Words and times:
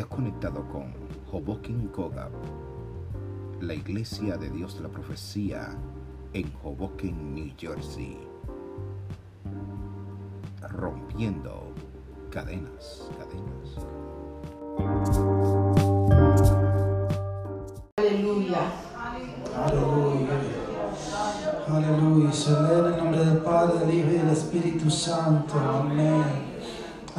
Te 0.00 0.04
has 0.04 0.08
conectado 0.16 0.66
con 0.72 0.94
Hoboken 1.30 1.88
Kogab, 1.88 2.30
la 3.60 3.74
iglesia 3.74 4.38
de 4.38 4.48
Dios 4.48 4.76
de 4.76 4.84
la 4.84 4.88
profecía 4.88 5.76
en 6.32 6.50
Hoboken, 6.62 7.34
New 7.34 7.52
Jersey. 7.58 8.16
Rompiendo 10.70 11.74
cadenas, 12.30 13.10
cadenas. 13.18 13.76
Aleluya. 17.98 18.72
Aleluya. 19.54 20.40
Aleluya. 21.68 22.32
Se 22.32 22.52
lee 22.52 22.78
en 22.78 22.86
el 22.86 22.96
nombre 22.96 23.24
del 23.26 23.38
Padre, 23.40 23.80
del 23.80 23.98
Hijo 23.98 24.08
y 24.08 24.14
del 24.14 24.30
Espíritu 24.30 24.88
Santo. 24.88 25.58
Amén. 25.58 26.19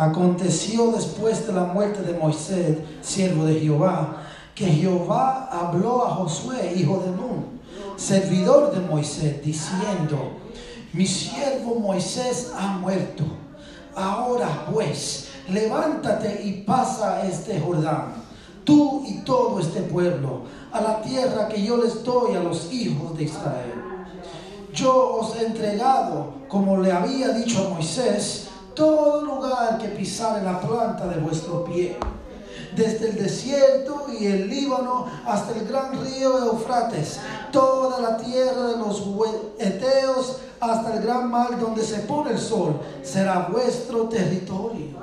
Aconteció 0.01 0.91
después 0.93 1.45
de 1.45 1.53
la 1.53 1.65
muerte 1.65 2.01
de 2.01 2.17
Moisés, 2.17 2.75
siervo 3.03 3.45
de 3.45 3.59
Jehová, 3.59 4.23
que 4.55 4.65
Jehová 4.65 5.47
habló 5.51 6.03
a 6.03 6.15
Josué, 6.15 6.73
hijo 6.75 7.03
de 7.05 7.11
Nun, 7.11 7.61
servidor 7.97 8.73
de 8.73 8.79
Moisés, 8.79 9.45
diciendo, 9.45 10.39
mi 10.91 11.05
siervo 11.05 11.75
Moisés 11.75 12.51
ha 12.57 12.79
muerto. 12.79 13.25
Ahora 13.95 14.65
pues, 14.73 15.27
levántate 15.47 16.41
y 16.45 16.63
pasa 16.63 17.23
este 17.23 17.59
Jordán, 17.59 18.15
tú 18.63 19.03
y 19.05 19.19
todo 19.19 19.59
este 19.59 19.81
pueblo, 19.81 20.45
a 20.71 20.81
la 20.81 21.01
tierra 21.03 21.47
que 21.47 21.61
yo 21.63 21.77
les 21.77 22.03
doy 22.03 22.33
a 22.33 22.39
los 22.39 22.73
hijos 22.73 23.15
de 23.15 23.25
Israel. 23.25 23.83
Yo 24.73 25.17
os 25.17 25.35
he 25.35 25.45
entregado, 25.45 26.33
como 26.47 26.77
le 26.77 26.91
había 26.91 27.27
dicho 27.33 27.67
a 27.67 27.75
Moisés, 27.75 28.47
todo 28.81 29.21
lugar 29.21 29.77
que 29.77 29.89
pisare 29.89 30.43
la 30.43 30.59
planta 30.59 31.05
de 31.05 31.19
vuestro 31.19 31.63
pie, 31.65 31.95
desde 32.75 33.09
el 33.09 33.15
desierto 33.15 34.07
y 34.19 34.25
el 34.25 34.49
Líbano 34.49 35.05
hasta 35.23 35.55
el 35.55 35.67
gran 35.67 36.03
río 36.03 36.39
Eufrates, 36.39 37.19
toda 37.51 37.99
la 37.99 38.17
tierra 38.17 38.69
de 38.69 38.77
los 38.77 39.03
Eteos 39.59 40.37
hasta 40.59 40.95
el 40.95 41.03
gran 41.03 41.29
mar 41.29 41.59
donde 41.59 41.83
se 41.83 41.99
pone 41.99 42.31
el 42.31 42.39
sol, 42.39 42.81
será 43.03 43.49
vuestro 43.51 44.05
territorio. 44.09 44.97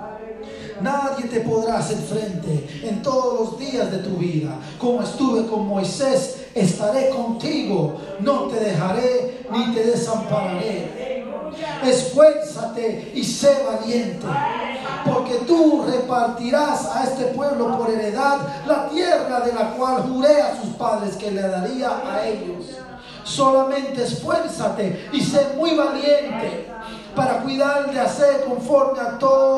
Nadie 0.80 1.26
te 1.26 1.40
podrá 1.40 1.78
hacer 1.78 1.98
frente 1.98 2.80
en 2.82 3.02
todos 3.02 3.40
los 3.40 3.58
días 3.58 3.90
de 3.90 3.98
tu 3.98 4.16
vida. 4.16 4.50
Como 4.78 5.02
estuve 5.02 5.46
con 5.46 5.66
Moisés, 5.66 6.46
estaré 6.54 7.10
contigo. 7.10 7.96
No 8.20 8.44
te 8.44 8.60
dejaré 8.60 9.46
ni 9.50 9.74
te 9.74 9.84
desampararé. 9.84 11.08
Esfuérzate 11.84 13.12
y 13.14 13.24
sé 13.24 13.64
valiente, 13.64 14.26
porque 15.04 15.34
tú 15.46 15.84
repartirás 15.86 16.86
a 16.86 17.04
este 17.04 17.26
pueblo 17.26 17.76
por 17.78 17.90
heredad 17.90 18.38
la 18.66 18.88
tierra 18.88 19.40
de 19.40 19.52
la 19.52 19.70
cual 19.70 20.02
juré 20.02 20.42
a 20.42 20.60
sus 20.60 20.74
padres 20.74 21.16
que 21.16 21.30
le 21.30 21.42
daría 21.42 21.90
a 22.04 22.26
ellos. 22.26 22.66
Solamente 23.24 24.04
esfuérzate 24.04 25.08
y 25.12 25.20
sé 25.20 25.48
muy 25.56 25.74
valiente 25.74 26.66
para 27.14 27.42
cuidar 27.42 27.92
de 27.92 28.00
hacer 28.00 28.44
conforme 28.44 29.00
a 29.00 29.18
toda 29.18 29.57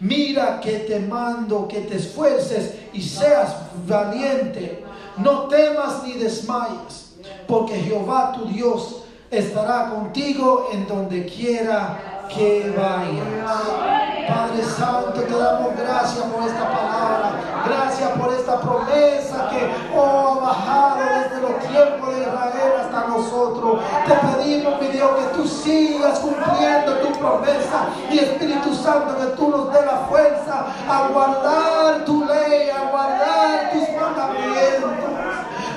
Mira 0.00 0.60
que 0.60 0.78
te 0.80 0.98
mando 0.98 1.68
que 1.68 1.80
te 1.80 1.96
esfuerces 1.96 2.74
y 2.92 3.02
seas 3.02 3.54
valiente. 3.86 4.82
No 5.18 5.48
temas 5.48 6.02
ni 6.04 6.14
desmayes, 6.14 7.12
porque 7.46 7.74
Jehová 7.74 8.32
tu 8.32 8.46
Dios 8.46 9.02
estará 9.30 9.90
contigo 9.90 10.70
en 10.72 10.86
donde 10.86 11.26
quiera 11.26 12.19
que 12.34 12.74
vayas. 12.76 13.90
Padre 14.28 14.62
Santo, 14.62 15.20
te 15.20 15.36
damos 15.36 15.76
gracias 15.76 16.24
por 16.24 16.44
esta 16.44 16.64
palabra. 16.64 17.32
Gracias 17.66 18.10
por 18.10 18.32
esta 18.32 18.60
promesa 18.60 19.48
que 19.50 19.70
oh, 19.94 20.38
ha 20.40 20.46
bajado 20.46 21.00
desde 21.00 21.40
los 21.40 21.58
tiempos 21.60 22.14
de 22.14 22.20
Israel 22.22 22.72
hasta 22.80 23.08
nosotros. 23.08 23.80
Te 24.06 24.14
pedimos, 24.14 24.80
mi 24.80 24.88
Dios, 24.88 25.10
que 25.18 25.36
tú 25.36 25.48
sigas 25.48 26.20
cumpliendo 26.20 26.92
tu 26.98 27.18
promesa. 27.18 27.88
Y 28.10 28.18
Espíritu 28.18 28.74
Santo, 28.74 29.16
que 29.18 29.36
tú 29.36 29.48
nos 29.48 29.72
dé 29.72 29.84
la 29.84 30.06
fuerza 30.08 30.66
a 30.88 31.08
guardar 31.08 32.04
tu 32.04 32.24
ley, 32.24 32.70
a 32.70 32.90
guardar 32.90 33.70
tus 33.72 33.88
mandamientos. 34.00 34.90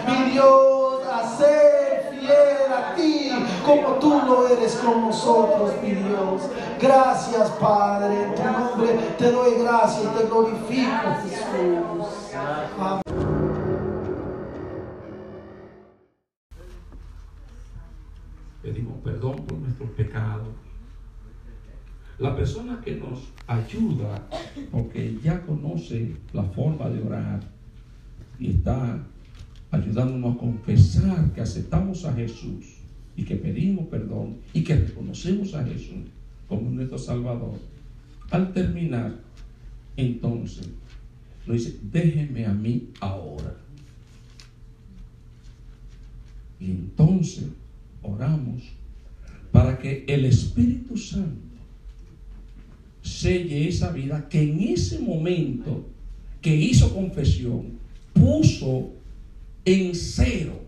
Mi 0.08 0.32
Dios, 0.32 0.73
como 3.64 3.96
tú 4.00 4.10
lo 4.10 4.48
eres 4.48 4.76
con 4.76 5.02
nosotros, 5.02 5.72
mi 5.82 5.92
Dios. 5.92 6.42
Gracias, 6.82 7.50
Padre. 7.52 8.24
En 8.24 8.36
tu 8.36 8.44
nombre 8.44 9.00
te 9.18 9.32
doy 9.32 9.62
gracias 9.62 10.04
y 10.04 10.18
te 10.18 10.28
glorifico, 10.28 11.16
Jesús. 11.24 12.34
Pedimos 18.62 18.98
perdón 19.04 19.36
por 19.46 19.58
nuestros 19.58 19.90
pecados. 19.92 20.48
La 22.20 22.36
persona 22.36 22.80
que 22.84 22.96
nos 22.96 23.34
ayuda, 23.48 24.28
porque 24.72 25.20
ya 25.22 25.42
conoce 25.42 26.16
la 26.32 26.44
forma 26.44 26.88
de 26.90 27.04
orar 27.04 27.40
y 28.40 28.52
está 28.52 29.00
ayudándonos 29.72 30.36
a 30.36 30.38
confesar 30.38 31.32
que 31.34 31.42
aceptamos 31.42 32.06
a 32.06 32.14
Jesús 32.14 32.73
y 33.16 33.24
que 33.24 33.36
pedimos 33.36 33.88
perdón 33.88 34.38
y 34.54 34.64
que 34.64 34.76
reconocemos 34.76 35.54
a 35.54 35.64
Jesús 35.66 36.08
como 36.48 36.70
nuestro 36.70 36.98
Salvador, 36.98 37.60
al 38.30 38.54
terminar, 38.54 39.20
entonces, 39.96 40.70
nos 41.46 41.58
dice, 41.58 41.78
déjeme 41.92 42.46
a 42.46 42.54
mí 42.54 42.90
ahora. 43.00 43.56
Y 46.60 46.72
entonces 46.72 47.46
oramos 48.02 48.64
para 49.52 49.78
que 49.78 50.06
el 50.08 50.26
Espíritu 50.26 50.98
Santo 50.98 51.42
selle 53.02 53.68
esa 53.68 53.92
vida 53.92 54.28
que 54.30 54.42
en 54.42 54.62
ese 54.62 55.00
momento 55.00 55.86
que 56.42 56.56
hizo 56.56 56.94
confesión, 56.94 57.74
puso 58.14 58.92
en 59.66 59.96
cero. 59.96 60.62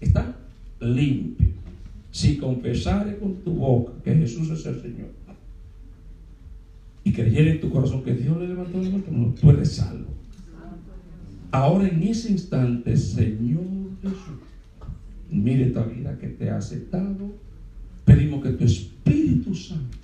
Está 0.00 0.36
limpio 0.80 1.53
si 2.14 2.36
confesares 2.36 3.16
con 3.16 3.34
tu 3.42 3.54
boca 3.54 3.92
que 4.04 4.14
Jesús 4.14 4.48
es 4.48 4.64
el 4.66 4.80
Señor 4.80 5.08
y 7.02 7.12
creyere 7.12 7.50
en 7.50 7.60
tu 7.60 7.70
corazón 7.70 8.04
que 8.04 8.14
Dios 8.14 8.38
le 8.38 8.46
levantó 8.46 8.80
de 8.80 8.88
muerto, 8.88 9.10
no, 9.10 9.34
tú 9.34 9.50
eres 9.50 9.72
salvo. 9.72 10.10
Ahora 11.50 11.88
en 11.88 12.00
ese 12.04 12.30
instante, 12.30 12.96
Señor 12.96 13.64
Jesús, 14.00 14.38
mire 15.28 15.66
esta 15.66 15.82
vida 15.82 16.16
que 16.16 16.28
te 16.28 16.50
ha 16.50 16.58
aceptado. 16.58 17.34
Pedimos 18.04 18.44
que 18.44 18.50
tu 18.50 18.64
Espíritu 18.64 19.52
Santo 19.52 19.98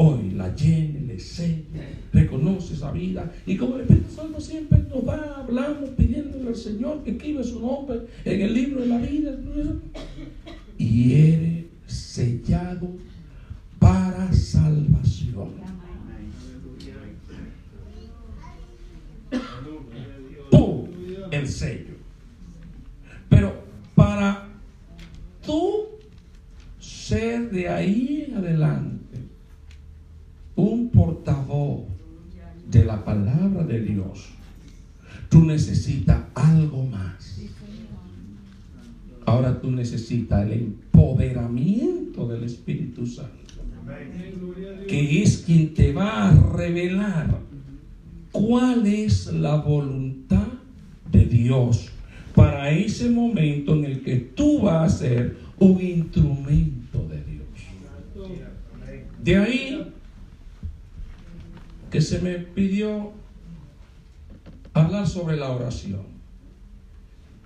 hoy 0.00 0.30
la 0.36 0.54
llene, 0.54 1.00
le 1.00 1.18
selle, 1.18 1.96
reconoce 2.12 2.74
esa 2.74 2.92
vida. 2.92 3.32
Y 3.46 3.56
como 3.56 3.76
el 3.76 3.80
Espíritu 3.82 4.14
Santo 4.14 4.40
siempre 4.40 4.78
nos 4.88 5.06
va, 5.06 5.40
hablamos, 5.40 5.90
pidiéndole 5.90 6.48
al 6.48 6.56
Señor 6.56 7.02
que 7.02 7.12
escribe 7.12 7.42
su 7.42 7.60
nombre 7.60 8.02
en 8.24 8.40
el 8.40 8.54
libro 8.54 8.82
de 8.82 8.86
la 8.86 8.98
vida. 8.98 9.36
Y 10.78 11.14
eres 11.14 11.64
sellado 11.86 12.96
para 13.78 14.32
salvación. 14.32 15.50
Tú, 20.50 20.88
el 21.30 21.48
sello. 21.48 21.94
Pero 23.28 23.62
para 23.94 24.48
tú 25.44 25.86
ser 26.78 27.50
de 27.50 27.68
ahí 27.68 28.26
en 28.28 28.36
adelante 28.36 29.18
un 30.56 30.90
portavoz 30.90 31.84
de 32.70 32.84
la 32.84 33.04
palabra 33.04 33.64
de 33.64 33.80
Dios, 33.80 34.30
tú 35.28 35.44
necesitas 35.44 36.22
algo 36.34 36.84
más. 36.86 37.27
Ahora 39.28 39.60
tú 39.60 39.70
necesitas 39.70 40.46
el 40.46 40.52
empoderamiento 40.54 42.26
del 42.26 42.44
Espíritu 42.44 43.06
Santo, 43.06 43.52
que 44.88 45.22
es 45.22 45.42
quien 45.44 45.74
te 45.74 45.92
va 45.92 46.30
a 46.30 46.52
revelar 46.56 47.38
cuál 48.32 48.86
es 48.86 49.26
la 49.26 49.56
voluntad 49.56 50.48
de 51.12 51.26
Dios 51.26 51.90
para 52.34 52.70
ese 52.70 53.10
momento 53.10 53.74
en 53.74 53.84
el 53.84 54.02
que 54.02 54.16
tú 54.16 54.62
vas 54.62 54.94
a 54.94 54.98
ser 54.98 55.36
un 55.58 55.78
instrumento 55.78 57.06
de 57.06 57.22
Dios. 57.24 57.48
De 59.22 59.36
ahí 59.36 59.92
que 61.90 62.00
se 62.00 62.18
me 62.22 62.38
pidió 62.38 63.12
hablar 64.72 65.06
sobre 65.06 65.36
la 65.36 65.50
oración. 65.50 66.17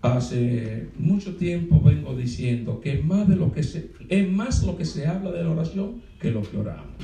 Hace 0.03 0.89
mucho 0.99 1.37
tiempo 1.37 1.81
vengo 1.81 2.17
diciendo 2.17 2.81
que 2.81 2.95
es 2.95 3.05
más 3.05 3.29
de 3.29 3.37
lo 3.37 3.53
que 3.53 3.63
se 3.63 3.93
es 4.09 4.29
más 4.29 4.65
lo 4.65 4.77
que 4.77 4.85
se 4.85 5.07
habla 5.07 5.31
de 5.31 5.45
la 5.45 5.51
oración 5.51 6.03
que 6.21 6.33
lo 6.33 6.43
que 6.43 6.57
oramos. 6.57 6.97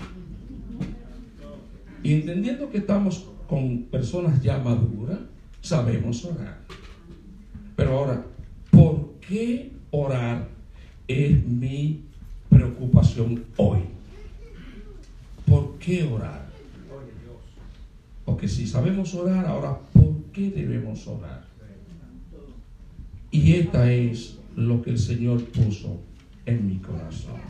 Y 2.03 2.15
entendiendo 2.15 2.71
que 2.71 2.79
estamos 2.79 3.27
con 3.49 3.85
personas 3.85 4.43
ya 4.43 4.59
maduras, 4.59 5.19
sabemos 5.61 6.25
orar. 6.25 6.59
Pero 7.77 7.99
ahora, 7.99 8.25
¿por 8.73 9.15
qué 9.21 9.71
orar 9.93 10.49
es 11.07 11.45
mi 11.45 12.03
preocupación 12.49 13.45
hoy? 13.57 13.81
¿Por 15.47 15.79
qué 15.79 16.03
orar? 16.03 16.49
Porque 18.25 18.49
si 18.49 18.67
sabemos 18.67 19.15
orar, 19.15 19.47
ahora, 19.47 19.79
¿por 19.93 20.15
qué 20.33 20.51
debemos 20.51 21.07
orar? 21.07 21.48
Y 23.31 23.55
esta 23.55 23.93
es 23.93 24.37
lo 24.57 24.83
que 24.83 24.91
el 24.91 24.99
Señor 24.99 25.45
puso 25.47 26.01
en 26.47 26.67
mi 26.67 26.79
corazón. 26.79 27.41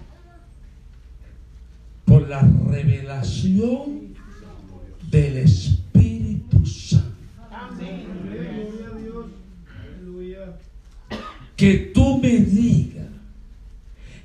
Por 2.05 2.29
la 2.29 2.41
revelación 2.69 4.15
del 5.11 5.39
Espíritu 5.39 6.67
Santo. 6.67 7.07
Que 11.57 11.91
tú 11.93 12.19
me 12.19 12.39
digas, 12.39 13.09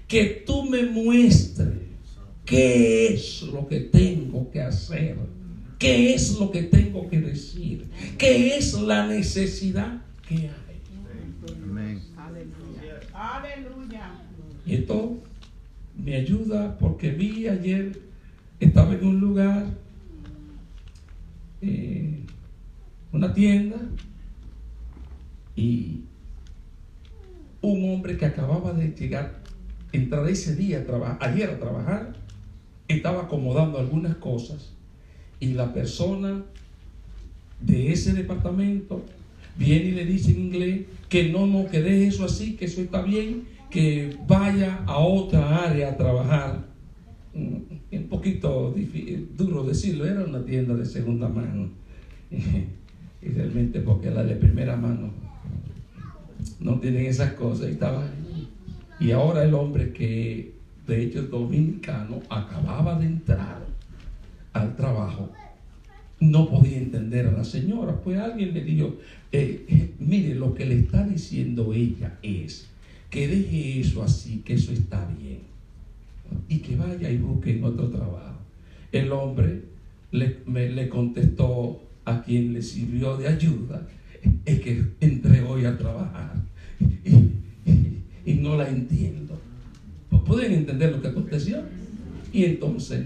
que 0.08 0.44
tú 0.46 0.64
me 0.66 0.84
muestres 0.84 1.74
qué 2.46 3.14
es 3.14 3.42
lo 3.44 3.68
que 3.68 3.80
tengo 3.80 4.52
que 4.52 4.62
hacer, 4.62 5.18
qué 5.80 6.14
es 6.14 6.38
lo 6.38 6.52
que 6.52 6.64
tengo 6.64 7.10
que 7.10 7.20
decir, 7.20 7.88
qué 8.18 8.56
es 8.56 8.74
la 8.74 9.08
necesidad 9.08 10.04
que 10.28 10.36
hay. 10.36 10.73
Aleluya. 13.14 14.22
Y 14.66 14.76
esto 14.76 15.18
me 15.98 16.16
ayuda 16.16 16.78
porque 16.78 17.12
vi 17.12 17.48
ayer, 17.48 18.00
estaba 18.60 18.94
en 18.94 19.06
un 19.06 19.20
lugar, 19.20 19.66
eh, 21.62 22.24
una 23.12 23.34
tienda, 23.34 23.78
y 25.56 26.02
un 27.62 27.94
hombre 27.94 28.18
que 28.18 28.26
acababa 28.26 28.74
de 28.74 28.90
llegar, 28.90 29.40
entrar 29.92 30.28
ese 30.28 30.56
día 30.56 30.80
a 30.80 30.86
trabajar, 30.86 31.18
ayer 31.22 31.50
a 31.50 31.60
trabajar, 31.60 32.14
estaba 32.88 33.24
acomodando 33.24 33.80
algunas 33.80 34.16
cosas 34.16 34.74
y 35.40 35.54
la 35.54 35.74
persona 35.74 36.44
de 37.60 37.92
ese 37.92 38.14
departamento 38.14 39.06
viene 39.58 39.90
y 39.90 39.92
le 39.92 40.06
dice 40.06 40.32
en 40.32 40.40
inglés 40.40 40.82
que 41.10 41.30
no, 41.30 41.46
no, 41.46 41.68
que 41.70 41.82
deje 41.82 42.08
eso 42.08 42.26
así, 42.26 42.56
que 42.56 42.66
eso 42.66 42.82
está 42.82 43.02
bien, 43.02 43.44
que 43.70 44.16
vaya 44.28 44.84
a 44.86 44.98
otra 44.98 45.66
área 45.66 45.90
a 45.90 45.98
trabajar. 45.98 46.66
Mm, 47.34 47.96
un 47.96 48.08
poquito 48.08 48.74
duro 49.38 49.64
decirlo, 49.64 50.06
era 50.06 50.24
una 50.24 50.44
tienda 50.44 50.76
de 50.76 50.86
segunda 50.86 51.28
mano. 51.28 51.70
Y 53.26 53.30
realmente 53.30 53.80
porque 53.80 54.12
la 54.12 54.22
de 54.26 54.36
primera 54.36 54.76
mano 54.76 55.10
no 56.60 56.78
tienen 56.82 57.06
esas 57.06 57.32
cosas. 57.34 57.70
Y, 57.70 57.72
estaba, 57.72 58.06
y 59.00 59.12
ahora 59.12 59.46
el 59.46 59.54
hombre 59.54 59.94
que 59.94 60.52
de 60.86 61.04
hecho 61.04 61.22
es 61.22 61.30
dominicano 61.30 62.22
acababa 62.30 63.00
de 63.00 63.06
entrar 63.06 63.66
no 66.24 66.50
podía 66.50 66.78
entender 66.78 67.28
a 67.28 67.32
la 67.32 67.44
señora. 67.44 68.00
Pues 68.02 68.18
alguien 68.18 68.54
le 68.54 68.64
dijo, 68.64 68.96
eh, 69.32 69.66
eh, 69.68 69.92
mire, 70.00 70.36
lo 70.36 70.54
que 70.54 70.66
le 70.66 70.80
está 70.80 71.06
diciendo 71.06 71.74
ella 71.74 72.18
es 72.22 72.68
que 73.10 73.28
deje 73.28 73.82
eso 73.82 74.04
así, 74.04 74.42
que 74.46 74.54
eso 74.54 74.72
está 74.72 75.08
bien. 75.20 75.40
Y 76.48 76.60
que 76.60 76.76
vaya 76.76 77.10
y 77.12 77.18
busque 77.18 77.52
en 77.52 77.64
otro 77.64 77.90
trabajo. 77.90 78.40
El 78.92 79.12
hombre 79.12 79.62
le, 80.12 80.90
contestó 80.90 81.82
a 82.06 82.24
quien 82.24 82.54
le 82.54 82.62
sirvió 82.62 83.18
de 83.18 83.28
ayuda, 83.28 83.88
es 84.46 84.60
que 84.62 84.84
entré 85.00 85.42
hoy 85.42 85.66
a 85.66 85.78
trabajar 85.78 86.42
y, 87.06 88.32
y 88.32 88.34
no 88.36 88.56
la 88.56 88.70
entiendo. 88.70 89.40
¿Pueden 90.26 90.54
entender 90.54 90.92
lo 90.92 91.02
que 91.02 91.10
aconteció? 91.10 91.64
Y 92.32 92.46
entonces 92.46 93.06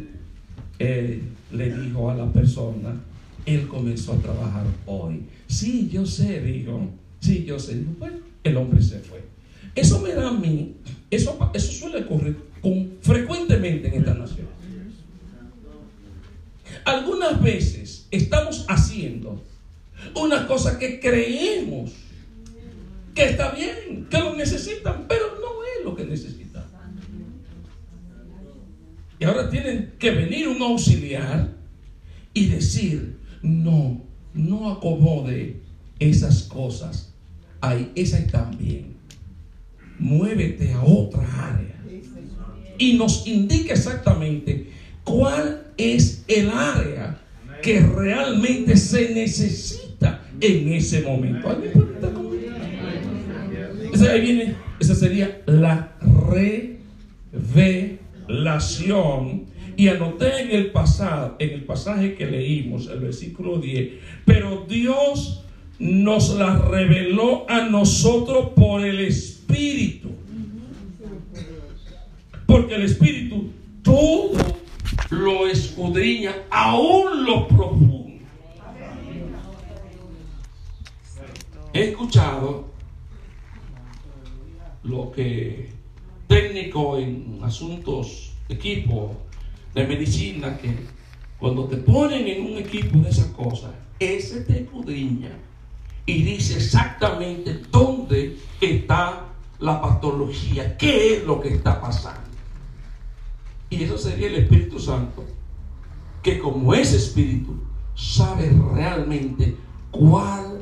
eh, 0.80 1.22
le 1.52 1.74
dijo 1.74 2.10
a 2.10 2.16
la 2.16 2.32
persona, 2.32 3.02
él 3.46 3.68
comenzó 3.68 4.14
a 4.14 4.18
trabajar 4.18 4.66
hoy. 4.86 5.24
Sí, 5.48 5.90
yo 5.92 6.06
sé, 6.06 6.42
dijo. 6.42 6.90
Sí, 7.20 7.46
yo 7.46 7.58
sé. 7.60 7.82
Bueno, 7.98 8.18
el 8.44 8.58
hombre 8.58 8.82
se 8.82 9.00
fue. 9.00 9.24
Eso 9.76 10.02
me 10.02 10.14
da 10.14 10.30
a 10.30 10.34
mí, 10.34 10.76
eso, 11.12 11.52
eso 11.54 11.72
suele 11.72 12.04
ocurrir 12.04 12.36
con, 12.62 12.94
frecuentemente 13.02 13.88
en 13.88 13.94
esta 13.94 14.14
nación. 14.16 14.48
Algunas 16.84 17.42
veces 17.42 18.08
estamos 18.12 18.66
haciendo 18.68 19.44
una 20.16 20.48
cosa 20.48 20.80
que 20.80 21.00
creemos 21.00 21.92
que 23.14 23.30
está 23.30 23.52
bien, 23.52 24.08
que 24.10 24.20
lo 24.20 24.36
necesitan, 24.36 25.06
pero 25.08 25.26
no 25.40 25.64
es 25.64 25.86
lo 25.86 25.96
que 25.96 26.06
necesitan. 26.06 26.47
Y 29.20 29.26
ahora 29.26 29.50
tienen 29.50 29.94
que 29.98 30.12
venir 30.12 30.48
un 30.48 30.62
auxiliar 30.62 31.50
y 32.34 32.48
decir, 32.48 33.18
no, 33.42 34.02
no 34.34 34.72
acomode 34.72 35.58
esas 36.00 36.44
cosas. 36.44 37.14
Ahí, 37.60 37.92
esas 37.96 38.22
están 38.22 38.56
bien. 38.58 38.96
Muévete 39.98 40.72
a 40.74 40.84
otra 40.84 41.56
área. 41.56 41.76
Y 42.78 42.94
nos 42.94 43.26
indica 43.26 43.74
exactamente 43.74 44.70
cuál 45.04 45.64
es 45.78 46.24
el 46.28 46.52
área 46.52 47.20
que 47.64 47.80
realmente 47.80 48.78
se 48.78 49.16
necesita 49.16 50.22
en 50.40 50.74
ese 50.74 51.02
momento. 51.02 51.60
Esa, 53.92 54.12
ahí 54.12 54.22
viene, 54.22 54.56
esa 54.80 54.94
sería 54.94 55.42
la 55.48 55.96
revelación 56.02 56.78
y 59.78 59.88
anoté 59.90 60.42
en 60.42 60.52
el 60.52 60.72
pasado, 60.72 61.36
en 61.40 61.52
el 61.52 61.64
pasaje 61.64 62.16
que 62.16 62.26
leímos, 62.26 62.88
el 62.88 63.00
versículo 63.00 63.60
10, 63.60 63.90
pero 64.26 64.66
Dios 64.68 65.44
nos 65.80 66.36
la 66.36 66.58
reveló 66.58 67.46
a 67.50 67.62
nosotros 67.70 68.50
por 68.56 68.84
el 68.84 69.00
Espíritu. 69.02 70.10
Porque 72.48 72.76
el 72.76 72.84
Espíritu 72.84 73.52
todo 73.84 74.32
lo 75.12 75.48
escudriña, 75.48 76.34
aún 76.50 77.26
lo 77.26 77.48
profundo. 77.48 78.26
He 81.74 81.90
escuchado 81.90 82.66
lo 84.84 85.12
que 85.12 85.77
técnico 86.48 86.98
en 86.98 87.40
asuntos 87.44 88.34
de 88.48 88.56
equipo 88.56 89.16
de 89.74 89.86
medicina 89.86 90.58
que 90.58 90.76
cuando 91.40 91.66
te 91.66 91.78
ponen 91.78 92.28
en 92.28 92.46
un 92.46 92.58
equipo 92.58 93.00
de 93.00 93.10
esas 93.10 93.28
cosas, 93.28 93.72
ese 94.00 94.42
te 94.42 94.62
escudriña 94.62 95.32
y 96.06 96.24
dice 96.24 96.56
exactamente 96.56 97.62
dónde 97.70 98.38
está 98.62 99.26
la 99.60 99.82
patología, 99.82 100.78
qué 100.78 101.16
es 101.16 101.26
lo 101.26 101.42
que 101.42 101.50
está 101.50 101.82
pasando. 101.82 102.22
Y 103.70 103.84
eso 103.84 103.98
sería 103.98 104.28
el 104.28 104.36
Espíritu 104.36 104.80
Santo, 104.80 105.26
que 106.24 106.40
como 106.40 106.74
es 106.74 106.94
Espíritu, 106.94 107.56
sabe 107.96 108.50
realmente 108.74 109.58
cuál 109.92 110.60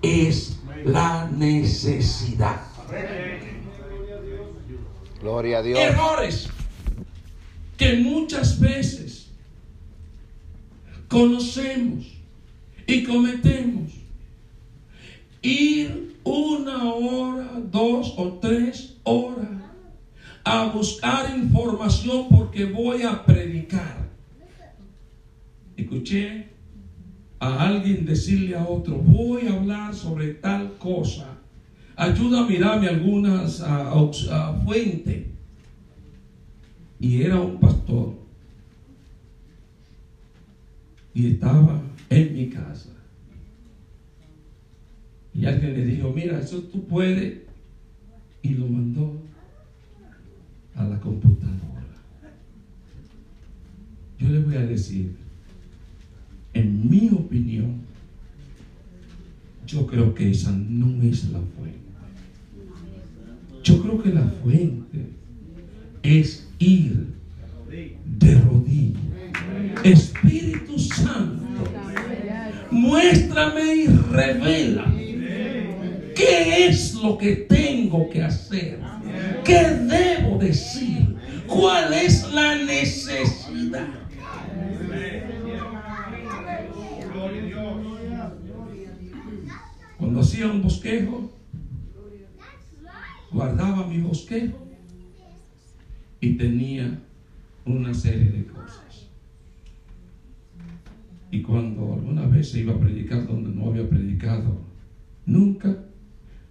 es 0.00 0.60
la 0.84 1.28
necesidad. 1.30 2.60
Gloria 5.24 5.60
a 5.60 5.62
Dios. 5.62 5.78
Errores 5.78 6.50
que 7.78 7.94
muchas 7.94 8.60
veces 8.60 9.30
conocemos 11.08 12.12
y 12.86 13.04
cometemos. 13.04 13.90
Ir 15.40 16.18
una 16.24 16.92
hora, 16.92 17.52
dos 17.72 18.12
o 18.18 18.34
tres 18.34 18.98
horas 19.02 19.62
a 20.44 20.66
buscar 20.66 21.34
información 21.34 22.26
porque 22.28 22.66
voy 22.66 23.00
a 23.04 23.24
predicar. 23.24 24.06
Escuché 25.74 26.48
a 27.38 27.66
alguien 27.66 28.04
decirle 28.04 28.56
a 28.56 28.66
otro, 28.66 28.96
voy 28.96 29.46
a 29.46 29.54
hablar 29.54 29.94
sobre 29.94 30.34
tal 30.34 30.74
cosa. 30.76 31.33
Ayuda 31.96 32.40
a 32.40 32.44
mirarme 32.44 32.88
algunas 32.88 33.60
a, 33.60 33.92
a- 33.92 34.52
fuentes. 34.64 35.26
Y 36.98 37.22
era 37.22 37.38
un 37.38 37.58
pastor. 37.60 38.14
Y 41.14 41.26
estaba 41.26 41.80
en 42.10 42.32
mi 42.34 42.46
casa. 42.46 42.88
Y 45.32 45.46
alguien 45.46 45.74
le 45.74 45.84
dijo, 45.84 46.12
mira, 46.12 46.40
eso 46.40 46.62
tú 46.62 46.84
puedes. 46.84 47.42
Y 48.42 48.50
lo 48.54 48.66
mandó 48.66 49.12
a 50.74 50.84
la 50.84 50.98
computadora. 51.00 51.54
Yo 54.18 54.28
le 54.28 54.38
voy 54.40 54.56
a 54.56 54.66
decir, 54.66 55.14
en 56.52 56.88
mi 56.88 57.08
opinión, 57.10 57.82
yo 59.66 59.86
creo 59.86 60.14
que 60.14 60.30
esa 60.30 60.52
no 60.52 61.02
es 61.02 61.24
la 61.30 61.40
fuente. 61.40 61.83
Yo 63.64 63.80
creo 63.80 64.02
que 64.02 64.10
la 64.10 64.30
fuente 64.42 65.08
es 66.02 66.46
ir 66.58 67.14
de 68.04 68.34
rodillas. 68.40 69.00
Espíritu 69.82 70.78
Santo, 70.78 71.64
muéstrame 72.70 73.74
y 73.74 73.86
revela 73.86 74.84
qué 76.14 76.66
es 76.66 76.94
lo 76.96 77.16
que 77.16 77.36
tengo 77.36 78.10
que 78.10 78.22
hacer, 78.22 78.80
qué 79.44 79.62
debo 79.64 80.36
decir, 80.38 81.16
cuál 81.46 81.94
es 81.94 82.30
la 82.34 82.56
necesidad. 82.56 83.88
Cuando 89.96 90.20
hacía 90.20 90.48
un 90.48 90.60
bosquejo, 90.60 91.33
guardaba 93.34 93.86
mi 93.88 93.98
bosquejo 93.98 94.64
y 96.20 96.36
tenía 96.36 97.00
una 97.64 97.92
serie 97.92 98.30
de 98.30 98.46
cosas. 98.46 99.08
Y 101.30 101.42
cuando 101.42 101.94
alguna 101.94 102.26
vez 102.26 102.50
se 102.50 102.60
iba 102.60 102.74
a 102.74 102.78
predicar 102.78 103.26
donde 103.26 103.50
no 103.50 103.66
había 103.66 103.88
predicado 103.88 104.56
nunca, 105.26 105.76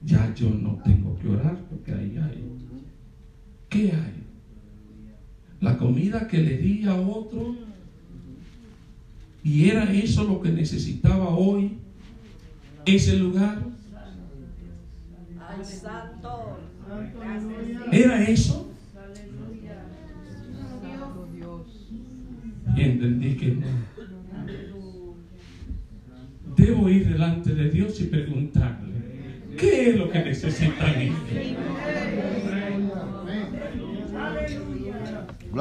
ya 0.06 0.34
yo 0.36 0.50
no 0.50 0.82
tengo 0.84 1.18
que 1.20 1.30
orar 1.30 1.58
porque 1.70 1.94
ahí 1.94 2.18
hay. 2.18 2.44
¿Qué 3.70 3.94
hay? 3.94 4.24
La 5.62 5.78
comida 5.78 6.28
que 6.28 6.42
le 6.42 6.58
di 6.58 6.86
a 6.86 6.96
otro 6.96 7.56
y 9.42 9.70
era 9.70 9.92
eso 9.92 10.25
lo 10.25 10.42
que 10.42 10.52
necesitaba 10.52 11.30
hoy 11.30 11.78
ese 12.86 13.16
lugar. 13.16 13.63
Ay, 15.40 15.63
santo. 15.63 16.58
¿Era 17.92 18.24
eso? 18.24 18.72
Y 22.75 22.82
entendí 22.82 23.36
que 23.36 23.48
no. 23.52 23.68
Debo 26.56 26.90
ir 26.90 27.08
delante 27.08 27.54
de 27.54 27.70
Dios 27.70 28.00
y 28.02 28.06
preguntarle, 28.06 28.94
¿qué 29.58 29.90
es 29.90 29.98
lo 29.98 30.10
que 30.10 30.20
necesitan 30.20 31.02
ellos? 31.02 31.18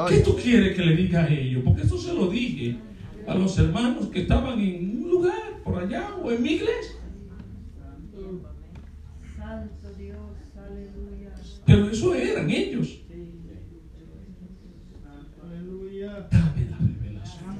¿Qué 0.08 0.18
tú 0.20 0.36
quieres 0.36 0.74
que 0.74 0.84
le 0.84 0.96
diga 0.96 1.24
a 1.24 1.28
ellos? 1.28 1.62
Porque 1.64 1.82
eso 1.82 1.98
se 1.98 2.14
lo 2.14 2.28
dije 2.28 2.76
a 3.26 3.34
los 3.34 3.58
hermanos 3.58 4.06
que 4.06 4.22
estaban 4.22 4.58
en 4.58 5.02
un 5.04 5.10
lugar 5.10 5.60
por 5.62 5.82
allá 5.82 6.14
o 6.22 6.30
en 6.32 6.42
mi 6.42 6.52
iglesia. 6.52 6.96
Santo 9.36 9.92
Dios, 9.98 10.16
aleluya. 10.56 11.11
Pero 11.66 11.90
eso 11.90 12.14
eran 12.14 12.50
ellos. 12.50 12.98
Dame 16.30 16.66
la 16.68 16.78
revelación. 16.78 17.52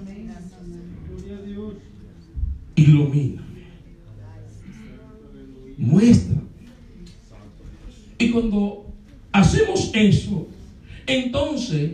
Ilumíname. 2.75 3.63
Muéstrame. 5.79 6.43
Y 8.19 8.31
cuando 8.31 8.93
hacemos 9.33 9.91
eso, 9.95 10.49
entonces 11.07 11.93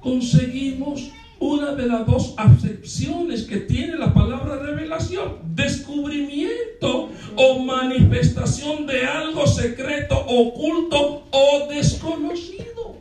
conseguimos 0.00 1.10
una 1.44 1.74
de 1.74 1.86
las 1.86 2.06
dos 2.06 2.34
acepciones 2.38 3.42
que 3.42 3.58
tiene 3.58 3.98
la 3.98 4.14
palabra 4.14 4.56
revelación. 4.56 5.34
Descubrimiento 5.54 7.10
o 7.36 7.58
manifestación 7.58 8.86
de 8.86 9.04
algo 9.04 9.46
secreto, 9.46 10.18
oculto 10.26 11.24
o 11.30 11.68
desconocido. 11.68 12.96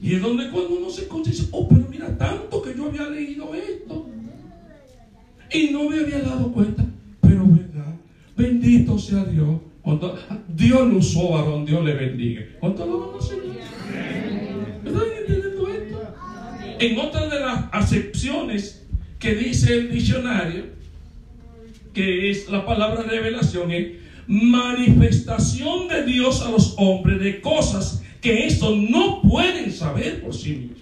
Y 0.00 0.14
es 0.14 0.22
donde 0.22 0.48
cuando 0.50 0.76
uno 0.78 0.90
se 0.90 1.02
escucha 1.02 1.30
dice, 1.30 1.48
oh, 1.50 1.66
pero 1.66 1.84
mira, 1.90 2.16
tanto 2.16 2.62
que 2.62 2.74
yo 2.76 2.86
había 2.86 3.08
leído 3.08 3.52
esto 3.52 4.06
y 5.52 5.70
no 5.70 5.90
me 5.90 5.98
había 5.98 6.20
dado 6.20 6.52
cuenta. 6.52 6.84
Pero 7.20 7.44
verdad, 7.46 7.96
bendito 8.36 8.96
sea 8.96 9.24
Dios. 9.24 9.58
Dios 10.48 10.88
lo 10.88 10.98
usó, 10.98 11.30
varón, 11.30 11.64
Dios 11.64 11.84
le 11.84 11.94
bendiga. 11.94 12.42
¿Cuánto 12.60 12.86
lo 12.86 13.18
En 16.78 16.98
otra 16.98 17.28
de 17.28 17.40
las 17.40 17.64
acepciones 17.72 18.86
que 19.18 19.34
dice 19.34 19.72
el 19.72 19.90
diccionario, 19.90 20.64
que 21.94 22.30
es 22.30 22.50
la 22.50 22.66
palabra 22.66 23.02
revelación, 23.02 23.70
es 23.70 23.92
manifestación 24.26 25.88
de 25.88 26.04
Dios 26.04 26.42
a 26.42 26.50
los 26.50 26.74
hombres 26.78 27.20
de 27.20 27.40
cosas 27.40 28.02
que 28.20 28.46
estos 28.46 28.76
no 28.76 29.22
pueden 29.22 29.72
saber 29.72 30.20
por 30.20 30.34
sí 30.34 30.50
mismos. 30.50 30.78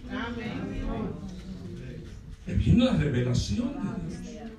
Le 2.46 2.54
viene 2.54 2.84
la 2.84 2.96
revelación 2.96 3.72
de 4.08 4.32
Dios. 4.32 4.50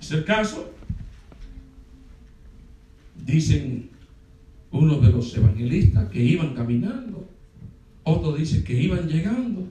Es 0.00 0.12
el 0.12 0.24
caso, 0.24 0.72
dicen 3.24 3.90
uno 4.70 4.98
de 4.98 5.10
los 5.10 5.36
evangelistas 5.36 6.08
que 6.10 6.22
iban 6.22 6.54
caminando, 6.54 7.28
otro 8.02 8.32
dice 8.32 8.62
que 8.62 8.74
iban 8.74 9.08
llegando, 9.08 9.66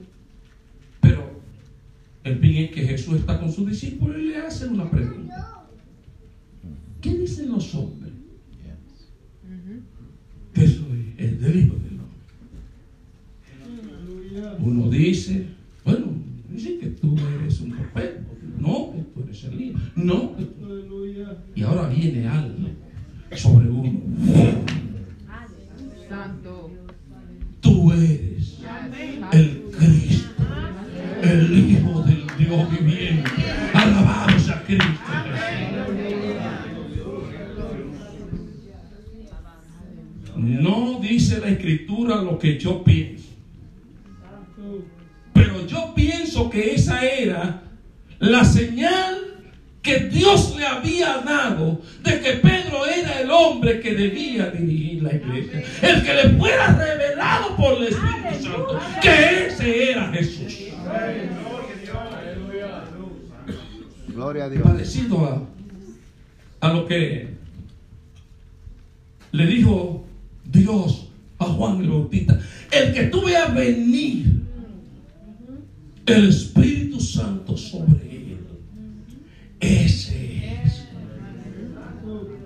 el 2.24 2.38
fin 2.38 2.56
es 2.56 2.70
que 2.70 2.86
Jesús 2.86 3.16
está 3.16 3.38
con 3.38 3.52
sus 3.52 3.68
discípulos 3.68 4.16
y 4.18 4.28
le 4.28 4.38
hacen 4.38 4.72
una 4.72 4.90
pregunta. 4.90 5.66
¿Qué 7.00 7.18
dicen 7.18 7.50
los 7.50 7.74
hombres? 7.74 8.12
Que 10.54 10.66
soy 10.66 11.12
el 11.18 11.40
del 11.40 11.56
Hijo 11.56 11.74
del 11.74 12.00
Hombre. 12.00 12.14
Uno 14.60 14.88
dice, 14.88 15.46
bueno, 15.84 16.06
dice 16.48 16.78
que 16.78 16.86
tú 16.86 17.14
eres 17.40 17.60
un 17.60 17.72
profeta, 17.72 18.22
no 18.58 18.92
que 18.92 19.02
tú 19.02 19.22
eres 19.22 19.44
el 19.44 19.60
Hijo, 19.60 19.78
no 19.96 20.36
que 20.36 20.44
tú... 20.44 20.64
Y 21.54 21.62
ahora 21.62 21.88
viene 21.88 22.26
algo 22.26 22.68
sobre 23.36 23.68
uno. 23.68 24.00
Escritura 41.54 42.16
lo 42.22 42.38
que 42.38 42.58
yo 42.58 42.84
pienso. 42.84 43.28
Pero 45.32 45.66
yo 45.66 45.92
pienso 45.94 46.48
que 46.50 46.74
esa 46.74 47.04
era 47.04 47.62
la 48.18 48.44
señal 48.44 49.24
que 49.82 49.98
Dios 49.98 50.56
le 50.56 50.66
había 50.66 51.18
dado 51.18 51.80
de 52.02 52.20
que 52.20 52.32
Pedro 52.34 52.86
era 52.86 53.20
el 53.20 53.30
hombre 53.30 53.80
que 53.80 53.94
debía 53.94 54.50
dirigir 54.50 55.02
la 55.02 55.14
iglesia. 55.14 55.62
El 55.82 56.02
que 56.02 56.14
le 56.14 56.30
fuera 56.38 56.74
revelado 56.74 57.54
por 57.56 57.74
el 57.74 57.88
Espíritu 57.88 58.44
Santo. 58.44 58.80
Que 59.02 59.46
ese 59.46 59.90
era 59.90 60.10
Jesús. 60.12 60.58
Gloria 64.08 64.44
a 64.44 64.48
Dios. 64.48 64.62
Parecido 64.62 65.26
a, 65.26 66.66
a 66.66 66.72
lo 66.72 66.86
que 66.86 67.34
le 69.32 69.46
dijo 69.46 70.06
Dios 70.44 71.03
Juan 71.54 71.80
el 71.80 71.90
Bautista. 71.90 72.38
El 72.70 72.92
que 72.92 73.04
tú 73.04 73.24
veas 73.24 73.54
venir 73.54 74.42
el 76.06 76.28
Espíritu 76.28 77.00
Santo 77.00 77.56
sobre 77.56 78.02
él. 78.10 78.38
Ese 79.60 80.62
es. 80.62 80.84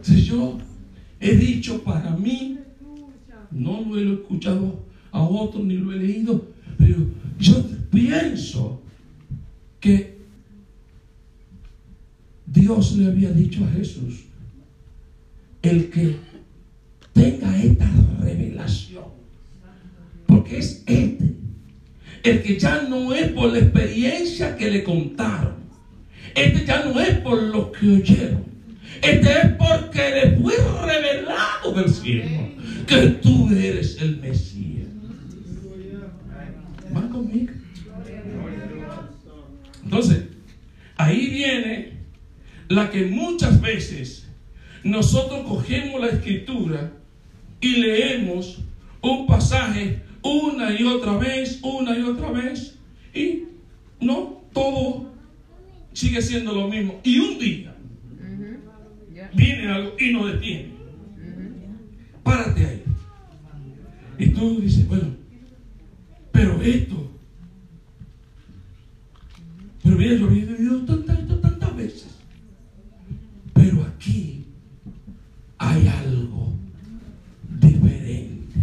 Si 0.02 0.22
yo 0.22 0.58
he 1.20 1.34
dicho 1.34 1.82
para 1.82 2.10
mí, 2.10 2.58
no 3.50 3.82
lo 3.82 3.98
he 3.98 4.14
escuchado 4.14 4.84
a 5.10 5.22
otro 5.22 5.64
ni 5.64 5.74
lo 5.74 5.92
he 5.92 5.96
leído, 5.96 6.46
pero 6.76 7.06
yo 7.38 7.64
pienso 7.90 8.80
que 9.80 10.18
Dios 12.46 12.96
le 12.96 13.06
había 13.06 13.30
dicho 13.32 13.64
a 13.64 13.68
Jesús, 13.68 14.24
el 15.62 15.90
que 15.90 16.16
tenga 17.12 17.56
esta 17.62 17.90
revelación, 18.20 19.04
porque 20.26 20.58
es 20.58 20.84
este, 20.86 21.34
el 22.22 22.42
que 22.42 22.58
ya 22.58 22.82
no 22.82 23.14
es 23.14 23.32
por 23.32 23.52
la 23.52 23.58
experiencia 23.58 24.56
que 24.56 24.70
le 24.70 24.84
contaron, 24.84 25.56
este 26.34 26.64
ya 26.64 26.84
no 26.84 27.00
es 27.00 27.18
por 27.18 27.42
lo 27.42 27.72
que 27.72 27.88
oyeron, 27.88 28.44
este 29.02 29.30
es 29.30 29.52
porque 29.58 30.10
le 30.10 30.36
fue 30.36 30.54
revelado 30.84 31.72
del 31.74 31.90
cielo 31.90 32.48
que 32.86 32.96
tú 33.22 33.48
eres 33.50 34.00
el 34.00 34.18
Mesías. 34.18 34.88
¿Van 36.90 37.08
conmigo? 37.10 37.52
Entonces, 39.84 40.24
ahí 40.96 41.26
viene 41.28 41.92
la 42.68 42.90
que 42.90 43.06
muchas 43.06 43.60
veces 43.60 44.28
nosotros 44.84 45.46
cogemos 45.46 46.00
la 46.00 46.08
escritura 46.08 46.92
y 47.60 47.76
leemos 47.76 48.58
un 49.00 49.26
pasaje 49.26 50.02
una 50.22 50.78
y 50.78 50.84
otra 50.84 51.16
vez, 51.16 51.60
una 51.62 51.96
y 51.96 52.02
otra 52.02 52.30
vez, 52.30 52.78
y 53.14 53.44
no 54.00 54.42
todo 54.52 55.12
sigue 55.92 56.22
siendo 56.22 56.52
lo 56.52 56.68
mismo. 56.68 57.00
Y 57.02 57.18
un 57.18 57.38
día 57.38 57.74
viene 59.34 59.68
algo 59.68 59.94
y 59.98 60.12
nos 60.12 60.32
detiene. 60.32 60.70
Párate 62.22 62.66
ahí. 62.66 62.82
Y 64.18 64.28
tú 64.30 64.60
dices, 64.60 64.86
bueno, 64.88 65.14
pero 66.32 66.60
esto, 66.62 67.10
pero 69.82 69.96
mira, 69.96 70.14
yo 70.14 70.26
había 70.26 70.44
vivido 70.44 70.84
tantas, 70.84 71.40
tantas 71.40 71.76
veces. 71.76 72.18
Pero 73.54 73.82
aquí 73.84 74.44
hay 75.58 75.88
algo 75.88 76.52
diferente. 77.60 78.60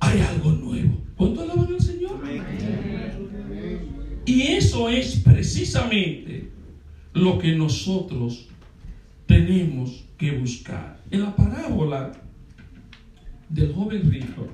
Hay 0.00 0.20
algo 0.20 0.52
nuevo. 0.52 1.02
¿Cuánto 1.16 1.42
alaban 1.42 1.72
al 1.72 1.80
Señor? 1.80 2.20
Y 4.24 4.42
eso 4.70 4.88
es 4.88 5.16
precisamente 5.16 6.48
lo 7.12 7.40
que 7.40 7.56
nosotros 7.56 8.46
tenemos 9.26 10.04
que 10.16 10.30
buscar. 10.30 11.00
En 11.10 11.22
la 11.22 11.34
parábola 11.34 12.12
del 13.48 13.72
joven 13.72 14.08
rico, 14.08 14.46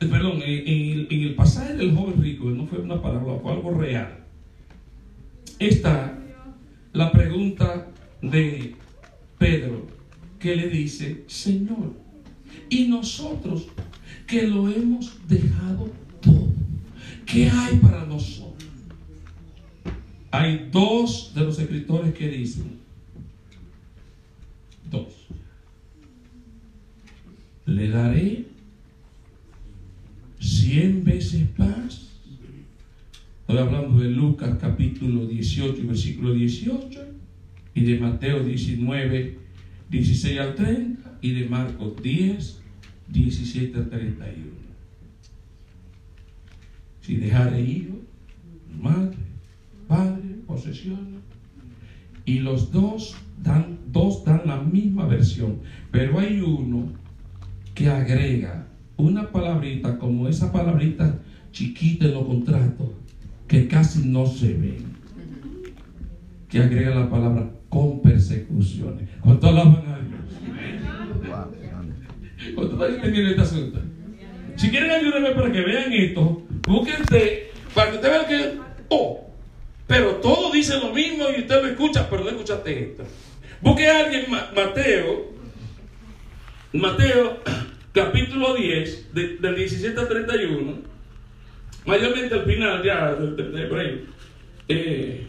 eh, 0.00 0.06
perdón, 0.06 0.42
en, 0.44 1.06
el 1.08 1.34
pasaje 1.36 1.76
del 1.76 1.94
joven 1.94 2.20
rico, 2.20 2.50
no 2.50 2.66
fue 2.66 2.80
una 2.80 3.00
parábola, 3.00 3.38
fue 3.38 3.52
algo 3.52 3.70
real. 3.78 4.24
Está 5.60 6.18
la 6.92 7.12
pregunta 7.12 7.86
de 8.20 8.74
Pedro, 9.38 9.86
que 10.40 10.56
le 10.56 10.68
dice, 10.68 11.22
Señor, 11.28 11.94
y 12.68 12.88
nosotros 12.88 13.68
que 14.26 14.48
lo 14.48 14.68
hemos 14.68 15.16
dejado 15.28 15.92
todo, 16.20 16.48
¿qué 17.24 17.48
hay 17.48 17.76
para 17.76 18.04
nosotros? 18.04 18.49
Hay 20.30 20.68
dos 20.70 21.32
de 21.34 21.40
los 21.40 21.58
escritores 21.58 22.14
que 22.14 22.28
dicen, 22.28 22.78
dos, 24.88 25.26
le 27.66 27.88
daré 27.88 28.46
cien 30.38 31.04
veces 31.04 31.46
más. 31.58 32.08
Estoy 33.40 33.58
hablando 33.58 33.98
de 33.98 34.10
Lucas 34.10 34.56
capítulo 34.60 35.26
18, 35.26 35.86
versículo 35.86 36.32
18, 36.32 37.00
y 37.74 37.80
de 37.82 37.98
Mateo 37.98 38.44
19, 38.44 39.38
16 39.90 40.38
al 40.38 40.54
30, 40.54 41.18
y 41.22 41.32
de 41.32 41.48
Marcos 41.48 42.00
10, 42.00 42.60
17 43.08 43.78
al 43.78 43.90
31. 43.90 44.50
Si 47.02 47.16
dejare 47.16 47.60
hijo, 47.60 47.98
madre, 48.80 49.16
padre, 49.88 50.19
posesiones, 50.50 51.20
y 52.24 52.40
los 52.40 52.72
dos 52.72 53.16
dan, 53.42 53.78
dos 53.92 54.24
dan 54.24 54.42
la 54.46 54.60
misma 54.60 55.06
versión, 55.06 55.60
pero 55.90 56.18
hay 56.18 56.40
uno 56.40 56.88
que 57.74 57.88
agrega 57.88 58.66
una 58.96 59.30
palabrita 59.30 59.98
como 59.98 60.28
esa 60.28 60.52
palabrita 60.52 61.20
chiquita 61.52 62.06
en 62.06 62.14
los 62.14 62.26
contratos 62.26 62.88
que 63.48 63.66
casi 63.68 64.06
no 64.06 64.26
se 64.26 64.52
ven, 64.54 64.84
que 66.48 66.58
agrega 66.58 66.94
la 66.94 67.08
palabra 67.08 67.50
con 67.68 68.02
persecuciones. 68.02 69.08
¿Cuánto 69.20 69.48
alaban 69.48 69.84
a 69.86 69.98
Dios? 70.00 70.20
¿Cuánto 72.54 72.86
entendiendo 72.86 73.30
este 73.30 73.42
asunto? 73.42 73.80
Si 74.56 74.68
quieren 74.68 74.90
ayúdenme 74.90 75.30
para 75.30 75.50
que 75.50 75.60
vean 75.60 75.92
esto, 75.92 76.42
búsquense, 76.68 77.50
para 77.74 77.90
que 77.90 77.96
usted 77.96 78.10
vea 78.10 78.28
que, 78.28 78.58
oh, 78.90 79.29
pero 79.90 80.14
todo 80.18 80.52
dice 80.52 80.78
lo 80.78 80.92
mismo 80.94 81.24
y 81.36 81.40
usted 81.40 81.62
lo 81.62 81.66
escucha, 81.66 82.08
pero 82.08 82.22
no 82.22 82.30
escuchaste 82.30 82.80
esto. 82.80 83.02
Busque 83.60 83.88
a 83.88 84.04
alguien, 84.04 84.26
Mateo, 84.30 85.32
Mateo 86.72 87.40
capítulo 87.92 88.54
10, 88.54 89.12
de, 89.12 89.36
del 89.38 89.56
17 89.56 89.98
al 89.98 90.06
31, 90.06 90.78
mayormente 91.86 92.34
al 92.36 92.44
final 92.44 92.84
ya 92.84 93.14
del, 93.14 93.34
del, 93.34 94.08
eh, 94.68 95.26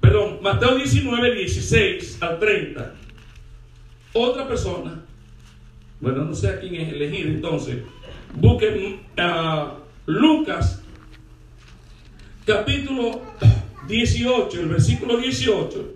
perdón, 0.00 0.38
Mateo 0.40 0.76
19, 0.76 1.34
16 1.34 2.22
al 2.22 2.38
30. 2.38 2.94
Otra 4.12 4.46
persona, 4.46 5.02
bueno, 5.98 6.24
no 6.24 6.32
sé 6.32 6.48
a 6.50 6.60
quién 6.60 6.76
es 6.76 6.92
elegir 6.92 7.26
entonces, 7.26 7.78
busquen 8.36 9.00
a 9.16 9.78
Lucas 10.06 10.84
capítulo 12.48 13.20
18, 13.86 14.60
el 14.60 14.68
versículo 14.68 15.18
18, 15.18 15.94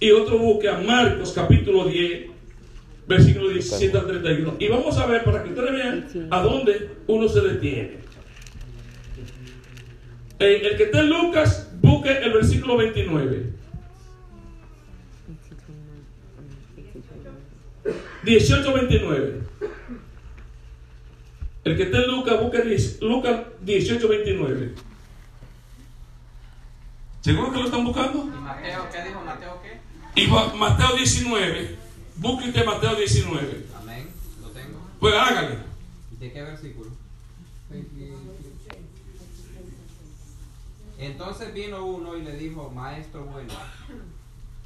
y 0.00 0.10
otro 0.10 0.36
busque 0.36 0.68
a 0.68 0.78
Marcos 0.78 1.32
capítulo 1.32 1.86
10, 1.88 2.26
versículo 3.08 3.48
17 3.48 3.96
al 3.96 4.06
31. 4.06 4.56
Y 4.58 4.68
vamos 4.68 4.98
a 4.98 5.06
ver 5.06 5.24
para 5.24 5.42
que 5.42 5.48
ustedes 5.48 5.72
vean 5.72 6.28
a 6.30 6.42
dónde 6.42 6.90
uno 7.06 7.26
se 7.26 7.40
detiene. 7.40 7.96
Eh, 10.38 10.60
el 10.70 10.76
que 10.76 10.84
está 10.84 11.00
en 11.00 11.08
Lucas, 11.08 11.72
busque 11.80 12.10
el 12.10 12.34
versículo 12.34 12.76
29. 12.76 13.52
18, 18.24 18.72
29. 18.74 19.40
El 21.64 21.76
que 21.78 21.82
está 21.82 21.98
en 21.98 22.10
Lucas, 22.10 22.42
busque 22.42 22.78
Lucas 23.00 23.40
18, 23.62 24.06
29. 24.06 24.72
¿Seguro 27.26 27.50
que 27.50 27.58
lo 27.58 27.64
están 27.64 27.84
buscando? 27.84 28.22
¿Y 28.22 28.40
Mateo 28.40 28.86
qué 28.92 29.02
dijo? 29.02 29.20
¿Mateo 29.20 29.60
qué? 29.60 30.22
Y 30.22 30.28
Mateo 30.28 30.96
19. 30.96 31.76
Busque 32.18 32.48
usted 32.50 32.64
Mateo 32.64 32.94
19. 32.94 33.66
Amén. 33.76 34.08
Lo 34.40 34.48
tengo. 34.50 34.78
Pues 35.00 35.12
hágale. 35.12 35.58
¿De 36.20 36.32
qué 36.32 36.42
versículo? 36.42 36.90
Entonces 40.98 41.52
vino 41.52 41.84
uno 41.84 42.16
y 42.16 42.22
le 42.22 42.36
dijo, 42.36 42.70
Maestro 42.70 43.24
bueno, 43.24 43.54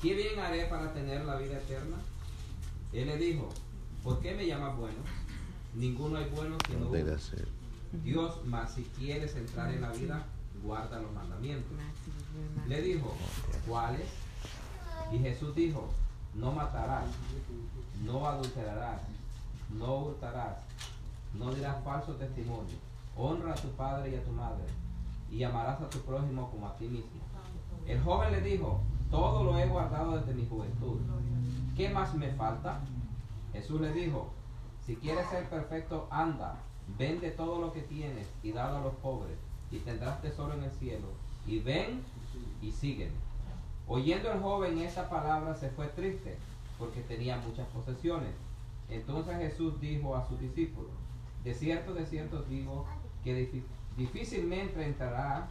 ¿qué 0.03 0.15
bien 0.15 0.39
haré 0.39 0.67
para 0.67 0.93
tener 0.93 1.25
la 1.25 1.37
vida 1.37 1.57
eterna? 1.57 1.97
Él 2.93 3.07
le 3.07 3.17
dijo, 3.17 3.49
¿por 4.05 4.21
qué 4.21 4.35
me 4.35 4.47
llamas 4.47 4.77
bueno? 4.77 4.99
Ninguno 5.75 6.19
hay 6.19 6.29
bueno 6.29 6.59
sino 6.69 6.91
uno. 6.91 7.17
Dios, 8.05 8.35
mas 8.45 8.75
si 8.75 8.83
quieres 8.99 9.35
entrar 9.35 9.73
en 9.73 9.81
la 9.81 9.93
vida, 9.93 10.27
guarda 10.63 11.01
los 11.01 11.11
mandamientos. 11.13 11.73
Le 12.69 12.83
dijo, 12.83 13.13
¿cuáles? 13.67 14.09
Y 15.13 15.19
Jesús 15.19 15.55
dijo, 15.55 15.89
no 16.35 16.53
matarás, 16.53 17.05
no 18.05 18.27
adulterarás, 18.27 19.01
no 19.71 19.99
hurtarás, 19.99 20.57
no 21.35 21.53
dirás 21.53 21.83
falso 21.85 22.15
testimonio, 22.15 22.77
honra 23.17 23.53
a 23.53 23.57
tu 23.57 23.69
padre 23.71 24.11
y 24.11 24.15
a 24.15 24.25
tu 24.25 24.33
madre, 24.33 24.65
y 25.31 25.43
amarás 25.43 25.81
a 25.81 25.91
tu 25.91 25.99
prójimo 26.01 26.51
como 26.51 26.69
a 26.69 26.77
ti 26.77 26.87
mismo. 26.87 27.21
El 27.87 28.01
joven 28.03 28.33
le 28.33 28.41
dijo, 28.41 28.81
todo 29.11 29.45
lo 29.45 29.59
he 29.59 29.67
guardado 29.67 30.19
desde 30.19 30.35
mi 30.35 30.47
juventud. 30.47 31.01
¿Qué 31.77 31.89
más 31.89 32.15
me 32.15 32.33
falta? 32.35 32.81
Jesús 33.53 33.81
le 33.81 33.93
dijo, 33.93 34.31
si 34.87 34.97
quieres 34.97 35.29
ser 35.29 35.49
perfecto, 35.49 36.07
anda, 36.11 36.57
vende 36.99 37.31
todo 37.31 37.61
lo 37.61 37.73
que 37.73 37.83
tienes 37.83 38.29
y 38.43 38.53
dalo 38.53 38.79
a 38.79 38.81
los 38.83 38.95
pobres, 38.95 39.37
y 39.71 39.79
tendrás 39.79 40.21
tesoro 40.23 40.55
en 40.55 40.65
el 40.65 40.71
cielo. 40.73 41.09
Y 41.47 41.59
ven 41.61 42.03
y 42.63 42.73
sígueme. 42.73 43.17
Oyendo 43.87 44.33
el 44.33 44.41
joven 44.41 44.79
esta 44.79 45.09
palabra 45.09 45.55
se 45.55 45.71
fue 45.71 45.89
triste, 45.89 46.37
porque 46.79 47.01
tenía 47.03 47.37
muchas 47.39 47.67
posesiones. 47.69 48.31
Entonces 48.89 49.37
Jesús 49.37 49.81
dijo 49.81 50.17
a 50.17 50.27
sus 50.29 50.41
discípulos, 50.41 50.91
de 51.45 51.55
cierto, 51.55 51.95
de 51.95 52.07
cierto 52.07 52.43
digo, 52.43 52.87
que 53.25 53.65
difícilmente 53.97 54.85
entrará 54.85 55.49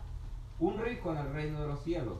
un 0.60 0.78
rico 0.78 1.12
en 1.12 1.17
el 1.17 1.34
reino 1.34 1.62
de 1.62 1.67
los 1.67 1.84
cielos. 1.84 2.17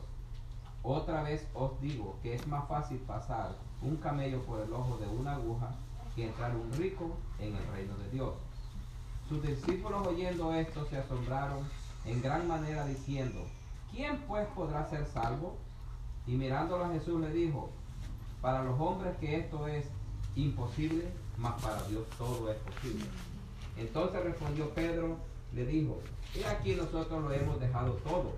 Otra 0.82 1.22
vez 1.22 1.46
os 1.54 1.78
digo 1.80 2.16
que 2.22 2.34
es 2.34 2.46
más 2.46 2.66
fácil 2.68 2.98
pasar 2.98 3.56
un 3.82 3.96
camello 3.96 4.42
por 4.42 4.60
el 4.60 4.72
ojo 4.72 4.96
de 4.98 5.06
una 5.06 5.34
aguja 5.34 5.74
que 6.14 6.26
entrar 6.26 6.54
un 6.56 6.72
rico 6.72 7.16
en 7.38 7.54
el 7.54 7.66
reino 7.68 7.96
de 7.98 8.10
Dios. 8.10 8.34
Sus 9.28 9.42
discípulos 9.42 10.06
oyendo 10.06 10.54
esto 10.54 10.86
se 10.86 10.96
asombraron 10.96 11.64
en 12.06 12.22
gran 12.22 12.48
manera 12.48 12.86
diciendo, 12.86 13.44
¿quién 13.92 14.18
pues 14.28 14.46
podrá 14.48 14.88
ser 14.88 15.06
salvo? 15.06 15.56
Y 16.26 16.36
mirándolo 16.36 16.84
a 16.84 16.90
Jesús 16.90 17.20
le 17.20 17.30
dijo, 17.30 17.70
para 18.40 18.62
los 18.62 18.78
hombres 18.80 19.16
que 19.18 19.36
esto 19.36 19.66
es 19.66 19.86
imposible, 20.34 21.08
mas 21.36 21.60
para 21.62 21.82
Dios 21.84 22.06
todo 22.16 22.50
es 22.50 22.58
posible. 22.58 23.04
Entonces 23.76 24.22
respondió 24.22 24.70
Pedro, 24.70 25.16
le 25.52 25.66
dijo, 25.66 26.00
he 26.34 26.44
aquí 26.46 26.74
nosotros 26.74 27.22
lo 27.22 27.32
hemos 27.32 27.58
dejado 27.60 27.94
todo 28.04 28.34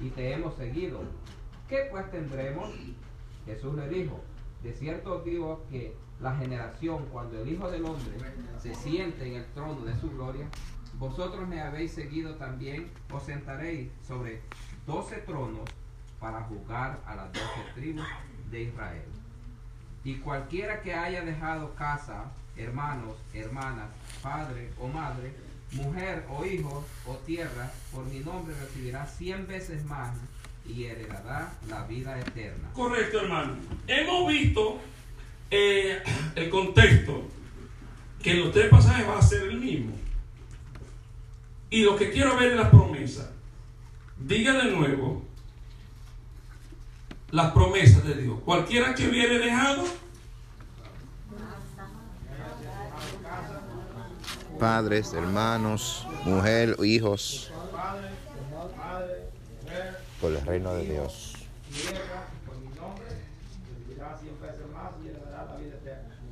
y 0.00 0.10
te 0.10 0.32
hemos 0.32 0.54
seguido. 0.54 1.00
¿Qué 1.68 1.88
pues 1.90 2.10
tendremos? 2.10 2.70
Jesús 3.44 3.74
le 3.74 3.88
dijo, 3.88 4.20
de 4.62 4.72
cierto 4.72 5.20
digo 5.20 5.62
que 5.70 5.94
la 6.20 6.34
generación 6.36 7.06
cuando 7.12 7.40
el 7.40 7.48
Hijo 7.48 7.70
del 7.70 7.84
Hombre 7.84 8.16
se 8.60 8.74
siente 8.74 9.26
en 9.26 9.36
el 9.36 9.46
trono 9.52 9.84
de 9.84 9.96
su 10.00 10.10
gloria, 10.10 10.48
vosotros 10.98 11.46
me 11.46 11.60
habéis 11.60 11.92
seguido 11.92 12.34
también, 12.36 12.90
os 13.12 13.22
sentaréis 13.22 13.90
sobre 14.06 14.40
doce 14.88 15.16
tronos 15.18 15.68
para 16.18 16.40
juzgar 16.44 16.98
a 17.06 17.14
las 17.14 17.32
doce 17.32 17.62
tribus 17.74 18.06
de 18.50 18.62
Israel. 18.62 19.04
Y 20.02 20.14
cualquiera 20.16 20.80
que 20.80 20.94
haya 20.94 21.22
dejado 21.24 21.74
casa, 21.74 22.24
hermanos, 22.56 23.16
hermanas, 23.34 23.90
padre 24.22 24.70
o 24.80 24.88
madre, 24.88 25.34
mujer 25.72 26.24
o 26.30 26.44
hijos 26.44 26.84
o 27.06 27.14
tierra, 27.26 27.70
por 27.92 28.06
mi 28.06 28.20
nombre 28.20 28.54
recibirá 28.58 29.06
cien 29.06 29.46
veces 29.46 29.84
más 29.84 30.16
y 30.66 30.84
heredará 30.84 31.52
la 31.68 31.86
vida 31.86 32.18
eterna. 32.18 32.70
Correcto, 32.72 33.20
hermano. 33.20 33.56
Hemos 33.86 34.28
visto 34.28 34.80
eh, 35.50 36.02
el 36.34 36.48
contexto 36.48 37.28
que 38.22 38.32
en 38.32 38.40
los 38.40 38.52
tres 38.52 38.70
pasajes 38.70 39.06
va 39.06 39.18
a 39.18 39.22
ser 39.22 39.42
el 39.42 39.60
mismo. 39.60 39.92
Y 41.68 41.84
lo 41.84 41.94
que 41.96 42.10
quiero 42.10 42.36
ver 42.36 42.52
es 42.52 42.56
la 42.56 42.70
promesa. 42.70 43.32
Diga 44.20 44.52
de 44.64 44.70
nuevo 44.72 45.22
las 47.30 47.52
promesas 47.52 48.04
de 48.04 48.14
Dios. 48.14 48.40
Cualquiera 48.44 48.94
que 48.94 49.08
hubiere 49.08 49.38
dejado 49.38 49.84
Padres, 54.58 55.12
hermanos, 55.12 56.04
mujer, 56.24 56.76
hijos, 56.82 57.52
por 60.20 60.32
el 60.32 60.44
reino 60.44 60.74
de 60.74 60.84
Dios. 60.84 61.34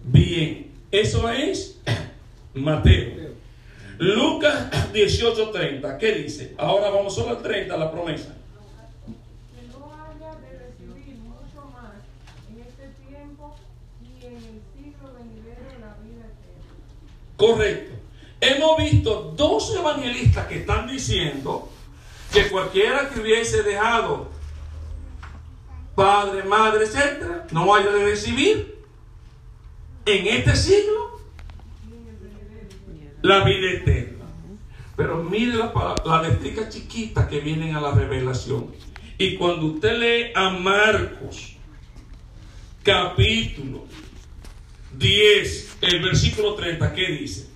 Bien, 0.07 0.73
eso 0.91 1.31
es 1.31 1.79
Mateo. 2.53 3.36
Lucas 3.99 4.71
18:30, 4.93 5.97
¿qué 5.99 6.13
dice? 6.13 6.55
Ahora 6.59 6.91
vamos 6.91 7.15
solo 7.15 7.31
al 7.31 7.43
30, 7.43 7.77
la 7.77 7.91
promesa. 7.91 8.35
que 9.55 9.67
no 9.69 9.93
haya 9.93 10.35
de 10.41 10.59
recibir 10.59 11.17
mucho 11.17 11.71
más 11.73 11.95
en 12.51 12.61
este 12.61 12.89
tiempo 13.09 13.57
y 14.03 14.27
en 14.27 14.35
el 14.35 14.61
siglo 14.75 15.15
venidero 15.19 15.63
la 15.81 15.97
vida 16.05 16.27
eterna. 16.27 16.75
Correcto. 17.37 17.95
Hemos 18.41 18.77
visto 18.77 19.35
dos 19.35 19.75
evangelistas 19.75 20.47
que 20.47 20.59
están 20.59 20.87
diciendo 20.87 21.71
que 22.33 22.49
cualquiera 22.51 23.09
que 23.09 23.21
hubiese 23.21 23.63
dejado 23.63 24.29
padre, 25.95 26.45
madre, 26.45 26.85
etcétera, 26.85 27.47
no 27.51 27.75
haya 27.75 27.91
de 27.91 28.05
recibir 28.05 28.85
en 30.05 30.27
este 30.27 30.55
siglo 30.55 31.06
la 33.27 33.45
vida 33.45 33.71
eterna. 33.73 34.25
Pero 34.97 35.23
mire 35.23 35.55
la, 35.55 35.73
la 36.05 36.23
letrica 36.23 36.69
chiquita 36.69 37.29
que 37.29 37.41
vienen 37.41 37.75
a 37.75 37.81
la 37.81 37.93
revelación. 37.93 38.73
Y 39.19 39.37
cuando 39.37 39.67
usted 39.67 39.99
lee 39.99 40.33
a 40.35 40.51
Marcos, 40.51 41.57
capítulo 42.83 43.87
10, 44.97 45.79
el 45.83 46.03
versículo 46.03 46.55
30, 46.55 46.95
¿qué 46.95 47.07
dice? 47.13 47.49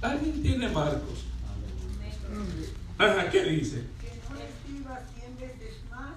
¿Alguien 0.00 0.42
tiene 0.42 0.68
Marcos? 0.68 1.24
Ajá, 2.98 3.30
¿qué 3.30 3.44
dice? 3.44 3.84
que 4.00 4.20
no 4.28 4.36
reciba 4.36 5.00
cien 5.14 5.36
veces 5.36 5.74
más 5.90 6.14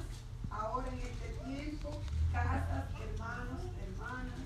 ahora 0.50 0.88
en 0.88 1.00
este 1.00 1.30
tiempo, 1.46 2.02
casas, 2.32 2.86
hermanos, 3.02 3.62
hermanas, 3.82 4.40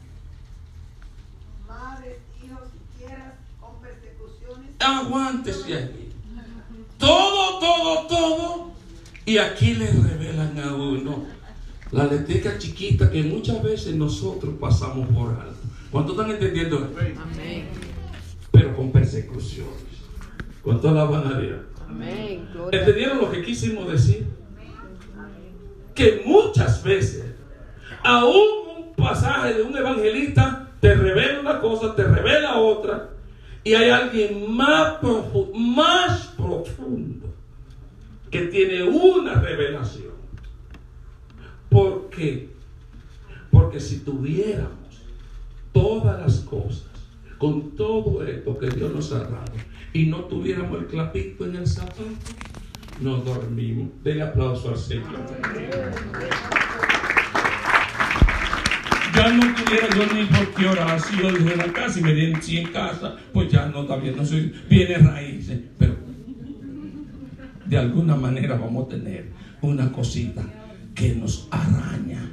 madres, 1.68 2.18
hijos 2.44 2.70
y 2.76 2.98
tierras 2.98 3.36
con 3.60 3.82
persecuciones. 3.82 4.69
Aguántese 4.80 5.76
aquí. 5.76 6.10
Todo, 6.98 7.60
todo, 7.60 8.08
todo. 8.08 8.72
Y 9.26 9.38
aquí 9.38 9.76
le 9.76 9.92
revelan 9.92 10.58
a 10.60 10.74
uno 10.74 11.26
la 11.92 12.06
letrica 12.06 12.58
chiquita 12.58 13.10
que 13.10 13.24
muchas 13.24 13.62
veces 13.64 13.96
nosotros 13.96 14.56
pasamos 14.60 15.08
por 15.10 15.30
alto. 15.30 15.56
¿Cuántos 15.92 16.16
están 16.16 16.32
entendiendo? 16.32 16.90
Pero 18.52 18.76
con 18.76 18.92
persecuciones. 18.92 19.74
¿Cuántos 20.64 20.92
alaban 20.92 21.28
a 21.28 21.40
Dios? 21.40 21.60
¿Entendieron 22.72 23.20
lo 23.20 23.32
que 23.32 23.44
quisimos 23.44 23.92
decir? 23.92 24.28
Que 25.96 26.22
muchas 26.26 26.84
veces, 26.84 27.26
aún 28.04 28.60
un 28.78 28.96
pasaje 28.96 29.56
de 29.56 29.64
un 29.64 29.76
evangelista 29.76 30.72
te 30.80 30.94
revela 30.94 31.40
una 31.40 31.60
cosa, 31.60 31.96
te 31.96 32.04
revela 32.04 32.58
otra, 32.58 33.10
y 33.70 33.74
hay 33.76 33.90
alguien 33.92 34.52
más, 34.52 35.00
profu- 35.00 35.54
más 35.54 36.34
profundo 36.36 37.28
que 38.32 38.48
tiene 38.48 38.82
una 38.84 39.36
revelación. 39.36 40.14
¿Por 41.70 42.10
qué? 42.10 42.50
Porque 43.52 43.80
si 43.80 44.00
tuviéramos 44.00 45.04
todas 45.72 46.20
las 46.20 46.40
cosas, 46.40 46.88
con 47.38 47.76
todo 47.76 48.26
esto 48.26 48.58
que 48.58 48.70
Dios 48.72 48.92
nos 48.92 49.12
ha 49.12 49.20
dado, 49.20 49.54
y 49.94 50.08
no 50.08 50.24
tuviéramos 50.26 50.80
el 50.80 50.88
clapito 50.88 51.46
en 51.46 51.58
el 51.58 51.68
zapato, 51.68 52.02
no 53.02 53.18
dormimos. 53.18 53.90
Denle 54.04 54.24
aplauso 54.24 54.70
al 54.70 54.78
Señor. 54.80 55.06
Ya 59.20 59.34
no 59.34 59.54
tuviera 59.54 59.90
yo 59.94 60.14
ni 60.14 60.26
por 60.28 60.54
qué 60.54 60.66
orar 60.66 61.02
si 61.02 61.18
yo 61.18 61.30
dije 61.30 61.58
la 61.58 61.66
casa 61.74 62.00
y 62.00 62.04
me 62.04 62.14
den 62.14 62.42
100 62.42 62.72
casas, 62.72 63.16
pues 63.34 63.52
ya 63.52 63.66
no 63.66 63.86
bien, 64.00 64.16
no 64.16 64.26
soy, 64.26 64.54
viene 64.70 64.98
raíces, 64.98 65.60
pero 65.78 65.98
de 67.66 67.78
alguna 67.78 68.16
manera 68.16 68.56
vamos 68.56 68.86
a 68.86 68.90
tener 68.92 69.26
una 69.60 69.92
cosita 69.92 70.42
que 70.96 71.16
nos 71.16 71.50
araña. 71.52 72.30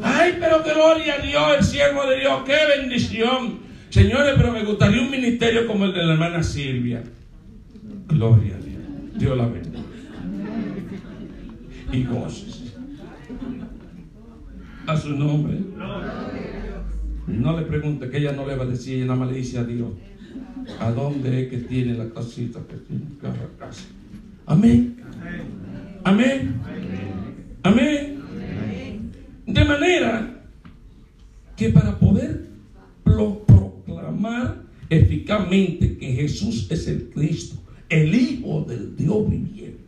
Ay, 0.00 0.36
pero 0.38 0.62
gloria 0.62 1.14
a 1.14 1.18
Dios, 1.18 1.56
el 1.58 1.64
siervo 1.64 2.06
de 2.06 2.20
Dios, 2.20 2.42
qué 2.46 2.56
bendición. 2.78 3.58
Señores, 3.90 4.34
pero 4.36 4.52
me 4.52 4.62
gustaría 4.62 5.02
un 5.02 5.10
ministerio 5.10 5.66
como 5.66 5.86
el 5.86 5.92
de 5.92 6.04
la 6.04 6.12
hermana 6.12 6.40
Silvia. 6.44 7.02
Gloria 8.06 8.54
a 8.54 8.58
Dios. 8.58 8.82
Dios 9.14 9.36
la 9.36 9.46
bendiga. 9.46 9.80
Y 11.90 12.04
goces. 12.04 12.65
A 14.86 14.96
su 14.96 15.10
nombre. 15.10 15.58
No 17.26 17.58
le 17.58 17.66
pregunte 17.66 18.08
que 18.08 18.18
ella 18.18 18.32
no 18.32 18.46
le 18.46 18.54
va 18.56 18.64
a 18.64 18.68
decir, 18.68 18.96
ella 18.96 19.06
nada 19.06 19.18
más 19.20 19.30
le 19.30 19.38
dice 19.38 19.58
a 19.58 19.64
Dios. 19.64 19.88
¿A 20.80 20.90
dónde 20.92 21.42
es 21.42 21.48
que 21.50 21.58
tiene 21.58 21.94
la 21.94 22.08
casita 22.10 22.60
que 22.68 22.76
tiene 22.76 23.04
cada 23.20 23.48
casa? 23.58 23.84
Amén. 24.46 24.96
Amén. 26.04 26.60
Amén. 27.62 28.22
De 29.46 29.64
manera 29.64 30.44
que 31.56 31.70
para 31.70 31.98
poder 31.98 32.46
pro- 33.02 33.44
proclamar 33.46 34.62
eficazmente 34.90 35.96
que 35.98 36.12
Jesús 36.12 36.68
es 36.70 36.86
el 36.88 37.10
Cristo, 37.10 37.56
el 37.88 38.14
Hijo 38.14 38.64
del 38.68 38.94
Dios 38.96 39.28
viviente, 39.28 39.78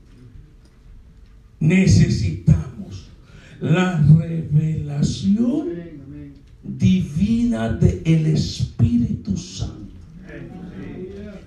necesitamos 1.61 2.78
la 3.61 4.01
revelación 4.01 5.69
divina 6.63 7.71
del 7.71 8.27
Espíritu 8.27 9.37
Santo, 9.37 9.95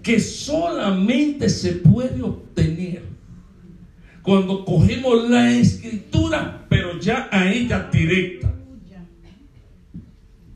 que 0.01 0.19
solamente 0.19 1.49
se 1.49 1.73
puede 1.73 2.21
obtener 2.21 3.03
cuando 4.21 4.65
cogemos 4.65 5.29
la 5.29 5.51
escritura, 5.51 6.65
pero 6.69 6.99
ya 6.99 7.27
a 7.31 7.51
ella 7.51 7.89
directa, 7.91 8.53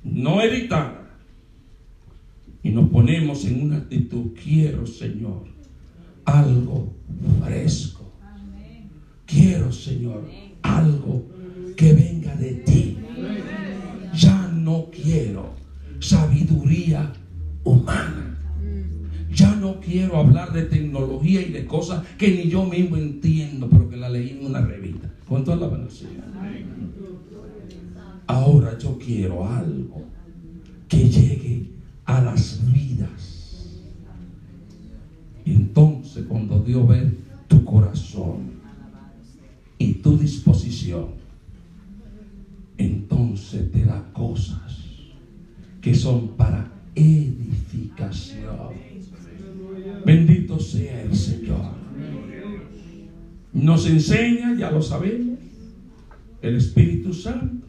no 0.03 0.41
editada, 0.41 1.01
y 2.63 2.69
nos 2.69 2.89
ponemos 2.89 3.45
en 3.45 3.61
una 3.61 3.77
actitud, 3.77 4.31
quiero 4.43 4.85
Señor, 4.87 5.43
algo 6.25 6.93
fresco. 7.43 8.01
Quiero, 9.25 9.71
Señor, 9.71 10.23
algo 10.61 11.25
que 11.75 11.93
venga 11.93 12.35
de 12.35 12.51
ti. 12.53 12.97
Ya 14.13 14.47
no 14.53 14.89
quiero 14.91 15.53
sabiduría 15.99 17.11
humana. 17.63 18.37
Ya 19.33 19.53
no 19.55 19.81
quiero 19.81 20.17
hablar 20.17 20.53
de 20.53 20.63
tecnología 20.63 21.41
y 21.41 21.51
de 21.51 21.65
cosas 21.65 22.05
que 22.17 22.31
ni 22.31 22.49
yo 22.49 22.63
mismo 22.65 22.95
entiendo, 22.95 23.67
pero 23.69 23.89
que 23.89 23.97
la 23.97 24.09
leí 24.09 24.29
en 24.29 24.45
una 24.45 24.61
revista. 24.61 25.11
¿Cuánto 25.27 25.51
alaban 25.51 25.83
al 25.83 25.91
Señor? 25.91 26.23
Ahora 28.27 28.77
yo 28.77 28.97
quiero 28.97 29.47
algo 29.47 30.03
que 30.87 31.09
llegue 31.09 31.71
a 32.05 32.21
las 32.21 32.61
vidas. 32.71 33.81
Entonces 35.45 36.25
cuando 36.27 36.59
Dios 36.59 36.87
ve 36.87 37.11
son 46.05 46.27
para 46.37 46.71
edificación. 46.93 48.45
Bendito 50.05 50.59
sea 50.59 51.01
el 51.01 51.15
Señor. 51.15 51.71
Nos 53.51 53.87
enseña, 53.87 54.55
ya 54.55 54.69
lo 54.69 54.83
sabemos, 54.83 55.39
el 56.43 56.57
Espíritu 56.57 57.11
Santo. 57.11 57.65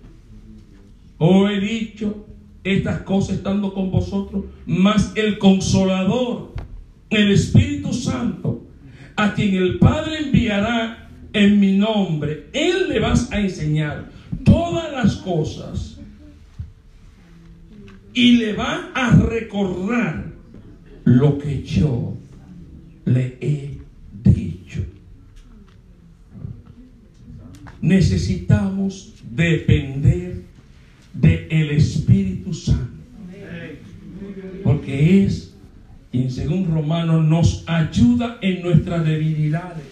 Os 1.16 1.50
he 1.50 1.60
dicho 1.60 2.26
estas 2.62 3.00
cosas 3.04 3.36
estando 3.36 3.72
con 3.72 3.90
vosotros, 3.90 4.44
más 4.66 5.14
el 5.14 5.38
consolador, 5.38 6.52
el 7.08 7.30
Espíritu 7.30 7.94
Santo, 7.94 8.66
a 9.16 9.32
quien 9.32 9.54
el 9.54 9.78
Padre 9.78 10.26
enviará 10.26 11.08
en 11.32 11.58
mi 11.58 11.78
nombre, 11.78 12.50
Él 12.52 12.90
le 12.90 13.00
vas 13.00 13.32
a 13.32 13.40
enseñar 13.40 14.10
todas 14.44 14.92
las 14.92 15.16
cosas 15.16 15.95
y 18.16 18.38
le 18.38 18.54
va 18.54 18.92
a 18.94 19.10
recordar 19.14 20.24
lo 21.04 21.36
que 21.38 21.62
yo 21.62 22.16
le 23.04 23.36
he 23.42 23.78
dicho. 24.24 24.82
Necesitamos 27.82 29.12
depender 29.30 30.44
del 31.12 31.70
Espíritu 31.72 32.54
Santo. 32.54 32.90
Porque 34.64 35.24
es, 35.24 35.54
y 36.10 36.30
según 36.30 36.72
Romanos, 36.72 37.22
nos 37.22 37.64
ayuda 37.66 38.38
en 38.40 38.62
nuestras 38.62 39.04
debilidades. 39.04 39.84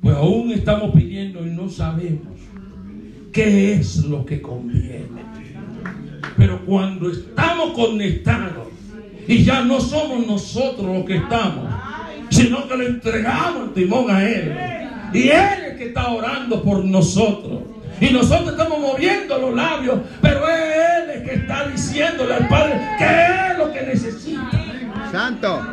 Pues 0.00 0.16
aún 0.16 0.52
estamos 0.52 0.94
pidiendo 0.94 1.46
y 1.46 1.50
no 1.50 1.68
sabemos 1.68 2.38
qué 3.30 3.74
es 3.74 3.98
lo 4.06 4.24
que 4.24 4.40
conviene. 4.40 5.25
Pero 6.36 6.64
cuando 6.64 7.10
estamos 7.10 7.70
conectados 7.72 8.68
y 9.26 9.42
ya 9.44 9.62
no 9.62 9.80
somos 9.80 10.26
nosotros 10.26 10.86
los 10.96 11.04
que 11.04 11.16
estamos, 11.16 11.66
sino 12.30 12.68
que 12.68 12.76
le 12.76 12.86
entregamos 12.86 13.68
el 13.68 13.72
timón 13.74 14.10
a 14.10 14.22
Él. 14.22 14.56
Y 15.12 15.28
Él 15.28 15.34
es 15.34 15.72
el 15.72 15.78
que 15.78 15.84
está 15.88 16.08
orando 16.08 16.62
por 16.62 16.84
nosotros. 16.84 17.62
Y 18.00 18.10
nosotros 18.10 18.50
estamos 18.50 18.78
moviendo 18.80 19.38
los 19.38 19.54
labios, 19.54 20.00
pero 20.20 20.46
es 20.48 20.60
Él 20.60 21.10
el 21.16 21.24
que 21.24 21.34
está 21.36 21.66
diciéndole 21.68 22.34
al 22.34 22.48
Padre 22.48 22.80
que 22.98 23.04
es 23.52 23.58
lo 23.58 23.72
que 23.72 23.82
necesita. 23.82 24.50
Santo. 25.10 25.66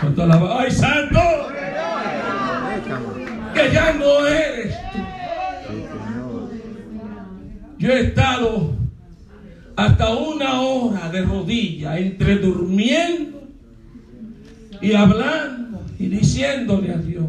¿Cuánto 0.00 0.22
alaba- 0.22 0.60
¡Ay, 0.62 0.70
Santo! 0.70 1.20
Que 3.54 3.70
ya 3.72 3.92
no 3.92 4.26
eres 4.26 4.74
tú. 4.92 4.98
Yo 7.82 7.90
he 7.90 8.00
estado 8.00 8.76
hasta 9.74 10.16
una 10.16 10.60
hora 10.60 11.10
de 11.10 11.22
rodilla 11.22 11.98
entre 11.98 12.38
durmiendo 12.38 13.42
y 14.80 14.92
hablando 14.92 15.84
y 15.98 16.06
diciéndole 16.06 16.92
a 16.92 16.98
Dios. 16.98 17.26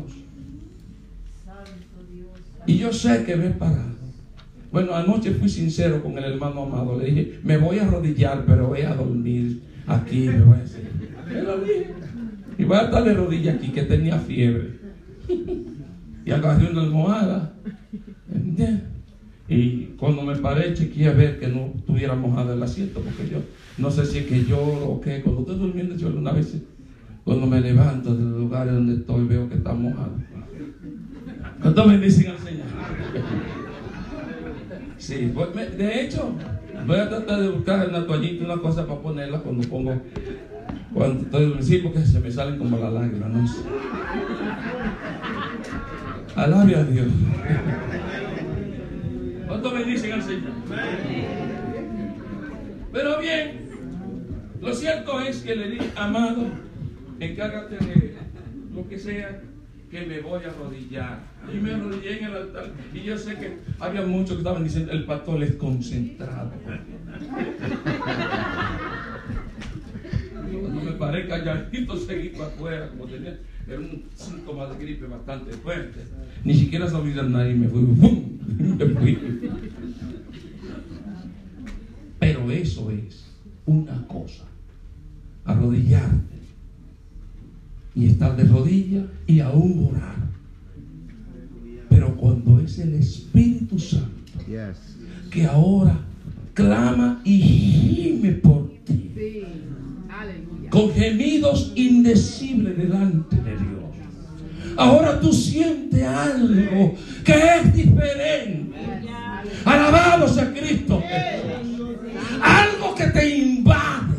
Y 2.67 2.77
yo 2.77 2.93
sé 2.93 3.23
que 3.23 3.35
me 3.35 3.47
he 3.47 3.49
parado. 3.49 3.95
Bueno, 4.71 4.93
anoche 4.93 5.31
fui 5.31 5.49
sincero 5.49 6.03
con 6.03 6.19
el 6.19 6.23
hermano 6.23 6.65
amado. 6.65 6.99
Le 6.99 7.05
dije, 7.05 7.39
me 7.43 7.57
voy 7.57 7.79
a 7.79 7.87
arrodillar, 7.87 8.45
pero 8.45 8.67
voy 8.67 8.81
a 8.81 8.93
dormir 8.93 9.59
aquí. 9.87 10.27
Me 10.27 10.43
voy 10.43 10.57
a 10.57 11.65
dije. 11.65 11.93
Y 12.59 12.63
voy 12.63 12.77
a 12.77 12.81
estar 12.83 13.03
de 13.03 13.13
rodillas 13.15 13.55
aquí, 13.55 13.69
que 13.69 13.81
tenía 13.81 14.19
fiebre. 14.19 14.69
Y 16.23 16.29
agarré 16.29 16.69
una 16.69 16.83
almohada. 16.83 17.53
¿Entiendes? 18.31 18.92
Y 19.47 19.87
cuando 19.97 20.21
me 20.23 20.35
paré, 20.37 20.73
chequeé 20.73 21.09
ver 21.11 21.39
que 21.39 21.47
no 21.47 21.71
estuviera 21.75 22.15
mojado 22.15 22.53
el 22.53 22.63
asiento, 22.63 23.01
porque 23.01 23.29
yo 23.29 23.39
no 23.77 23.91
sé 23.91 24.05
si 24.05 24.19
es 24.19 24.25
que 24.25 24.43
lloro 24.45 24.85
o 24.87 25.01
qué. 25.01 25.21
Cuando 25.21 25.41
estoy 25.41 25.57
durmiendo, 25.57 25.95
yo 25.95 26.07
una 26.09 26.31
vez, 26.31 26.55
cuando 27.25 27.45
me 27.47 27.59
levanto 27.59 28.15
del 28.15 28.31
lugar 28.39 28.71
donde 28.71 28.95
estoy, 28.95 29.25
veo 29.27 29.49
que 29.49 29.55
está 29.55 29.73
mojado. 29.73 30.13
¿Cuánto 31.61 31.87
bendicen 31.87 32.31
al 32.31 32.37
Señor? 32.39 32.65
Sí, 34.97 35.31
pues, 35.33 35.53
me- 35.53 35.65
de 35.67 36.01
hecho, 36.03 36.33
voy 36.87 36.97
a 36.97 37.09
tratar 37.09 37.41
de 37.41 37.49
buscar 37.49 37.89
una 37.89 38.05
toallita, 38.07 38.45
una 38.45 38.57
cosa 38.61 38.87
para 38.87 39.01
ponerla 39.01 39.39
cuando 39.39 39.67
pongo, 39.67 40.01
cuando 40.93 41.21
estoy 41.23 41.45
durmiendo. 41.47 41.89
Porque 41.89 42.05
se 42.07 42.19
me 42.21 42.31
salen 42.31 42.57
como 42.57 42.77
las 42.77 42.93
lágrimas, 42.93 43.29
no 43.29 43.47
sé. 43.47 43.59
Alabe 46.35 46.75
a 46.75 46.83
Dios. 46.85 47.07
¿Cuánto 49.53 49.71
bendicen 49.71 50.13
al 50.13 50.23
Señor? 50.23 50.51
Pero 52.91 53.19
bien, 53.19 53.69
lo 54.59 54.73
cierto 54.73 55.19
es 55.19 55.43
que 55.43 55.55
le 55.55 55.69
dije, 55.69 55.91
amado, 55.95 56.47
encárgate 57.19 57.75
de 57.75 58.15
lo 58.73 58.89
que 58.89 58.97
sea, 58.97 59.43
que 59.91 60.07
me 60.07 60.21
voy 60.21 60.43
a 60.43 60.47
arrodillar. 60.47 61.19
Y 61.53 61.57
me 61.57 61.75
arrodillé 61.75 62.17
en 62.17 62.25
el 62.25 62.35
altar. 62.35 62.71
Y 62.95 63.03
yo 63.03 63.15
sé 63.15 63.35
que 63.35 63.59
había 63.79 64.01
muchos 64.01 64.31
que 64.31 64.37
estaban 64.39 64.63
diciendo, 64.63 64.91
el 64.91 65.05
pastor 65.05 65.43
es 65.43 65.53
concentrado. 65.53 66.51
Cuando 70.61 70.81
me 70.81 70.91
paré 70.93 71.27
calladito, 71.27 71.95
para 72.37 72.47
afuera, 72.47 72.89
como 72.89 73.05
tenía, 73.05 73.39
era 73.67 73.79
un 73.79 74.03
síntoma 74.15 74.67
de 74.67 74.83
gripe 74.83 75.05
bastante 75.07 75.53
fuerte. 75.53 75.99
Ni 76.43 76.53
siquiera 76.53 76.89
salí 76.89 77.11
del 77.11 77.31
nariz, 77.31 77.57
me 77.57 77.67
fui, 77.67 77.81
¡pum! 78.01 78.23
me 78.77 78.85
fui. 78.85 79.19
Pero 82.19 82.51
eso 82.51 82.91
es 82.91 83.25
una 83.65 84.07
cosa, 84.07 84.45
arrodillarte 85.45 86.33
y 87.95 88.07
estar 88.07 88.35
de 88.35 88.43
rodillas 88.45 89.05
y 89.27 89.39
aún 89.39 89.89
orar. 89.91 90.15
Pero 91.89 92.15
cuando 92.15 92.59
es 92.59 92.79
el 92.79 92.95
Espíritu 92.95 93.77
Santo 93.77 94.23
que 95.29 95.45
ahora 95.45 95.99
clama 96.53 97.21
y 97.23 97.39
gime 97.39 98.33
por 98.33 98.69
ti. 98.85 99.11
Con 100.69 100.93
gemidos 100.93 101.71
indecibles 101.75 102.77
delante 102.77 103.35
de 103.35 103.51
Dios. 103.51 103.73
Ahora 104.75 105.19
tú 105.19 105.31
sientes 105.31 106.03
algo 106.03 106.95
que 107.23 107.33
es 107.33 107.73
diferente. 107.73 108.73
Alabado 109.65 110.27
sea 110.27 110.51
Cristo. 110.51 111.01
Algo 112.41 112.95
que 112.95 113.05
te 113.07 113.37
invade, 113.37 114.15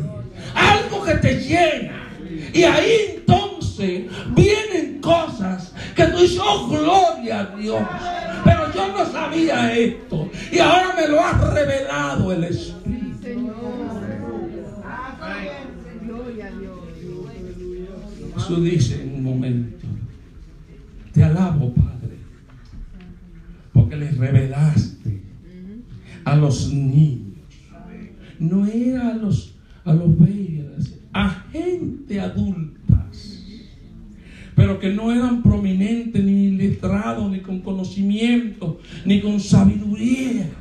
algo 0.53 1.03
que 1.03 1.15
te 1.15 1.35
llena. 1.41 2.09
Y 2.53 2.63
ahí 2.63 3.17
entonces 3.17 4.03
vienen 4.33 4.99
cosas 5.01 5.73
que 5.95 6.05
tú 6.05 6.19
dices, 6.19 6.39
oh 6.41 6.67
gloria 6.67 7.41
a 7.41 7.55
Dios. 7.57 7.81
Pero 8.43 8.73
yo 8.73 8.87
no 8.87 9.11
sabía 9.11 9.73
esto. 9.75 10.29
Y 10.51 10.59
ahora 10.59 10.93
me 10.95 11.07
lo 11.07 11.19
ha 11.19 11.33
revelado 11.53 12.31
el 12.31 12.45
Espíritu. 12.45 13.21
Señor. 13.21 13.55
Gloria 16.05 16.45
a 16.45 16.51
Dios. 16.51 16.75
Jesús 18.45 18.63
dice 18.63 19.01
en 19.01 19.15
un 19.15 19.23
momento, 19.23 19.87
te 21.11 21.23
alabo 21.23 21.73
Padre, 21.73 22.17
porque 23.73 23.95
les 23.95 24.15
revelaste 24.17 25.21
a 26.23 26.35
los 26.35 26.71
niños, 26.71 27.39
no 28.37 28.67
era 28.67 29.09
a 29.09 29.13
los, 29.15 29.55
a 29.83 29.95
los 29.95 30.19
babies, 30.19 30.93
a 31.11 31.29
gente 31.51 32.19
adultas, 32.19 33.43
pero 34.55 34.79
que 34.79 34.93
no 34.93 35.11
eran 35.11 35.41
prominentes 35.41 36.23
ni 36.23 36.51
letrados, 36.51 37.31
ni 37.31 37.39
con 37.39 37.61
conocimiento, 37.61 38.79
ni 39.05 39.21
con 39.21 39.39
sabiduría, 39.39 40.51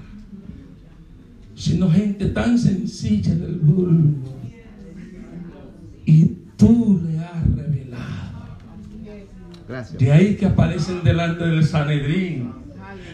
sino 1.54 1.90
gente 1.90 2.28
tan 2.28 2.58
sencilla 2.58 3.34
del 3.34 3.56
vulgo. 3.56 4.38
Y 6.06 6.24
tú 6.56 7.00
le 7.02 7.14
Gracias. 9.74 9.98
De 9.98 10.12
ahí 10.12 10.36
que 10.36 10.46
aparecen 10.46 11.02
delante 11.02 11.44
del 11.44 11.64
Sanedrín, 11.64 12.52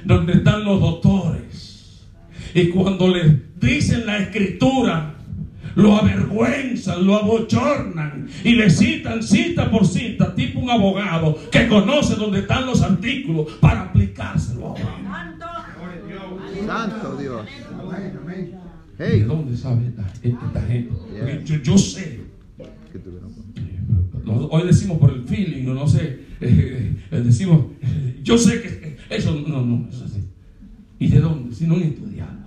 donde 0.05 0.35
están 0.35 0.63
los 0.63 0.79
doctores. 0.79 2.07
Y 2.55 2.69
cuando 2.69 3.09
les 3.09 3.59
dicen 3.59 4.05
la 4.05 4.19
escritura, 4.19 5.15
lo 5.75 5.97
avergüenzan, 5.97 7.07
lo 7.07 7.17
abochornan 7.17 8.29
y 8.45 8.57
le 8.57 8.69
citan 8.69 9.23
cita 9.23 9.71
por 9.71 9.87
cita, 9.87 10.35
tipo 10.35 10.61
un 10.61 10.69
abogado 10.69 11.39
que 11.51 11.67
conoce 11.67 12.17
dónde 12.17 12.41
están 12.41 12.67
los 12.67 12.83
artículos 12.83 13.47
para 13.59 13.85
aplicárselo. 13.85 14.75
Santo 16.67 17.17
Dios. 17.17 17.47
¿De 18.99 19.25
dónde 19.25 19.57
sabe 19.57 19.87
esta, 19.87 20.05
esta 20.23 20.61
gente? 20.67 20.93
Yo, 21.47 21.57
yo 21.57 21.79
sé. 21.79 22.21
Hoy 24.51 24.67
decimos 24.67 24.99
por 24.99 25.11
el 25.11 25.23
feeling, 25.25 25.65
no 25.65 25.89
sé, 25.89 26.30
eh, 26.41 26.97
eh, 27.11 27.21
decimos, 27.21 27.67
eh, 27.83 28.21
yo 28.23 28.39
sé 28.39 28.63
que 28.63 28.97
eso 29.11 29.35
no, 29.47 29.65
no, 29.65 29.89
es 29.89 30.01
así. 30.03 30.21
¿Y 30.99 31.09
de 31.09 31.21
dónde? 31.21 31.55
Si 31.55 31.67
no 31.67 31.77
han 31.77 31.83
estudiado. 31.83 32.41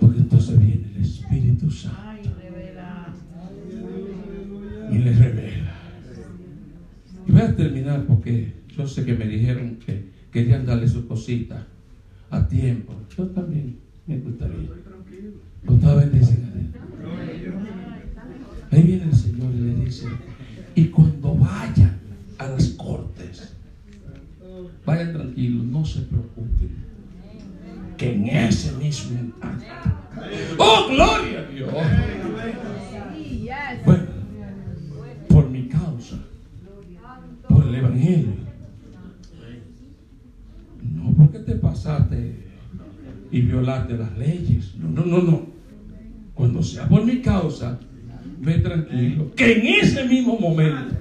Porque 0.00 0.18
entonces 0.18 0.58
viene 0.58 0.88
el 0.96 1.02
Espíritu 1.02 1.70
Santo 1.70 2.30
y 4.90 4.98
les 4.98 5.18
revela. 5.18 5.74
Y 7.26 7.32
voy 7.32 7.40
a 7.42 7.54
terminar 7.54 8.04
porque 8.06 8.52
yo 8.76 8.86
sé 8.86 9.04
que 9.04 9.14
me 9.14 9.26
dijeron 9.26 9.76
que 9.84 10.10
querían 10.32 10.66
darle 10.66 10.88
sus 10.88 11.04
cositas 11.04 11.62
a 12.30 12.46
tiempo. 12.48 12.94
Yo 13.16 13.26
también 13.28 13.78
me 14.06 14.18
gustaría. 14.18 14.68
Con 15.66 15.78
toda 15.80 15.96
bendición 15.96 16.44
a. 16.44 16.60
Ahí 18.70 18.82
viene 18.84 19.04
el 19.04 19.14
Señor 19.14 19.52
y 19.52 19.58
le 19.58 19.84
dice, 19.84 20.06
y 20.76 20.86
cuando 20.86 21.34
vayan 21.34 21.98
a 22.38 22.48
las 22.48 22.68
cortes, 22.68 23.52
vayan 24.86 25.12
tranquilos, 25.12 25.64
no 25.66 25.84
se 25.84 26.02
preocupen, 26.02 26.29
que 27.96 28.14
en 28.14 28.28
ese 28.28 28.72
mismo 28.72 29.18
instante, 29.18 29.66
¡oh, 30.56 30.88
gloria 30.88 31.40
a 31.40 31.44
Dios! 31.44 31.72
Bueno, 33.84 34.04
por 35.28 35.50
mi 35.50 35.68
causa, 35.68 36.16
por 37.48 37.66
el 37.66 37.74
Evangelio, 37.74 38.32
no 40.94 41.12
porque 41.14 41.40
te 41.40 41.56
pasaste 41.56 42.36
y 43.30 43.40
violaste 43.42 43.98
las 43.98 44.16
leyes, 44.16 44.74
no, 44.76 44.88
no, 44.88 45.04
no, 45.04 45.22
no. 45.22 45.46
Cuando 46.34 46.62
sea 46.62 46.88
por 46.88 47.04
mi 47.04 47.20
causa, 47.20 47.78
ve 48.38 48.58
tranquilo, 48.60 49.30
que 49.36 49.58
en 49.58 49.84
ese 49.84 50.04
mismo 50.06 50.38
momento 50.38 50.96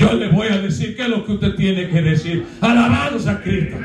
yo 0.00 0.14
le 0.14 0.28
voy 0.28 0.48
a 0.48 0.58
decir 0.58 0.96
qué 0.96 1.02
es 1.02 1.08
lo 1.08 1.24
que 1.26 1.32
usted 1.32 1.54
tiene 1.56 1.88
que 1.88 2.00
decir. 2.00 2.46
Alabados 2.60 3.26
a 3.26 3.40
Cristo. 3.42 3.76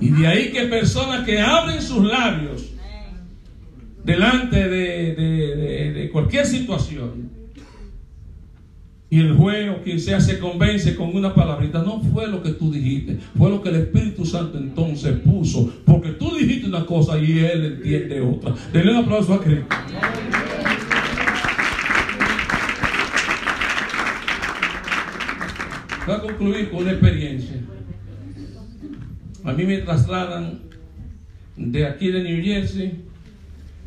Y 0.00 0.10
de 0.10 0.26
ahí 0.26 0.50
que 0.52 0.62
personas 0.66 1.24
que 1.24 1.40
abren 1.40 1.80
sus 1.82 2.04
labios 2.04 2.66
delante 4.04 4.56
de, 4.68 5.14
de- 5.14 5.56
de- 5.56 5.92
de 5.92 6.10
cualquier 6.10 6.46
situación 6.46 7.30
y 9.10 9.20
el 9.20 9.34
juez 9.34 9.68
o 9.70 9.82
quien 9.82 9.98
sea 10.00 10.20
se 10.20 10.38
convence 10.38 10.94
con 10.94 11.14
una 11.14 11.34
palabrita, 11.34 11.82
no 11.82 12.00
fue 12.00 12.28
lo 12.28 12.42
que 12.42 12.50
tú 12.50 12.70
dijiste, 12.70 13.18
fue 13.36 13.50
lo 13.50 13.60
que 13.60 13.68
el 13.70 13.76
Espíritu 13.76 14.24
Santo 14.24 14.56
entonces 14.56 15.18
puso, 15.24 15.70
porque 15.84 16.10
tú 16.10 16.34
dijiste 16.36 16.66
una 16.68 16.86
cosa 16.86 17.18
y 17.18 17.40
él 17.40 17.64
entiende 17.64 18.20
otra. 18.20 18.54
Denle 18.72 18.92
un 18.92 18.98
aplauso 19.04 19.34
a 19.34 19.42
Cristo. 19.42 19.66
Voy 26.10 26.18
a 26.18 26.22
concluir 26.22 26.70
con 26.70 26.80
una 26.80 26.90
experiencia. 26.90 27.54
A 29.44 29.52
mí 29.52 29.64
me 29.64 29.78
trasladan 29.78 30.58
de 31.56 31.86
aquí 31.86 32.10
de 32.10 32.24
New 32.24 32.42
Jersey 32.42 33.04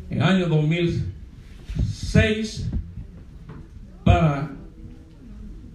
en 0.08 0.16
el 0.16 0.22
año 0.22 0.48
2006 0.48 2.70
para 4.04 4.52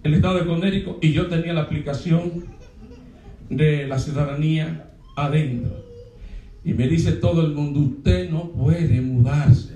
el 0.02 0.14
estado 0.14 0.40
de 0.40 0.46
Connecticut 0.46 1.04
y 1.04 1.12
yo 1.12 1.28
tenía 1.28 1.52
la 1.52 1.60
aplicación 1.60 2.46
de 3.48 3.86
la 3.86 4.00
ciudadanía 4.00 4.90
adentro. 5.14 5.84
Y 6.64 6.72
me 6.72 6.88
dice 6.88 7.12
todo 7.12 7.46
el 7.46 7.52
mundo, 7.52 7.78
usted 7.78 8.28
no 8.28 8.50
puede 8.50 9.00
mudarse 9.00 9.74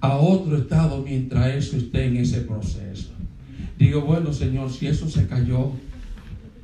a 0.00 0.18
otro 0.18 0.58
estado 0.58 1.02
mientras 1.02 1.46
eso 1.54 1.78
esté 1.78 2.04
en 2.04 2.18
ese 2.18 2.42
proceso. 2.42 3.07
Digo, 3.78 4.00
bueno, 4.02 4.32
Señor, 4.32 4.70
si 4.72 4.86
eso 4.88 5.08
se 5.08 5.26
cayó, 5.28 5.70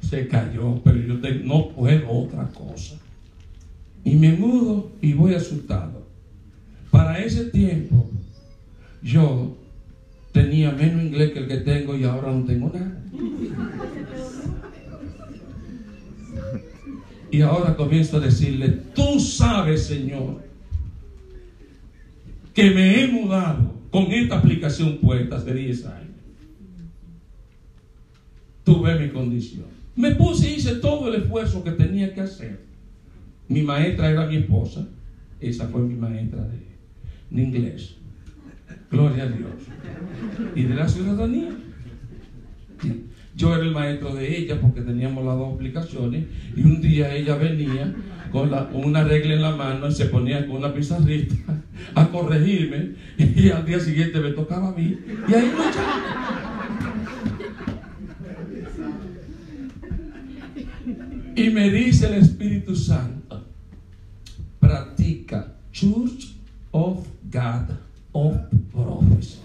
se 0.03 0.27
cayó, 0.29 0.81
pero 0.83 0.99
yo 0.99 1.21
te- 1.21 1.35
no 1.37 1.69
puedo 1.69 2.11
otra 2.11 2.49
cosa. 2.49 2.97
Y 4.05 4.17
me 4.17 4.33
mudo 4.33 4.91
y 5.01 5.13
voy 5.15 5.35
asustado. 5.35 6.05
Para 6.91 7.19
ese 7.21 7.45
tiempo, 7.47 8.09
yo 9.03 9.57
tenía 10.33 10.73
menos 10.73 11.03
inglés 11.05 11.33
que 11.33 11.39
el 11.41 11.49
que 11.49 11.57
tengo 11.59 11.97
y 11.97 12.05
ahora 12.05 12.33
no 12.33 12.45
tengo 12.45 12.71
nada. 12.75 13.01
Y 17.31 17.41
ahora 17.41 17.77
comienzo 17.77 18.19
a 18.19 18.21
decirle, 18.21 18.69
tú 18.95 19.19
sabes, 19.19 19.87
Señor, 19.87 20.43
que 22.53 22.71
me 22.71 23.01
he 23.03 23.09
mudado 23.09 23.73
con 23.91 24.05
esta 24.13 24.37
aplicación 24.39 24.99
puesta 24.99 25.37
hace 25.37 25.53
10 25.55 25.85
años. 25.87 26.14
Tú 28.65 28.83
ves 28.83 29.01
mi 29.01 29.11
condición. 29.11 29.67
Me 29.95 30.13
puse 30.13 30.51
y 30.51 30.55
hice 30.55 30.77
todo 30.77 31.09
el 31.09 31.23
esfuerzo 31.23 31.63
que 31.63 31.73
tenía 31.73 32.13
que 32.13 32.23
hacer. 32.23 32.65
Mi 33.49 33.63
maestra 33.63 34.11
era 34.11 34.27
mi 34.27 34.37
esposa. 34.37 34.89
Esa 35.41 35.69
fue 35.69 35.83
mi 35.83 35.95
maestra 35.95 36.43
de, 36.43 37.43
inglés. 37.43 37.97
Gloria 38.91 39.25
a 39.25 39.27
Dios. 39.27 39.51
Y 40.57 40.63
de 40.63 40.75
la 40.75 40.89
ciudadanía. 40.89 41.51
Yo 43.37 43.55
era 43.55 43.65
el 43.65 43.73
maestro 43.73 44.15
de 44.15 44.39
ella 44.39 44.61
porque 44.61 44.81
teníamos 44.81 45.25
las 45.25 45.37
dos 45.37 45.55
aplicaciones 45.55 46.25
y 46.57 46.63
un 46.63 46.81
día 46.81 47.15
ella 47.15 47.37
venía 47.37 47.93
con, 48.31 48.51
una 48.73 49.05
regla 49.05 49.35
en 49.35 49.43
la 49.43 49.57
mano 49.57 49.89
y 49.89 49.93
se 49.93 50.07
ponía 50.07 50.47
con 50.47 50.57
una 50.57 50.73
pizarrita 50.73 51.35
a 51.95 52.09
corregirme 52.09 52.93
y 53.19 53.51
al 53.51 53.67
día 53.67 53.81
siguiente 53.81 54.21
me 54.21 54.31
tocaba 54.31 54.69
a 54.69 54.73
mí 54.73 54.97
y 55.29 55.35
ahí 55.35 55.53
no 55.53 55.65
Y 61.37 61.51
me 61.51 61.69
dice 61.69 62.07
el 62.07 62.15
Espíritu 62.15 62.77
Santo, 62.77 63.45
practica 64.61 65.53
Church 65.73 66.37
of 66.71 67.07
God 67.25 67.75
of 68.13 68.37
Prophets. 68.73 69.41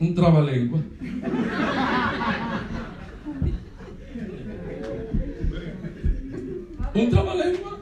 Un 0.00 0.14
trabalengua. 0.14 0.80
Un 6.94 7.10
trabalengua. 7.10 7.78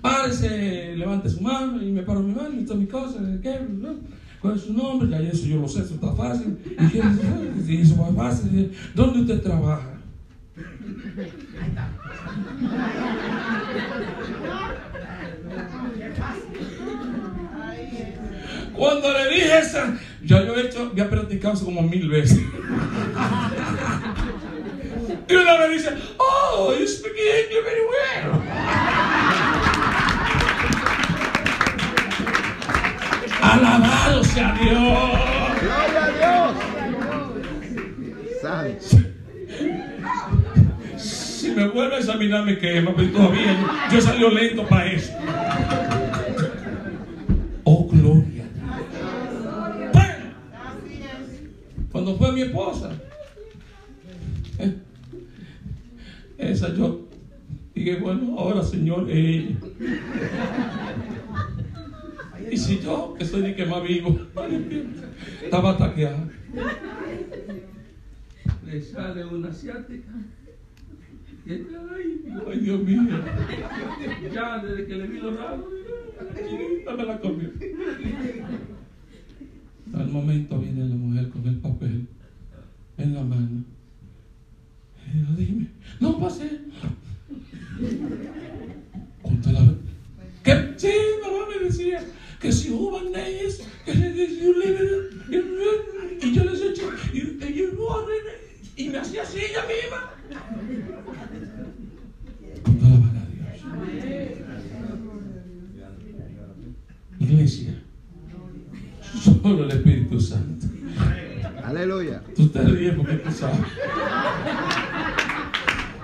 Párese, 0.00 0.96
levante 0.96 1.28
su 1.28 1.42
mano 1.42 1.82
y 1.82 1.92
me 1.92 2.02
paro 2.02 2.20
mi 2.20 2.34
mano 2.34 2.58
y 2.58 2.64
todas 2.64 2.80
mis 2.80 2.88
cosas. 2.88 3.22
¿qué? 3.42 3.58
¿Cuál 4.40 4.56
es 4.56 4.62
su 4.62 4.72
nombre? 4.72 5.08
Ya 5.10 5.18
eso 5.18 5.46
yo 5.46 5.56
lo 5.60 5.68
sé, 5.68 5.80
eso 5.80 5.94
está 5.94 6.12
fácil. 6.12 6.58
¿Y 6.64 6.88
qué 6.88 6.98
es 7.00 7.68
Y 7.68 7.80
eso 7.82 7.96
va 7.96 8.12
fácil. 8.12 8.72
¿Dónde 8.94 9.20
usted 9.20 9.42
trabaja? 9.42 9.98
Cuando 18.74 19.12
le 19.12 19.28
dije 19.30 19.58
esa, 19.58 19.98
ya 20.24 20.44
yo 20.46 20.54
he 20.54 20.66
hecho, 20.66 20.92
ya 20.94 21.04
he 21.04 21.08
practicado 21.08 21.54
eso 21.54 21.64
como 21.64 21.82
mil 21.82 22.08
veces. 22.08 22.38
Y 25.28 25.34
una 25.34 25.58
vez 25.58 25.70
dice, 25.72 25.90
oh, 26.18 26.72
you 26.78 26.86
speak 26.86 27.12
English 27.12 27.64
very 27.64 27.82
well. 27.82 28.40
Alabado 33.48 34.24
sea 34.24 34.52
Dios. 34.60 34.76
Gloria 35.62 36.04
a 36.04 36.10
Dios. 36.18 36.56
Santo. 38.42 39.08
Si 40.98 41.50
me 41.50 41.68
vuelve 41.68 41.96
a 41.96 41.98
examinar 41.98 42.44
me 42.44 42.58
quema, 42.58 42.94
pero 42.94 43.10
todavía 43.10 43.58
yo, 43.58 43.92
yo 43.92 43.98
he 43.98 44.02
salido 44.02 44.30
lento 44.30 44.66
para 44.66 44.92
eso. 44.92 45.12
Oh, 47.64 47.88
gloria. 47.88 48.44
Bueno, 49.92 50.24
cuando 51.90 52.16
fue 52.16 52.32
mi 52.32 52.42
esposa, 52.42 52.90
eh, 54.58 54.76
esa 56.36 56.74
yo 56.74 57.08
dije, 57.74 57.96
bueno, 57.96 58.38
ahora 58.38 58.62
Señor, 58.62 59.08
ella. 59.10 59.56
Y 62.50 62.56
si 62.56 62.80
yo, 62.80 63.14
que 63.18 63.24
soy 63.24 63.42
ni 63.42 63.54
que 63.54 63.66
más 63.66 63.82
vivo, 63.82 64.18
estaba 65.42 65.76
taqueado. 65.76 66.28
Le 68.66 68.82
sale 68.82 69.24
una 69.24 69.48
asiática. 69.48 70.12
Y 71.46 71.52
ay, 71.52 72.58
Dios 72.60 72.82
mío. 72.82 73.02
Ya 74.32 74.58
desde 74.58 74.86
que 74.86 74.94
le 74.96 75.06
vi 75.06 75.18
los 75.18 75.36
ramos, 75.36 75.66
chinita 76.48 76.94
me 76.94 77.04
la 77.04 77.20
comió. 77.20 77.50
Al 79.94 80.08
momento 80.08 80.58
viene 80.60 80.88
la 80.88 80.94
mujer 80.94 81.30
con 81.30 81.46
el 81.46 81.56
papel 81.56 82.06
en 82.98 83.14
la 83.14 83.22
mano. 83.22 83.64
Y 85.06 85.42
dime, 85.42 85.68
no 86.00 86.18
pasé. 86.18 86.60
Conté 89.22 89.52
la 89.52 89.60
que 90.42 90.74
sí, 90.76 90.92
mamá 91.22 91.46
me 91.48 91.64
decía 91.64 92.02
que 92.40 92.52
si 92.52 92.70
hubo 92.70 93.00
leyes, 93.00 93.62
que 93.84 93.92
se 93.92 94.12
decía 94.12 94.50
un 94.50 94.58
libre, 94.60 94.88
y 96.20 96.34
yo 96.34 96.44
les 96.44 96.60
eché, 96.60 96.82
y, 97.12 97.18
y, 97.18 97.20
y, 98.76 98.84
y 98.84 98.88
me 98.90 98.98
hacía 98.98 99.22
así 99.22 99.38
ella 99.38 99.64
misma. 99.66 100.10
A 100.40 100.62
Dios. 100.68 100.88
Iglesia, 107.20 107.82
solo 109.20 109.64
el 109.64 109.70
Espíritu 109.72 110.20
Santo. 110.20 110.66
Aleluya. 111.64 112.22
Tú 112.34 112.48
te 112.48 112.62
ríes 112.62 112.94
porque 112.94 113.16
tú 113.16 113.30
sabes. 113.32 113.58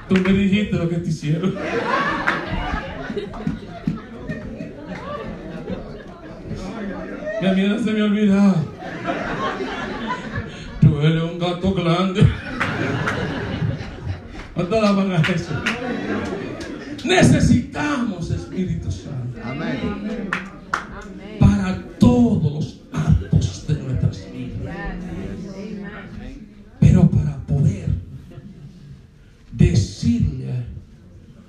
Tú 0.09 0.17
me 0.17 0.33
dijiste 0.33 0.77
lo 0.77 0.89
que 0.89 0.97
te 0.97 1.09
hicieron. 1.09 1.55
Que 7.45 7.51
a 7.51 7.53
mí 7.53 7.63
no 7.69 7.79
se 7.79 7.93
me 7.93 8.03
olvida. 8.03 8.55
Tú 10.81 10.99
eres 10.99 11.23
un 11.25 11.39
gato 11.39 11.75
grande. 11.75 12.27
¿Cuánto 14.55 14.79
alaban 14.79 15.13
a 15.13 15.21
eso? 15.21 15.53
Necesitamos 17.05 18.31
Espíritu 18.31 18.91
Santo 18.91 19.39
Amén. 19.45 19.79
Amén. 19.83 20.31
para 21.39 21.83
todos 21.99 22.51
los 22.51 22.81
actos 22.95 23.67
de 23.67 23.75
nuestras 23.75 24.33
vidas. 24.33 24.77
Pero 26.81 27.11
para 27.11 27.37
poder 27.47 27.91
decirle 29.53 30.65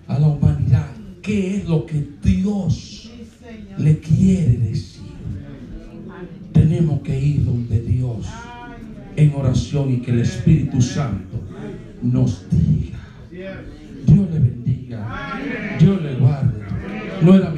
a 0.09 0.19
la 0.19 0.27
humanidad 0.27 0.91
qué 1.21 1.55
es 1.55 1.69
lo 1.69 1.85
que 1.85 2.05
Dios 2.21 3.09
le 3.77 3.99
quiere 3.99 4.57
decir, 4.57 4.84
y 9.83 9.97
que 9.97 10.11
el 10.11 10.21
Espíritu 10.21 10.81
Santo 10.81 11.41
nos 12.01 12.45
diga. 12.49 12.97
Dios 13.29 14.29
le 14.31 14.39
bendiga. 14.39 15.39
Dios 15.79 16.01
le 16.01 16.15
guarde. 16.15 16.63
No 17.21 17.35
era 17.35 17.49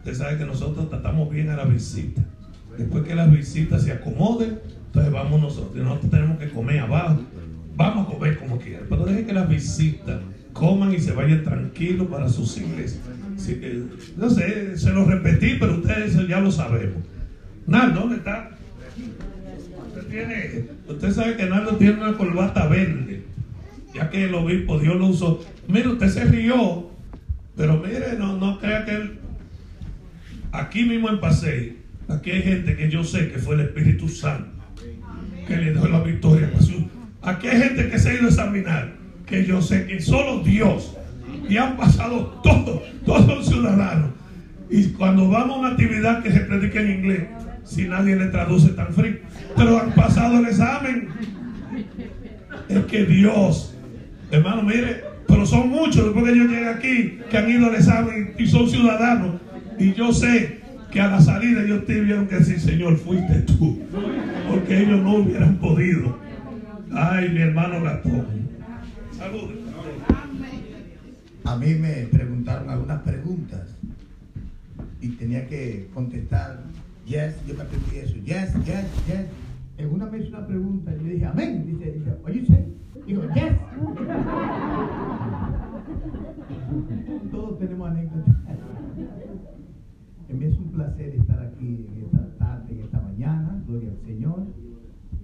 usted 0.00 0.14
sabe 0.14 0.38
que 0.38 0.44
nosotros 0.44 0.88
tratamos 0.88 1.30
bien 1.30 1.50
a 1.50 1.56
la 1.56 1.64
visita. 1.64 2.22
Después 2.76 3.04
que 3.04 3.14
las 3.14 3.30
visitas 3.30 3.82
se 3.82 3.92
acomoden, 3.92 4.58
entonces 4.86 5.12
vamos 5.12 5.40
nosotros. 5.40 5.76
Nosotros 5.76 6.10
tenemos 6.10 6.38
que 6.38 6.48
comer 6.48 6.80
abajo. 6.80 7.20
Vamos 7.76 8.08
a 8.08 8.10
comer 8.10 8.38
como 8.38 8.58
quieran. 8.58 8.86
Pero 8.88 9.04
dejen 9.04 9.26
que 9.26 9.32
las 9.32 9.48
visitas 9.48 10.20
coman 10.52 10.92
y 10.92 10.98
se 10.98 11.12
vayan 11.12 11.44
tranquilos 11.44 12.08
para 12.08 12.28
sus 12.28 12.56
iglesias. 12.58 13.02
Así 13.36 13.54
que, 13.54 13.84
no 14.16 14.30
sé, 14.30 14.76
se 14.76 14.90
lo 14.90 15.04
repetí, 15.04 15.56
pero 15.60 15.76
ustedes 15.76 16.16
ya 16.26 16.40
lo 16.40 16.50
sabemos. 16.50 17.02
Naldo, 17.66 18.00
¿dónde 18.00 18.16
está? 18.16 18.50
Usted, 19.86 20.06
tiene, 20.08 20.64
usted 20.88 21.10
sabe 21.12 21.36
que 21.36 21.46
Naldo 21.46 21.76
tiene 21.76 22.02
una 22.02 22.16
corbata 22.16 22.66
verde. 22.66 23.22
Ya 23.94 24.08
que 24.08 24.24
el 24.24 24.34
obispo 24.34 24.78
Dios 24.78 24.96
lo 24.96 25.06
usó. 25.06 25.40
Mire, 25.68 25.88
usted 25.88 26.08
se 26.08 26.24
rió. 26.24 26.90
Pero 27.56 27.78
mire, 27.78 28.16
no, 28.18 28.36
no 28.38 28.58
crea 28.58 28.84
que 28.84 28.92
él. 28.92 29.19
Aquí 30.52 30.84
mismo 30.84 31.08
en 31.08 31.20
Pasey, 31.20 31.78
aquí 32.08 32.30
hay 32.30 32.42
gente 32.42 32.76
que 32.76 32.90
yo 32.90 33.04
sé 33.04 33.30
que 33.30 33.38
fue 33.38 33.54
el 33.54 33.62
Espíritu 33.62 34.08
Santo 34.08 34.60
que 35.46 35.56
le 35.56 35.72
dio 35.72 35.88
la 35.88 36.00
victoria. 36.00 36.46
a 36.46 36.58
Jesús. 36.58 36.84
Aquí 37.22 37.48
hay 37.48 37.60
gente 37.60 37.88
que 37.88 37.98
se 37.98 38.10
ha 38.10 38.14
ido 38.14 38.26
a 38.26 38.28
examinar, 38.28 38.92
que 39.26 39.44
yo 39.44 39.60
sé 39.60 39.86
que 39.86 40.00
solo 40.00 40.42
Dios, 40.42 40.96
y 41.48 41.56
han 41.56 41.76
pasado 41.76 42.40
todos, 42.42 42.82
todos 43.04 43.26
los 43.26 43.48
ciudadanos. 43.48 44.10
Y 44.70 44.84
cuando 44.90 45.28
vamos 45.28 45.56
a 45.56 45.60
una 45.60 45.68
actividad 45.70 46.22
que 46.22 46.30
se 46.30 46.40
predica 46.40 46.80
en 46.80 46.90
inglés, 46.92 47.22
si 47.64 47.88
nadie 47.88 48.16
le 48.16 48.26
traduce 48.26 48.70
tan 48.70 48.92
frío, 48.92 49.18
pero 49.56 49.78
han 49.78 49.92
pasado 49.92 50.38
el 50.38 50.46
examen. 50.46 51.08
Es 52.68 52.84
que 52.84 53.04
Dios, 53.04 53.74
hermano, 54.30 54.62
mire, 54.62 55.02
pero 55.26 55.44
son 55.44 55.68
muchos 55.68 56.04
después 56.04 56.24
que 56.24 56.38
yo 56.38 56.44
llegué 56.44 56.68
aquí 56.68 57.18
que 57.28 57.38
han 57.38 57.50
ido 57.50 57.66
al 57.66 57.74
examen 57.74 58.34
y 58.38 58.46
son 58.46 58.68
ciudadanos. 58.68 59.40
Y 59.80 59.94
yo 59.94 60.12
sé 60.12 60.60
que 60.92 61.00
a 61.00 61.08
la 61.08 61.20
salida 61.22 61.62
ellos 61.62 61.86
tuvieron 61.86 62.26
que 62.26 62.36
decir, 62.36 62.60
Señor, 62.60 62.98
fuiste 62.98 63.40
tú. 63.40 63.78
Porque 64.50 64.82
ellos 64.82 65.00
no 65.00 65.14
hubieran 65.16 65.56
podido. 65.56 66.18
Ay, 66.92 67.30
mi 67.30 67.40
hermano 67.40 67.82
Gastón. 67.82 68.26
Saludos. 69.16 69.52
A 71.44 71.56
mí 71.56 71.74
me 71.74 71.92
preguntaron 72.12 72.68
algunas 72.68 73.00
preguntas 73.00 73.74
y 75.00 75.08
tenía 75.08 75.48
que 75.48 75.88
contestar, 75.94 76.62
yes, 77.06 77.34
yo 77.46 77.54
me 77.54 77.62
aprendí 77.62 77.96
eso, 77.96 78.16
yes, 78.16 78.52
yes, 78.66 78.84
yes. 79.06 79.26
En 79.78 79.90
una 79.90 80.06
me 80.06 80.18
hizo 80.18 80.28
una 80.28 80.46
pregunta 80.46 80.92
y 80.92 81.04
yo 81.04 81.10
dije, 81.10 81.24
amén. 81.24 81.64
Dice, 81.66 81.92
dice, 81.92 82.12
oye, 82.22 82.46
say? 82.46 82.66
Digo, 83.06 83.22
yes. 83.34 83.54
Todos 87.30 87.58
tenemos 87.58 87.90
anécdotas. 87.90 88.34
Me 90.38 90.46
es 90.46 90.58
un 90.58 90.70
placer 90.70 91.14
estar 91.16 91.38
aquí 91.42 91.86
en 91.88 92.04
esta 92.04 92.36
tarde, 92.38 92.72
en 92.72 92.80
esta 92.80 93.00
mañana, 93.00 93.62
gloria 93.66 93.90
al 93.90 93.98
Señor, 94.06 94.46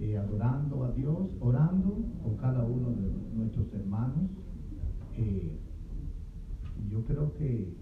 eh, 0.01 0.17
adorando 0.19 0.85
a 0.85 0.93
Dios, 0.93 1.31
orando 1.41 2.05
por 2.23 2.37
cada 2.37 2.65
uno 2.65 2.91
de 2.91 3.13
nuestros 3.35 3.73
hermanos. 3.73 4.31
Eh, 5.17 5.53
yo 6.91 7.05
creo 7.05 7.33
que 7.35 7.73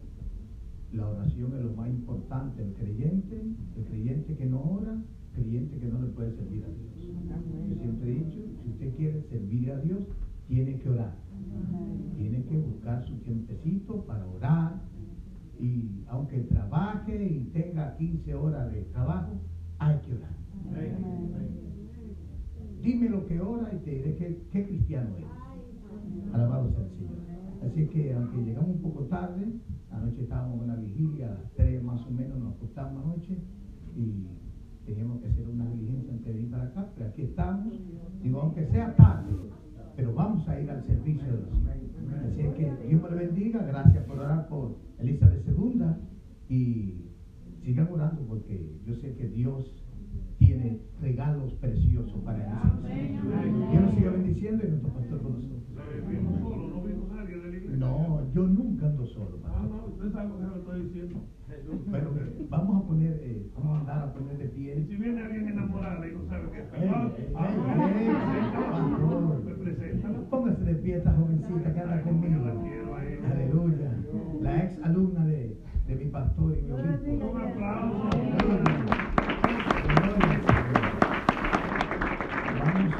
la 0.92 1.08
oración 1.08 1.54
es 1.56 1.64
lo 1.64 1.72
más 1.72 1.88
importante. 1.88 2.62
El 2.62 2.74
creyente, 2.74 3.42
el 3.76 3.84
creyente 3.84 4.36
que 4.36 4.46
no 4.46 4.62
ora, 4.62 5.02
creyente 5.34 5.78
que 5.78 5.86
no 5.86 6.00
le 6.02 6.08
puede 6.08 6.36
servir 6.36 6.64
a 6.64 6.68
Dios. 6.68 6.94
Yo 7.68 7.80
siempre 7.80 8.10
he 8.10 8.24
dicho, 8.24 8.40
si 8.62 8.70
usted 8.70 8.94
quiere 8.96 9.22
servir 9.22 9.72
a 9.72 9.80
Dios, 9.80 10.04
tiene 10.46 10.78
que 10.78 10.88
orar. 10.88 11.16
Tiene 12.16 12.44
que 12.44 12.58
buscar 12.58 13.04
su 13.04 13.14
tiempecito 13.16 14.04
para 14.04 14.26
orar. 14.26 14.93
Y 15.64 16.04
aunque 16.08 16.40
trabaje 16.40 17.24
y 17.24 17.44
tenga 17.54 17.96
15 17.96 18.34
horas 18.34 18.70
de 18.70 18.82
trabajo, 18.82 19.40
hay 19.78 19.98
que 20.00 20.14
orar. 20.14 20.36
Dime 22.82 23.08
lo 23.08 23.24
que 23.26 23.40
ora 23.40 23.72
y 23.72 23.78
te 23.78 23.90
diré 23.92 24.14
qué, 24.52 24.66
cristiano 24.66 25.16
eres. 25.16 25.30
Alabado 26.34 26.70
sea 26.70 26.84
el 26.84 26.90
Señor. 26.90 27.16
Así 27.64 27.86
que 27.86 28.12
aunque 28.12 28.44
llegamos 28.44 28.76
un 28.76 28.82
poco 28.82 29.04
tarde, 29.04 29.46
anoche 29.90 30.24
estábamos 30.24 30.58
en 30.58 30.64
una 30.64 30.76
vigilia, 30.76 31.28
a 31.28 31.30
las 31.30 31.50
3 31.52 31.82
más 31.82 32.06
o 32.06 32.10
menos 32.10 32.38
nos 32.38 32.56
acostamos 32.56 33.02
anoche 33.02 33.38
y 33.96 34.26
teníamos 34.84 35.22
que 35.22 35.28
hacer 35.28 35.48
una 35.48 35.66
diligencia 35.70 36.12
antes 36.12 36.26
de 36.26 36.32
venir 36.34 36.50
para 36.50 36.64
acá, 36.64 36.90
pero 36.94 37.08
aquí 37.08 37.22
estamos. 37.22 37.72
Digo, 38.22 38.40
aunque 38.42 38.66
sea 38.66 38.94
tarde, 38.96 39.32
pero 39.96 40.12
vamos 40.12 40.46
a 40.46 40.60
ir 40.60 40.70
al 40.70 40.84
servicio 40.84 41.24
de 41.24 41.40
los 41.40 41.54
Así 42.24 42.40
es 42.40 42.54
que 42.54 42.72
Dios 42.88 43.02
me 43.02 43.10
le 43.10 43.16
bendiga, 43.26 43.62
gracias 43.62 44.04
por 44.04 44.18
orar 44.18 44.48
por 44.48 44.76
Elizabeth 44.98 45.46
II 45.48 45.82
y 46.48 47.10
sigan 47.62 47.88
orando 47.92 48.22
porque 48.26 48.78
yo 48.86 48.94
sé 48.96 49.14
que 49.14 49.28
Dios 49.28 49.70
tiene 50.38 50.80
regalos 51.00 51.52
preciosos 51.54 52.20
para 52.24 52.38
Elizabeth. 52.38 53.70
Dios 53.70 53.82
nos 53.82 53.94
siga 53.94 54.10
bendiciendo 54.10 54.64
y 54.66 54.70
nuestro 54.70 54.92
pastor 54.92 55.22
con 55.22 55.32
nosotros. 55.32 55.64
No, 57.78 58.32
yo 58.32 58.46
nunca 58.46 58.86
ando 58.86 59.06
solo. 59.06 59.38
No, 59.42 59.68
no, 59.68 59.86
usted 59.86 60.12
sabe 60.12 60.28
lo 60.28 60.36
que 60.38 60.44
yo 60.44 60.56
estoy 60.56 60.82
diciendo. 60.82 61.20
Pero 61.90 62.10
eh, 62.16 62.46
vamos 62.50 62.82
a 62.82 62.86
poner, 62.86 63.20
eh, 63.22 63.46
vamos 63.56 63.76
a 63.76 63.80
andar 63.80 64.08
a 64.08 64.14
poner 64.14 64.38
de 64.38 64.44
Y 64.44 64.48
pie. 64.48 64.86
si 64.88 64.96
viene 64.96 65.20
alguien 65.22 65.48
enamorada 65.48 66.06
y 66.08 66.12
no 66.12 66.24
sabe 66.26 66.48
qué 66.52 66.62
Esta 70.92 71.12
jovencita 71.12 71.72
que 71.72 71.80
anda 71.80 72.02
conmigo. 72.02 72.44
Aleluya. 73.32 73.90
La 74.42 74.64
ex 74.64 74.78
alumna 74.82 75.24
de, 75.24 75.56
de 75.86 75.94
mi 75.96 76.04
pastor 76.10 76.58
y 76.58 76.62
mi 76.62 76.70
obispo. 76.72 77.10
Un 77.10 77.40
aplauso. 77.40 78.10
Vamos, 82.60 82.94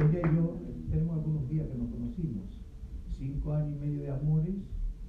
ella 0.00 0.18
y 0.18 0.34
yo 0.34 0.60
tenemos 0.90 1.16
algunos 1.18 1.48
días 1.50 1.68
que 1.68 1.76
nos 1.76 1.90
conocimos. 1.90 2.58
Cinco 3.10 3.52
años 3.52 3.74
y 3.76 3.78
medio 3.78 4.00
de 4.00 4.10
amores, 4.10 4.54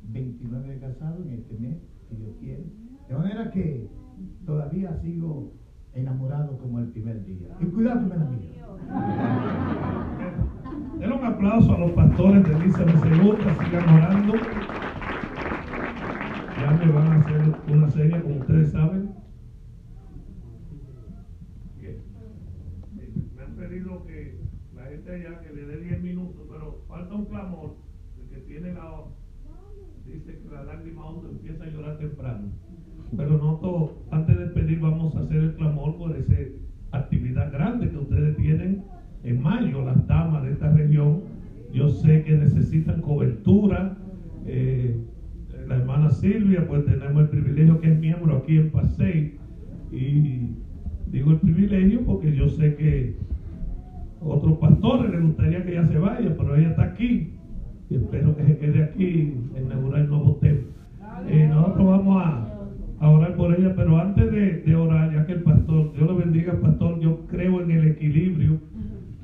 29 0.03 0.67
de 0.67 0.79
casados 0.79 1.25
en 1.25 1.31
este 1.31 1.57
mes, 1.59 1.77
si 2.09 2.15
Dios 2.17 2.35
quiere. 2.41 2.65
De 3.07 3.15
manera 3.15 3.49
que 3.51 3.87
todavía 4.45 4.93
sigo 4.95 5.53
enamorado 5.93 6.57
como 6.57 6.79
el 6.79 6.87
primer 6.87 7.23
día. 7.23 7.55
Y 7.61 7.65
cuidado 7.67 8.01
me 8.01 8.17
la 8.17 8.29
Denle 10.99 11.15
un 11.15 11.25
aplauso 11.25 11.73
a 11.73 11.79
los 11.79 11.90
pastores 12.11 12.43
de 12.43 12.55
Elizabeth 12.55 13.03
Segunda, 13.03 13.63
sigan 13.63 13.89
orando. 13.89 14.33
Ya 16.59 16.71
me 16.71 16.91
van 16.91 17.07
a 17.07 17.15
hacer 17.15 17.41
una 17.69 17.89
serie, 17.89 18.21
como 18.21 18.35
ustedes 18.35 18.71
saben. 18.71 19.11
Me 23.35 23.43
han 23.43 23.55
pedido 23.55 24.05
que 24.05 24.39
la 24.75 24.83
gente 24.87 25.11
allá 25.11 25.39
que 25.39 25.53
le 25.53 25.65
dé 25.65 25.77
10 25.77 26.01
minutos, 26.01 26.41
pero 26.51 26.83
falta 26.89 27.15
un 27.15 27.25
clamor. 27.25 27.75
El 28.19 28.27
que 28.29 28.41
tiene 28.41 28.73
la 28.73 29.03
dice 30.05 30.39
que 30.39 30.49
la 30.53 30.63
lágrima 30.63 31.05
honda 31.05 31.29
empieza 31.29 31.63
a 31.63 31.67
llorar 31.67 31.97
temprano. 31.97 32.49
Pero 33.15 33.37
nosotros, 33.37 33.91
antes 34.11 34.37
de 34.37 34.47
pedir, 34.47 34.81
vamos 34.81 35.15
a 35.15 35.21
hacer 35.21 35.37
el 35.37 35.55
clamor 35.55 35.97
por 35.97 36.15
esa 36.17 36.35
actividad 36.91 37.51
grande 37.53 37.89
que 37.89 37.97
ustedes 37.97 38.35
tienen 38.35 38.83
en 39.23 39.41
mayo, 39.41 39.85
las 39.85 40.05
damas 40.07 40.43
de 40.43 40.51
esta 40.51 40.69
región. 40.71 41.30
Yo 41.73 41.89
sé 41.89 42.23
que 42.23 42.33
necesitan 42.33 43.01
cobertura. 43.01 43.97
Eh, 44.45 44.95
la 45.67 45.77
hermana 45.77 46.09
Silvia, 46.09 46.67
pues 46.67 46.85
tenemos 46.85 47.23
el 47.23 47.29
privilegio 47.29 47.79
que 47.79 47.91
es 47.91 47.99
miembro 47.99 48.37
aquí 48.37 48.57
en 48.57 48.71
Pasey. 48.71 49.37
Y 49.91 50.55
digo 51.07 51.31
el 51.31 51.37
privilegio 51.37 52.01
porque 52.05 52.35
yo 52.35 52.49
sé 52.49 52.75
que 52.75 53.15
otros 54.21 54.57
pastores 54.59 55.11
les 55.11 55.21
gustaría 55.21 55.63
que 55.63 55.71
ella 55.71 55.85
se 55.87 55.97
vaya, 55.97 56.35
pero 56.37 56.55
ella 56.55 56.69
está 56.69 56.83
aquí. 56.83 57.33
Y 57.89 57.95
espero 57.95 58.35
que 58.35 58.43
se 58.43 58.57
quede 58.57 58.83
aquí 58.83 59.33
en 59.55 59.65
inaugurar 59.65 60.01
el 60.01 60.09
nuevo 60.09 60.35
templo. 60.41 60.71
Eh, 61.27 61.47
nosotros 61.47 61.87
vamos 61.87 62.23
a, 62.23 62.47
orar 63.07 63.35
por 63.35 63.53
ella, 63.53 63.73
pero 63.75 63.97
antes 63.97 64.31
de, 64.31 64.61
de 64.61 64.75
orar, 64.75 65.13
ya 65.13 65.25
que 65.25 65.33
el 65.33 65.43
pastor, 65.43 65.91
Dios 65.93 66.07
lo 66.07 66.15
bendiga, 66.17 66.59
pastor, 66.61 66.99
yo 66.99 67.25
creo 67.27 67.61
en 67.61 67.71
el 67.71 67.87
equilibrio. 67.87 68.59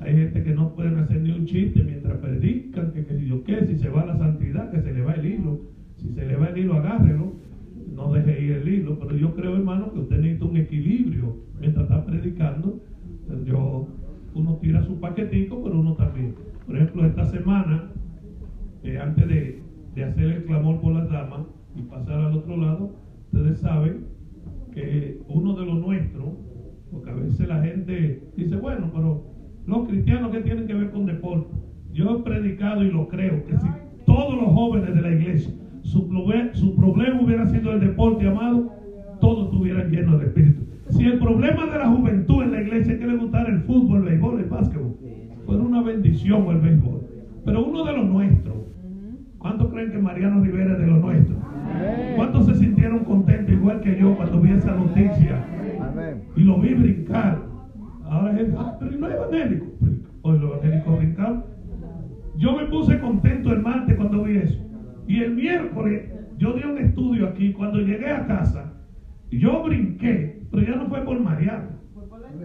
Hay 0.08 0.16
gente 0.16 0.42
que 0.42 0.54
no 0.54 0.74
pueden 0.74 0.96
hacer 0.96 1.20
ni 1.20 1.32
un 1.32 1.44
chiste 1.44 1.82
mientras 1.82 2.16
predican, 2.16 2.92
que, 2.92 3.04
si 3.14 3.26
yo 3.26 3.44
qué, 3.44 3.66
si 3.66 3.76
se 3.76 3.90
va 3.90 4.06
la 4.06 4.16
santidad, 4.16 4.70
que 4.70 4.80
se 4.80 4.94
le 4.94 5.02
va 5.02 5.12
el 5.12 5.26
hilo. 5.26 5.60
Si 5.98 6.08
se 6.14 6.24
le 6.24 6.34
va 6.34 6.46
el 6.46 6.56
hilo, 6.56 6.76
agárrelo. 6.76 7.34
No 7.94 8.10
deje 8.14 8.42
ir 8.42 8.52
el 8.52 8.68
hilo. 8.68 8.98
Pero 8.98 9.14
yo 9.14 9.34
creo, 9.34 9.54
hermano, 9.54 9.92
que 9.92 9.98
usted 9.98 10.16
necesita 10.16 10.46
un 10.46 10.56
equilibrio 10.56 11.36
mientras 11.60 11.84
está 11.84 12.06
predicando. 12.06 12.80
Yo, 13.44 13.86
uno 14.32 14.56
tira 14.62 14.82
su 14.82 14.98
paquetico, 14.98 15.62
pero 15.62 15.78
uno 15.78 15.92
también. 15.92 16.34
Por 16.64 16.76
ejemplo, 16.76 17.04
esta 17.04 17.26
semana, 17.26 17.90
eh, 18.84 18.96
antes 18.96 19.28
de, 19.28 19.62
de 19.94 20.04
hacer 20.04 20.24
el 20.24 20.44
clamor 20.44 20.80
por 20.80 20.94
las 20.94 21.10
damas 21.10 21.44
y 21.76 21.82
pasar 21.82 22.18
al 22.18 22.32
otro 22.32 22.56
lado, 22.56 22.94
ustedes 23.26 23.58
saben 23.58 24.06
que 24.72 25.20
uno 25.28 25.54
de 25.54 25.66
los 25.66 25.78
nuestros, 25.78 26.30
porque 26.90 27.10
a 27.10 27.14
veces 27.14 27.46
la 27.46 27.62
gente 27.62 28.22
dice, 28.38 28.56
bueno, 28.56 28.90
pero 28.94 29.37
los 29.68 29.86
cristianos 29.86 30.32
que 30.32 30.40
tienen 30.40 30.66
que 30.66 30.74
ver 30.74 30.90
con 30.90 31.04
deporte. 31.04 31.54
Yo 31.92 32.16
he 32.16 32.22
predicado 32.22 32.82
y 32.82 32.90
lo 32.90 33.06
creo, 33.06 33.44
que 33.44 33.56
si 33.58 33.66
todos 34.06 34.34
los 34.34 34.52
jóvenes 34.52 34.94
de 34.94 35.02
la 35.02 35.10
iglesia, 35.10 35.52
su, 35.82 36.08
su 36.54 36.74
problema 36.74 37.20
hubiera 37.20 37.46
sido 37.46 37.72
el 37.72 37.80
deporte, 37.80 38.26
amado, 38.26 38.72
todos 39.20 39.46
estuvieran 39.46 39.90
llenos 39.90 40.20
de 40.20 40.26
espíritu. 40.26 40.62
Si 40.88 41.04
el 41.04 41.18
problema 41.18 41.66
de 41.66 41.78
la 41.78 41.88
juventud 41.90 42.42
en 42.42 42.52
la 42.52 42.62
iglesia 42.62 42.94
es 42.94 42.98
que 42.98 43.06
le 43.06 43.16
gustara 43.18 43.50
el 43.50 43.60
fútbol, 43.60 43.98
el 43.98 44.04
béisbol, 44.04 44.40
el 44.40 44.46
básquetbol, 44.46 44.96
fuera 45.44 45.62
una 45.62 45.82
bendición 45.82 46.46
el 46.48 46.60
béisbol. 46.60 47.00
Pero 47.44 47.66
uno 47.66 47.84
de 47.84 47.92
los 47.92 48.06
nuestros, 48.06 48.56
¿cuántos 49.36 49.70
creen 49.70 49.92
que 49.92 49.98
Mariano 49.98 50.42
Rivera 50.42 50.67
pero 58.78 58.92
no 58.92 59.08
es 59.08 59.14
evangélico. 59.14 59.66
Hoy 60.22 60.38
los 60.38 60.50
evangélicos 60.50 60.98
brincaron. 60.98 61.44
Yo 62.36 62.56
me 62.56 62.66
puse 62.66 63.00
contento 63.00 63.52
el 63.52 63.62
martes 63.62 63.96
cuando 63.96 64.24
vi 64.24 64.36
eso. 64.36 64.58
Y 65.06 65.22
el 65.22 65.34
miércoles 65.34 66.02
yo 66.38 66.52
di 66.52 66.62
un 66.62 66.78
estudio 66.78 67.28
aquí. 67.28 67.52
Cuando 67.52 67.80
llegué 67.80 68.10
a 68.10 68.26
casa, 68.26 68.72
yo 69.30 69.62
brinqué, 69.64 70.42
pero 70.50 70.62
ya 70.66 70.76
no 70.76 70.86
fue 70.86 71.00
por 71.00 71.20
Mariano. 71.20 71.78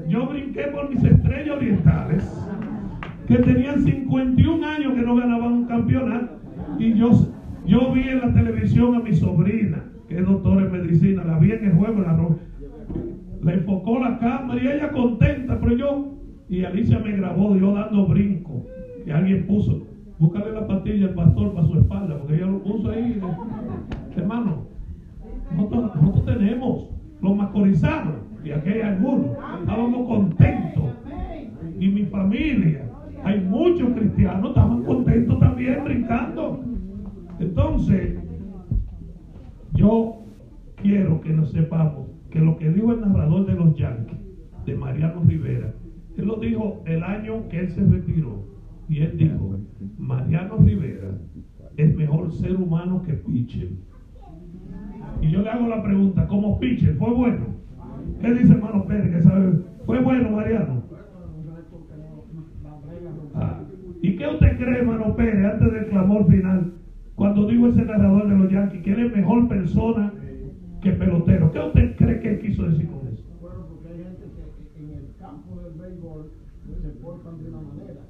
Yo 0.08 0.28
brinqué 0.28 0.64
por 0.64 0.90
mis 0.90 1.04
estrellas 1.04 1.56
orientales, 1.56 2.48
que 3.28 3.38
tenían 3.38 3.84
51 3.84 4.68
años 4.68 4.94
que 4.94 5.02
no 5.02 5.16
ganaban 5.16 5.54
un 5.54 5.66
campeonato. 5.66 6.40
Y 6.80 6.94
yo, 6.96 7.12
yo 7.66 7.94
vi 7.94 8.10
en 8.10 8.22
la 8.22 8.34
televisión 8.34 8.96
a 8.96 9.00
mi 9.00 9.14
sobrina, 9.14 9.84
que 10.10 10.18
es 10.18 10.26
doctora 10.26 10.66
en 10.66 10.72
medicina, 10.72 11.24
la 11.24 11.38
vi 11.38 11.52
en 11.52 11.66
el 11.66 11.74
juego, 11.74 12.02
la 12.02 12.14
le 13.44 13.54
enfocó 13.56 14.00
la 14.00 14.18
cámara 14.20 14.62
y 14.62 14.68
ella 14.68 14.90
contenta, 14.92 15.60
pero 15.60 15.76
yo, 15.76 16.16
y 16.50 16.64
Alicia 16.64 17.00
me 17.00 17.16
grabó 17.16 17.56
yo 17.56 17.74
dando 17.74 18.08
brinco, 18.08 18.66
y 19.06 19.12
alguien 19.12 19.46
puso, 19.48 19.82
búscale 20.20 20.52
la 20.52 20.68
pastilla 20.68 21.08
al 21.08 21.14
pastor 21.14 21.54
para 21.54 21.68
su 21.68 21.78
espalda, 21.80 22.18
porque 22.18 22.36
ella 22.36 22.46
lo 22.46 22.64
puso 22.64 22.90
ahí. 22.90 23.20
Hermano, 24.16 24.66
nosotros, 25.56 26.26
tenemos 26.26 26.90
los 27.22 27.36
macorizanos, 27.36 28.16
y 28.44 28.52
aquí 28.52 28.70
hay 28.70 28.82
algunos, 28.82 29.32
estábamos 29.60 30.08
contentos, 30.08 30.84
y 31.80 31.88
mi 31.88 32.06
familia, 32.06 32.90
hay 33.24 33.40
muchos 33.42 33.92
cristianos, 33.94 34.50
estaban 34.50 34.84
contentos 34.84 35.40
también 35.40 35.84
brincando. 35.84 36.60
Entonces, 37.40 38.20
yo 39.74 40.24
quiero 40.76 41.22
que 41.22 41.30
nos 41.30 41.52
sepamos 41.52 42.08
que 42.30 42.40
lo 42.40 42.58
que 42.58 42.70
dijo 42.70 42.92
el 42.92 43.02
narrador 43.02 43.46
de 43.46 43.54
los 43.54 43.76
Yankees, 43.76 44.20
de 44.66 44.76
Mariano 44.76 45.22
Rivera, 45.26 45.74
él 46.18 46.26
lo 46.26 46.38
dijo 46.38 46.82
el 46.86 47.04
año 47.04 47.48
que 47.50 47.60
él 47.60 47.70
se 47.70 47.84
retiró. 47.84 48.46
Y 48.90 49.00
él 49.00 49.18
dijo, 49.18 49.60
Mariano 49.98 50.58
Rivera 50.58 51.18
es 51.78 51.96
mejor 51.96 52.32
ser 52.32 52.56
humano 52.56 53.02
que 53.04 53.14
pitcher. 53.14 53.70
Y 55.22 55.32
yo 55.32 55.42
le 55.42 55.50
hago 55.50 55.68
la 55.68 55.82
pregunta, 55.82 56.28
como 56.28 56.60
pitcher, 56.60 56.96
¿fue 56.98 57.14
bueno? 57.14 57.54
¿Qué 58.20 58.34
dice 58.34 58.54
hermano 58.54 58.86
Pérez? 58.86 59.26
¿Fue 59.86 60.02
bueno 60.02 60.32
Mariano? 60.32 60.84
Ah, 63.34 63.62
¿Y 64.02 64.16
qué 64.16 64.28
usted 64.28 64.58
cree, 64.58 64.80
hermano 64.80 65.16
Pérez, 65.16 65.46
antes 65.46 65.74
del 65.74 65.88
clamor 65.88 66.28
final, 66.30 66.74
cuando 67.16 67.48
dijo 67.48 67.68
ese 67.68 67.84
narrador 67.84 68.28
de 68.28 68.38
los 68.38 68.52
Yankees, 68.52 68.84
que 68.84 68.92
él 68.92 69.08
es 69.08 69.16
mejor 69.16 69.48
persona 69.48 70.14
que 70.82 70.92
pelotero? 70.92 71.52
¿Qué 71.52 71.60
usted 71.60 71.96
cree 71.96 72.20
que 72.20 72.30
él 72.34 72.40
quiso 72.40 72.64
decir 72.64 72.88
con 72.88 73.08
eso? 73.08 73.24
Bueno, 73.42 73.66
porque 73.68 73.88
hay 73.90 74.04
gente 74.04 74.26
que 74.36 74.84
en 74.84 74.90
el 74.92 75.16
campo 75.20 75.62
del 75.62 75.74
béisbol 75.74 76.32
de 77.04 77.50
una 77.50 77.60
manera, 77.60 78.08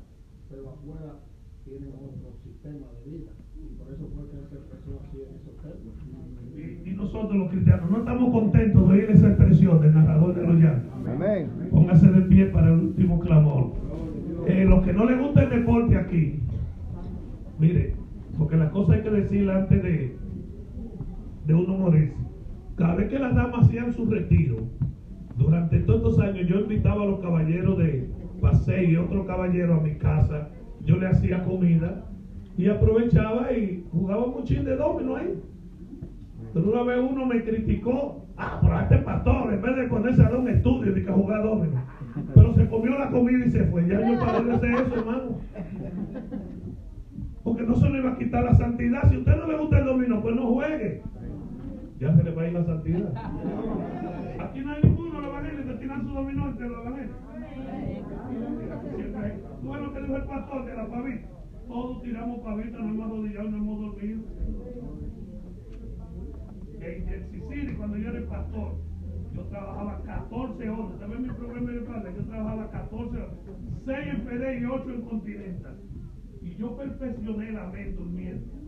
pero 0.50 0.70
afuera 0.70 1.18
tienen 1.66 1.90
otro 1.96 2.38
sistema 2.44 2.86
de 2.94 3.10
vida. 3.10 3.32
Y 3.58 3.74
por 3.76 3.92
eso 3.92 4.08
fue 4.14 4.30
que 4.30 4.38
él 4.38 4.46
se 4.48 4.56
expresó 4.56 5.02
así 5.02 5.18
en 5.18 5.34
esos 5.34 5.58
términos. 5.58 5.96
Y, 6.56 6.90
y 6.90 6.94
nosotros 6.94 7.36
los 7.36 7.50
cristianos 7.50 7.90
no 7.90 7.98
estamos 7.98 8.32
contentos 8.32 8.88
de 8.88 8.94
oír 8.94 9.10
esa 9.10 9.30
expresión 9.30 9.82
del 9.82 9.96
narrador 9.96 10.36
de 10.36 10.44
los 10.44 10.62
Yankees. 10.62 10.92
Amén. 11.08 11.50
Póngase 11.72 12.12
de 12.12 12.22
pie 12.22 12.46
para 12.48 12.68
el 12.68 12.80
último 12.80 13.20
clamor. 13.20 13.74
Eh, 14.46 14.66
los 14.66 14.86
que 14.86 14.94
no 14.94 15.06
les 15.06 15.20
gusta 15.20 15.44
el 15.44 15.50
deporte 15.50 15.96
aquí, 15.96 16.40
mire, 17.58 17.96
porque 18.38 18.58
las 18.58 18.70
cosas 18.72 18.98
hay 18.98 19.02
que 19.02 19.10
decirlas 19.10 19.64
antes 19.64 19.82
de, 19.82 20.18
de 21.48 21.54
uno 21.54 21.78
morirse. 21.78 22.18
Cada 22.76 22.96
vez 22.96 23.10
que 23.10 23.18
las 23.18 23.34
damas 23.34 23.66
hacían 23.66 23.92
su 23.92 24.06
retiro, 24.06 24.58
durante 25.36 25.80
todos 25.80 26.12
estos 26.12 26.20
años 26.20 26.48
yo 26.48 26.60
invitaba 26.60 27.04
a 27.04 27.08
los 27.08 27.20
caballeros 27.22 27.78
de 27.80 28.23
Paseo 28.44 28.84
y 28.84 28.98
otros 28.98 29.26
caballeros 29.26 29.80
a 29.80 29.82
mi 29.82 29.96
casa, 29.96 30.50
yo 30.82 30.98
le 30.98 31.08
hacía 31.08 31.46
comida 31.46 32.04
y 32.58 32.68
aprovechaba 32.68 33.54
y 33.54 33.88
jugaba 33.90 34.26
un 34.26 34.44
chin 34.44 34.66
de 34.66 34.76
domino 34.76 35.16
ahí. 35.16 35.42
Pero 36.54 36.70
una 36.70 36.84
vez 36.84 37.00
uno 37.10 37.26
me 37.26 37.42
criticó, 37.42 38.28
ah, 38.38 38.60
pero 38.62 38.78
a 38.78 38.84
este 38.84 38.98
pastor, 38.98 39.54
en 39.54 39.62
vez 39.62 39.76
de 39.78 39.88
ponerse 39.88 40.22
a 40.22 40.26
dar 40.26 40.36
un 40.36 40.50
estudio, 40.50 40.94
de 40.94 41.04
que 41.04 41.10
a 41.10 41.14
jugar 41.14 41.42
domino. 41.42 41.82
Pero 42.36 42.54
se 42.54 42.68
comió 42.68 43.00
la 43.00 43.10
comida 43.10 43.46
y 43.46 43.50
se 43.50 43.64
fue. 43.64 43.88
Ya 43.88 44.00
yo 44.06 44.20
para 44.20 44.42
de 44.42 44.54
hacer 44.54 44.72
eso, 44.72 44.96
hermano. 44.96 45.38
porque 47.44 47.64
no 47.64 47.76
se 47.76 47.90
le 47.90 48.02
va 48.02 48.12
a 48.12 48.18
quitar 48.18 48.44
la 48.44 48.56
santidad. 48.56 49.10
Si 49.10 49.16
a 49.16 49.20
usted 49.20 49.36
no 49.38 49.48
le 49.48 49.58
gusta 49.58 49.80
el 49.80 49.86
dominó, 49.86 50.22
pues 50.22 50.36
no 50.36 50.48
juegue. 50.48 51.02
Ya 51.98 52.14
se 52.14 52.24
le 52.24 52.32
va 52.32 52.42
a 52.42 52.48
ir 52.48 52.54
la 52.54 52.66
santidad. 52.66 53.14
Aquí 54.40 54.60
no 54.60 54.72
hay 54.74 54.84
ninguno 54.84 55.22
los 55.22 55.30
evangelios 55.30 55.66
que 55.66 55.74
tiran 55.76 56.02
su 56.02 56.10
dominó 56.10 56.50
evangelios. 56.50 56.58
Siempre 56.58 57.72
hay. 57.72 58.13
Bueno, 59.64 59.94
que 59.94 60.02
dijo 60.02 60.16
el 60.16 60.24
pastor 60.24 60.66
de 60.66 60.76
la 60.76 60.88
pavita. 60.88 61.28
Todos 61.68 62.02
tiramos 62.04 62.40
pavita, 62.40 62.78
no 62.80 62.90
hemos 62.90 63.06
arrodillado, 63.06 63.50
no 63.50 63.58
hemos 63.58 63.82
dormido. 63.82 64.22
En 66.82 67.10
el 67.10 67.32
Sicily, 67.32 67.76
cuando 67.76 67.98
yo 67.98 68.10
era 68.10 68.20
el 68.20 68.26
pastor, 68.26 68.76
yo 69.34 69.42
trabajaba 69.44 70.04
14 70.04 70.70
horas. 70.70 71.00
¿Sabes 71.00 71.20
mi 71.20 71.30
problema 71.30 71.72
de 71.72 71.80
padre? 71.82 72.14
Yo 72.18 72.26
trabajaba 72.26 72.72
14 72.72 73.18
horas. 73.18 73.36
6 73.86 73.98
en 74.08 74.26
PD 74.26 74.60
y 74.60 74.66
8 74.66 74.90
en 74.90 75.02
Continental. 75.02 75.80
Y 76.42 76.56
yo 76.56 76.76
perfeccioné 76.76 77.52
la 77.52 77.68
mente 77.68 77.96
durmiendo. 77.96 78.64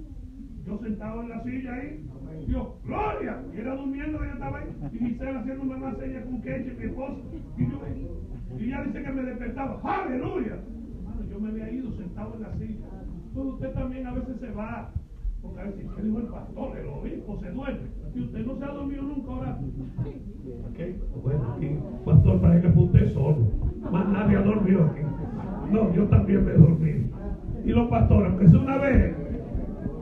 Yo 0.66 0.80
sentado 0.80 1.22
en 1.22 1.30
la 1.30 1.44
silla 1.44 1.74
ahí, 1.76 2.10
Dios, 2.48 2.68
gloria. 2.84 3.44
Y 3.54 3.58
era 3.58 3.76
durmiendo, 3.76 4.18
yo 4.18 4.32
estaba 4.32 4.60
ahí. 4.60 4.76
Y 4.94 4.98
Gisela 4.98 5.40
haciéndome 5.42 5.78
más 5.78 5.98
señas 5.98 6.26
con 6.26 6.42
Keche, 6.42 6.74
mi 6.74 6.86
esposa. 6.86 7.22
Y 7.58 7.70
yo, 7.70 7.82
que. 9.68 9.88
¡Aleluya! 9.88 10.56
Hermano, 10.98 11.22
yo 11.30 11.40
me 11.40 11.50
había 11.50 11.72
ido 11.72 11.92
sentado 11.94 12.36
en 12.36 12.42
la 12.42 12.54
silla. 12.54 12.86
Pues 13.34 13.48
usted 13.48 13.72
también 13.74 14.08
a 14.08 14.14
veces 14.14 14.40
se 14.40 14.52
va. 14.52 14.92
Porque 15.42 15.60
a 15.60 15.64
veces, 15.66 15.86
¿qué 15.96 16.02
dijo 16.02 16.20
el 16.20 16.28
pastor? 16.28 16.78
El 16.78 16.88
obispo 16.88 17.38
se 17.38 17.52
duerme. 17.52 17.88
Y 18.16 18.22
usted 18.22 18.46
no 18.46 18.56
se 18.56 18.64
ha 18.64 18.72
dormido 18.72 19.04
nunca 19.04 19.32
ahora. 19.32 19.60
Okay. 20.72 21.00
Bueno, 21.24 21.54
aquí, 21.56 21.78
pastor, 22.06 22.42
parece 22.42 22.72
que 22.72 22.80
usted 22.80 23.14
solo. 23.14 23.38
Más 23.92 24.10
nadie 24.10 24.38
ha 24.38 24.42
dormido 24.42 24.86
aquí. 24.86 25.02
No, 25.72 25.94
yo 25.94 26.06
también 26.06 26.46
me 26.46 26.54
dormido. 26.54 27.06
Y 27.64 27.70
los 27.70 27.88
pastores, 27.90 28.30
aunque 28.30 28.48
sea 28.48 28.60
una 28.60 28.78
vez, 28.78 29.16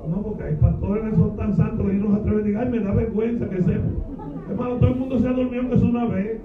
no, 0.07 0.21
porque 0.21 0.43
hay 0.43 0.55
pastores 0.55 1.09
que 1.09 1.15
son 1.15 1.35
tan 1.37 1.55
santos 1.55 1.93
y 1.93 1.95
no 1.95 2.11
se 2.11 2.19
atreven 2.19 2.39
a 2.39 2.43
decir, 2.43 2.57
ay, 2.57 2.69
me 2.69 2.79
da 2.79 2.93
vergüenza 2.93 3.49
que 3.49 3.61
sepa. 3.61 3.87
Hermano, 4.49 4.75
todo 4.75 4.89
el 4.89 4.95
mundo 4.95 5.19
se 5.19 5.27
ha 5.27 5.33
dormido 5.33 5.61
aunque 5.61 5.77
sea 5.77 5.89
una 5.89 6.05
vez. 6.05 6.41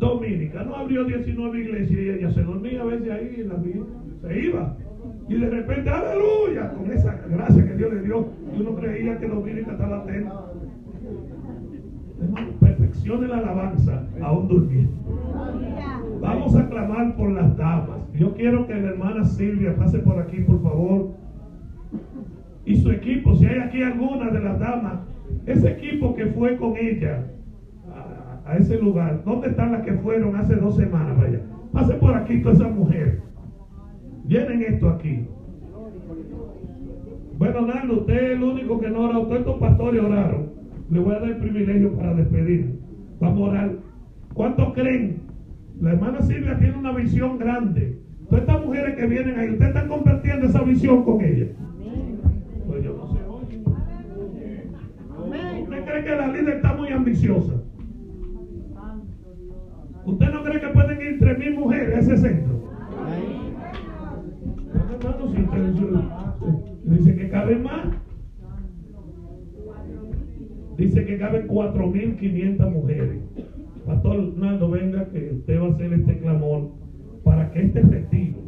Dominica 0.00 0.64
no 0.64 0.74
abrió 0.76 1.04
19 1.04 1.60
iglesias 1.60 2.00
y 2.00 2.08
ella 2.08 2.30
se 2.30 2.42
dormía 2.42 2.80
a 2.80 2.86
veces 2.86 3.10
ahí. 3.12 3.46
Se 4.22 4.40
iba. 4.40 4.76
Y 5.28 5.34
de 5.34 5.50
repente, 5.50 5.90
aleluya, 5.90 6.72
con 6.72 6.90
esa 6.90 7.14
gracia 7.28 7.66
que 7.66 7.74
Dios 7.74 7.92
le 7.92 8.02
dio. 8.02 8.28
Y 8.56 8.60
uno 8.60 8.74
creía 8.74 9.18
que 9.18 9.28
Dominica 9.28 9.72
estaba 9.72 9.98
atenta. 9.98 10.46
Hermano, 12.20 12.48
perfeccione 12.60 13.28
la 13.28 13.38
alabanza 13.38 14.06
aún 14.22 14.48
durmiendo. 14.48 14.92
Vamos 16.20 16.56
a 16.56 16.68
clamar 16.68 17.16
por 17.16 17.30
las 17.30 17.56
damas. 17.56 18.00
Yo 18.14 18.34
quiero 18.34 18.66
que 18.66 18.74
la 18.74 18.88
hermana 18.88 19.24
Silvia 19.24 19.76
pase 19.76 19.98
por 20.00 20.18
aquí, 20.18 20.40
por 20.40 20.62
favor. 20.62 21.10
Y 22.64 22.76
su 22.76 22.90
equipo, 22.90 23.34
si 23.36 23.46
hay 23.46 23.58
aquí 23.58 23.82
alguna 23.82 24.30
de 24.30 24.40
las 24.40 24.58
damas, 24.58 25.00
ese 25.46 25.70
equipo 25.70 26.14
que 26.14 26.26
fue 26.26 26.56
con 26.56 26.76
ella 26.76 27.26
a, 28.50 28.56
ese 28.56 28.78
lugar, 28.78 29.22
¿dónde 29.24 29.48
están 29.48 29.72
las 29.72 29.82
que 29.82 29.94
fueron 29.94 30.36
hace 30.36 30.56
dos 30.56 30.76
semanas? 30.76 31.18
Vaya, 31.18 31.40
pase 31.72 31.94
por 31.94 32.14
aquí 32.14 32.42
toda 32.42 32.54
esa 32.54 32.68
mujer. 32.68 33.22
Llenen 34.26 34.62
esto 34.62 34.88
aquí. 34.90 35.26
Bueno, 37.38 37.62
Nando, 37.62 38.00
usted 38.00 38.14
es 38.14 38.30
el 38.36 38.42
único 38.42 38.80
que 38.80 38.90
no 38.90 39.00
ora. 39.00 39.14
Todos 39.14 39.38
estos 39.38 39.58
pastores 39.58 40.02
oraron. 40.02 40.50
Le 40.90 41.00
voy 41.00 41.14
a 41.14 41.20
dar 41.20 41.30
el 41.30 41.36
privilegio 41.38 41.96
para 41.96 42.14
despedir. 42.14 42.78
Vamos 43.20 43.40
a 43.40 43.50
orar. 43.50 43.72
¿Cuántos 44.34 44.74
creen? 44.74 45.22
La 45.80 45.92
hermana 45.92 46.20
Silvia 46.20 46.58
tiene 46.58 46.76
una 46.76 46.92
visión 46.92 47.38
grande. 47.38 47.98
Todas 48.28 48.42
estas 48.42 48.64
mujeres 48.64 48.96
que 48.96 49.06
vienen 49.06 49.38
ahí, 49.38 49.50
ustedes 49.50 49.74
están 49.74 49.88
compartiendo 49.88 50.46
esa 50.46 50.62
visión 50.62 51.02
con 51.02 51.20
ella. 51.22 51.46
Pues 52.66 52.84
yo 52.84 52.96
no 52.96 53.12
sé. 53.12 53.20
¿Usted 55.62 55.84
cree 55.84 56.04
que 56.04 56.10
la 56.10 56.28
líder 56.28 56.56
está 56.56 56.74
muy 56.74 56.88
ambiciosa? 56.90 57.54
¿Usted 60.04 60.30
no 60.30 60.42
cree 60.42 60.60
que 60.60 60.68
pueden 60.68 61.00
ir 61.00 61.20
3.000 61.20 61.58
mujeres 61.58 61.94
a 61.94 61.98
ese 62.00 62.16
centro? 62.16 62.60
Si 66.82 66.96
dice 66.96 67.16
que 67.16 67.28
caben 67.28 67.62
más. 67.62 67.86
Dice 70.76 71.04
que 71.04 71.18
caben 71.18 71.48
4.500 71.48 72.70
mujeres. 72.70 73.22
Pastor 73.86 74.38
Naldo, 74.38 74.70
venga 74.70 75.08
que 75.10 75.32
usted 75.32 75.60
va 75.60 75.66
a 75.66 75.70
hacer 75.70 75.92
este 75.92 76.18
clamor 76.18 76.70
para 77.24 77.50
que 77.52 77.62
este 77.62 77.80
retiro, 77.82 78.38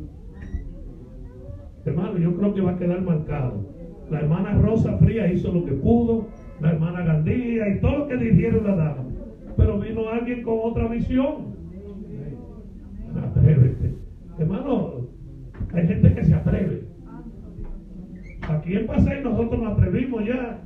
hermano, 1.84 2.18
yo 2.18 2.36
creo 2.36 2.55
que 2.55 2.61
va 2.61 2.72
a 2.72 2.78
quedar 2.78 3.03
marcado. 3.03 3.66
La 4.11 4.20
hermana 4.20 4.59
Rosa 4.61 4.96
Fría 4.98 5.32
hizo 5.32 5.53
lo 5.53 5.64
que 5.64 5.72
pudo, 5.72 6.28
la 6.61 6.72
hermana 6.72 7.03
Gandía 7.03 7.68
y 7.68 7.80
todo 7.80 7.98
lo 7.98 8.09
que 8.09 8.16
dijeron 8.16 8.66
las 8.66 8.76
damas. 8.76 9.12
Pero 9.63 9.79
vino 9.79 10.09
alguien 10.09 10.43
con 10.43 10.59
otra 10.61 10.89
visión. 10.89 11.55
Atrévete. 13.15 13.95
Hermano, 14.37 15.07
hay 15.73 15.87
gente 15.87 16.15
que 16.15 16.25
se 16.25 16.35
atreve. 16.35 16.89
Aquí 18.49 18.75
en 18.75 18.87
Paseo 18.89 19.23
nosotros 19.23 19.63
nos 19.63 19.79
atrevimos 19.79 20.27
ya. 20.27 20.59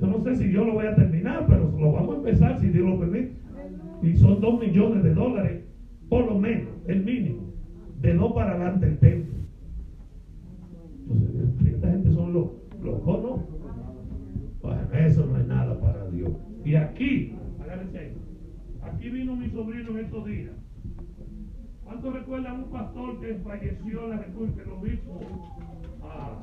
Yo 0.00 0.06
no 0.08 0.24
sé 0.24 0.34
si 0.34 0.50
yo 0.50 0.64
lo 0.64 0.72
voy 0.72 0.86
a 0.86 0.96
terminar, 0.96 1.46
pero 1.46 1.72
lo 1.78 1.92
vamos 1.92 2.16
a 2.16 2.18
empezar 2.18 2.58
si 2.58 2.70
Dios 2.70 2.84
lo 2.84 2.98
permite. 2.98 3.36
Y 4.02 4.16
son 4.16 4.40
dos 4.40 4.58
millones 4.58 5.04
de 5.04 5.14
dólares, 5.14 5.62
por 6.08 6.26
lo 6.26 6.36
menos, 6.36 6.72
el 6.88 7.04
mínimo, 7.04 7.42
de 8.00 8.14
dos 8.14 8.32
para 8.32 8.54
adelante 8.54 8.86
el 8.88 8.98
templo. 8.98 9.34
Entonces, 11.08 11.74
esta 11.74 11.90
gente 11.92 12.12
son 12.12 12.32
los, 12.32 12.48
los 12.82 13.00
conos. 13.02 13.38
Bueno, 14.60 14.80
eso 14.94 15.24
no 15.26 15.38
es 15.38 15.46
nada. 15.46 15.63
Y 16.64 16.76
aquí, 16.76 17.36
agárrense 17.60 18.14
aquí 18.82 19.10
vino 19.10 19.36
mi 19.36 19.50
sobrino 19.50 19.90
en 19.90 20.04
estos 20.04 20.24
días. 20.24 20.54
¿Cuántos 21.84 22.14
recuerdan 22.14 22.64
un 22.64 22.70
pastor 22.70 23.20
que 23.20 23.34
falleció 23.36 24.04
en 24.04 24.10
la 24.10 24.16
República, 24.16 24.62
el 24.62 24.70
obispo 24.70 25.20
ah, 26.02 26.40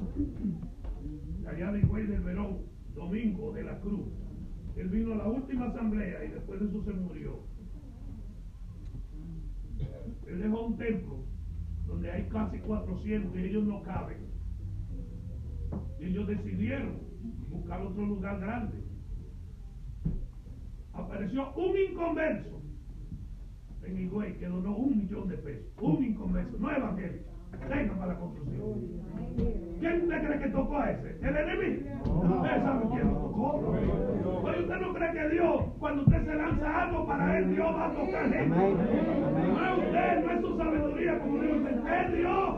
allá 1.47 1.71
de 1.71 1.79
Higüey 1.79 2.05
del 2.05 2.21
Verón, 2.21 2.57
Domingo 2.93 3.51
de 3.51 3.63
la 3.63 3.79
Cruz? 3.79 4.07
Él 4.75 4.89
vino 4.89 5.13
a 5.13 5.17
la 5.17 5.27
última 5.27 5.65
asamblea 5.65 6.23
y 6.23 6.27
después 6.29 6.59
de 6.59 6.67
eso 6.67 6.83
se 6.83 6.93
murió. 6.93 7.39
Él 10.27 10.39
dejó 10.39 10.67
un 10.67 10.77
templo 10.77 11.25
donde 11.87 12.11
hay 12.11 12.23
casi 12.29 12.59
400 12.59 13.35
y 13.35 13.43
ellos 13.43 13.65
no 13.65 13.81
caben. 13.81 14.17
Ellos 15.99 16.27
decidieron 16.27 16.99
buscar 17.49 17.81
otro 17.81 18.05
lugar 18.05 18.39
grande. 18.39 18.90
Apareció 20.93 21.51
un 21.55 21.77
inconverso 21.77 22.61
en 23.83 23.99
Higüey 23.99 24.37
que 24.37 24.47
donó 24.47 24.75
un 24.75 24.97
millón 24.97 25.27
de 25.27 25.37
pesos. 25.37 25.71
Un 25.81 26.03
inconverso, 26.03 26.57
no 26.59 26.71
evangélico. 26.71 27.31
Venga 27.69 27.93
para 27.95 28.13
la 28.13 28.19
construcción. 28.19 29.01
¿Quién 29.79 30.01
usted 30.01 30.27
cree 30.27 30.39
que 30.39 30.49
tocó 30.49 30.77
a 30.77 30.91
ese? 30.91 31.17
¿El 31.21 31.35
enemigo? 31.35 31.89
¿Usted 32.05 32.63
sabe 32.63 32.85
quién 32.91 33.07
lo 33.07 33.13
tocó? 33.15 33.31
¿usted 34.61 34.79
no 34.79 34.93
cree 34.93 35.11
que 35.11 35.29
Dios, 35.29 35.63
cuando 35.79 36.03
usted 36.03 36.25
se 36.25 36.35
lanza 36.35 36.83
algo 36.83 37.07
para 37.07 37.37
él, 37.39 37.55
Dios 37.55 37.67
va 37.67 37.85
a 37.87 37.93
tocar 37.93 38.29
gente? 38.29 38.47
No 38.47 38.67
es 38.69 39.85
usted, 39.85 40.25
no 40.25 40.31
es 40.31 40.41
su 40.41 40.57
sabiduría, 40.57 41.19
como 41.19 41.41
Dios 41.41 41.59
dice, 41.59 42.01
es 42.01 42.13
Dios. 42.13 42.55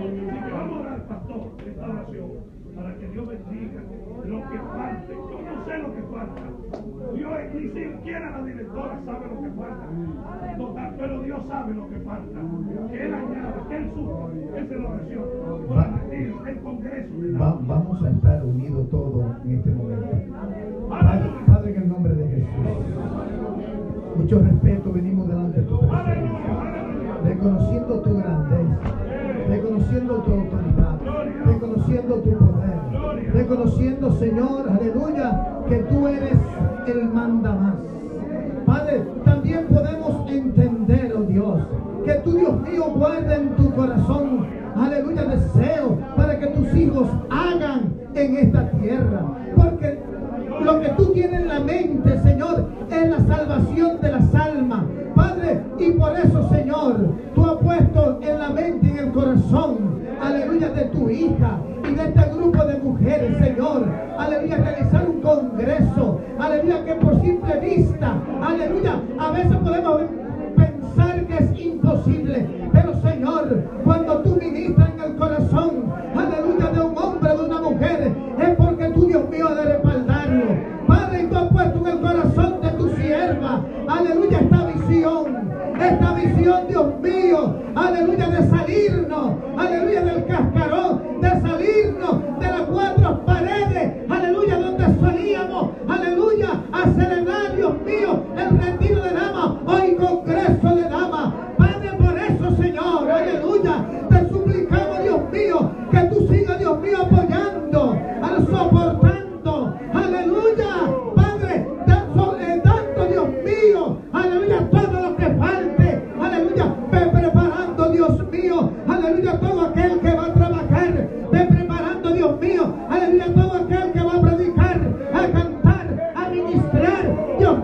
Así 0.00 0.44
que 0.44 0.52
vamos 0.52 0.76
a 0.76 0.80
orar, 0.80 1.08
pastor, 1.08 1.52
esta 1.66 1.88
oración, 1.88 2.30
para 2.76 2.94
que 2.96 3.08
Dios 3.08 3.28
bendiga 3.28 3.82
lo 4.24 4.50
que 4.50 4.58
falte. 4.58 5.12
Yo 5.12 5.40
no 5.42 5.64
sé 5.64 5.78
lo 5.78 5.94
que 5.94 6.02
falta. 6.02 6.69
Dios 7.14 7.32
ni 7.54 7.68
siquiera 7.70 8.30
la 8.30 8.44
directora 8.44 9.00
sabe 9.04 9.26
lo 9.28 9.42
que 9.42 9.50
falta. 9.50 9.86
Total, 10.58 10.94
pero 10.98 11.22
Dios 11.22 11.40
sabe 11.48 11.74
lo 11.74 11.88
que 11.88 11.96
falta. 12.00 12.40
Que 12.90 13.04
Él 13.06 13.14
añade, 13.14 13.60
que 13.68 13.76
Él 13.76 13.90
sube, 13.94 14.50
que 14.54 14.66
se 14.68 14.74
lo 14.76 14.88
reciba. 14.96 15.24
El 16.46 16.58
Congreso. 16.60 17.14
Va- 17.40 17.58
vamos 17.66 18.02
a 18.02 18.10
estar 18.10 18.44
unidos 18.44 18.88
todos 18.90 19.09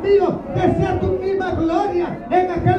mío, 0.07 0.41
que 0.55 0.61
sea 0.77 1.01
tu 1.01 1.09
misma 1.13 1.51
gloria 1.53 2.19
en 2.31 2.51
aquel 2.51 2.76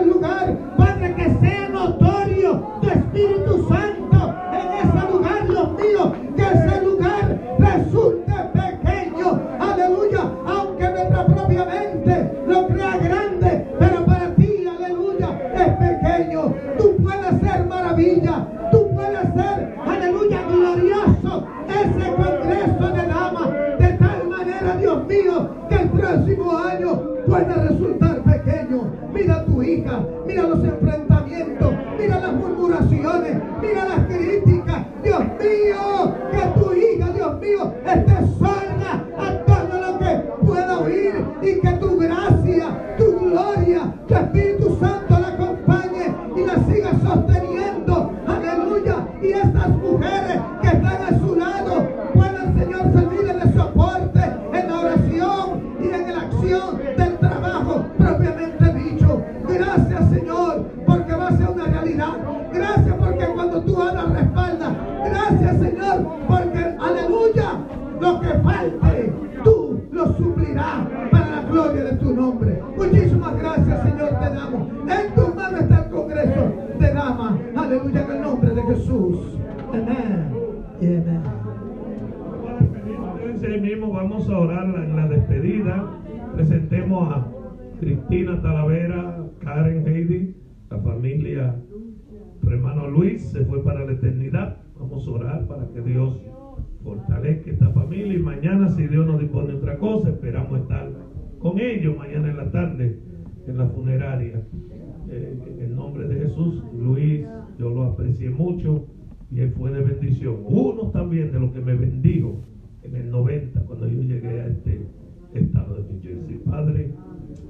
Jesús, 106.38 106.64
Luis, 106.80 107.26
yo 107.58 107.70
lo 107.70 107.84
aprecié 107.84 108.30
mucho 108.30 108.86
y 109.32 109.40
él 109.40 109.54
fue 109.58 109.72
de 109.72 109.82
bendición. 109.82 110.36
Uno 110.46 110.92
también 110.92 111.32
de 111.32 111.40
los 111.40 111.52
que 111.52 111.62
me 111.62 111.74
bendijo 111.74 112.44
en 112.84 112.96
el 112.96 113.10
90 113.10 113.60
cuando 113.62 113.88
yo 113.88 114.04
llegué 114.04 114.42
a 114.42 114.48
este 114.48 114.88
estado 115.34 115.76
de 115.76 115.94
New 115.94 116.02
Jersey. 116.02 116.42
Padre, 116.46 116.92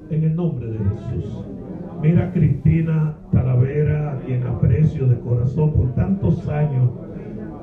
en 0.09 0.23
el 0.23 0.35
nombre 0.35 0.67
de 0.67 0.77
Jesús. 0.77 1.45
Mira 2.01 2.29
a 2.29 2.31
Cristina 2.31 3.17
Talavera, 3.33 4.13
a 4.13 4.19
quien 4.21 4.43
aprecio 4.43 5.05
de 5.07 5.19
corazón 5.19 5.73
por 5.73 5.93
tantos 5.95 6.47
años. 6.47 6.89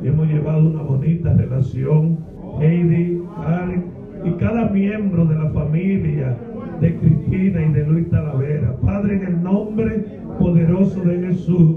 Hemos 0.03 0.29
llevado 0.29 0.69
una 0.69 0.83
bonita 0.83 1.33
relación. 1.33 2.19
Heidi, 2.61 3.23
Karen 3.43 3.85
y 4.25 4.31
cada 4.33 4.69
miembro 4.69 5.25
de 5.25 5.37
la 5.37 5.51
familia 5.51 6.37
de 6.81 6.97
Cristina 6.97 7.67
y 7.67 7.73
de 7.73 7.87
Luis 7.87 8.09
Talavera. 8.11 8.77
Padre, 8.83 9.17
en 9.17 9.27
el 9.27 9.43
nombre 9.43 10.05
poderoso 10.39 11.01
de 11.03 11.27
Jesús. 11.27 11.77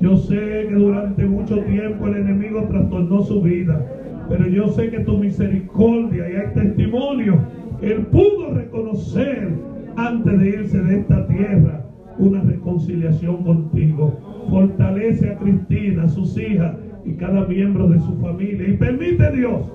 Yo 0.00 0.16
sé 0.16 0.66
que 0.68 0.74
durante 0.74 1.24
mucho 1.26 1.58
tiempo 1.64 2.06
el 2.06 2.16
enemigo 2.16 2.64
trastornó 2.64 3.22
su 3.22 3.42
vida, 3.42 3.84
pero 4.28 4.46
yo 4.46 4.68
sé 4.68 4.90
que 4.90 5.00
tu 5.00 5.18
misericordia 5.18 6.30
y 6.30 6.36
hay 6.36 6.54
testimonio. 6.54 7.38
Él 7.82 8.06
pudo 8.06 8.54
reconocer 8.54 9.50
antes 9.96 10.38
de 10.38 10.48
irse 10.48 10.80
de 10.82 11.00
esta 11.00 11.26
tierra 11.26 11.84
una 12.18 12.42
reconciliación 12.42 13.42
contigo. 13.42 14.18
Fortalece 14.48 15.30
a 15.30 15.38
Cristina, 15.38 16.04
a 16.04 16.08
sus 16.08 16.36
hijas 16.38 16.76
y 17.04 17.12
cada 17.14 17.46
miembro 17.46 17.88
de 17.88 17.98
su 17.98 18.14
familia 18.20 18.68
y 18.68 18.76
permite 18.76 19.30
Dios 19.32 19.70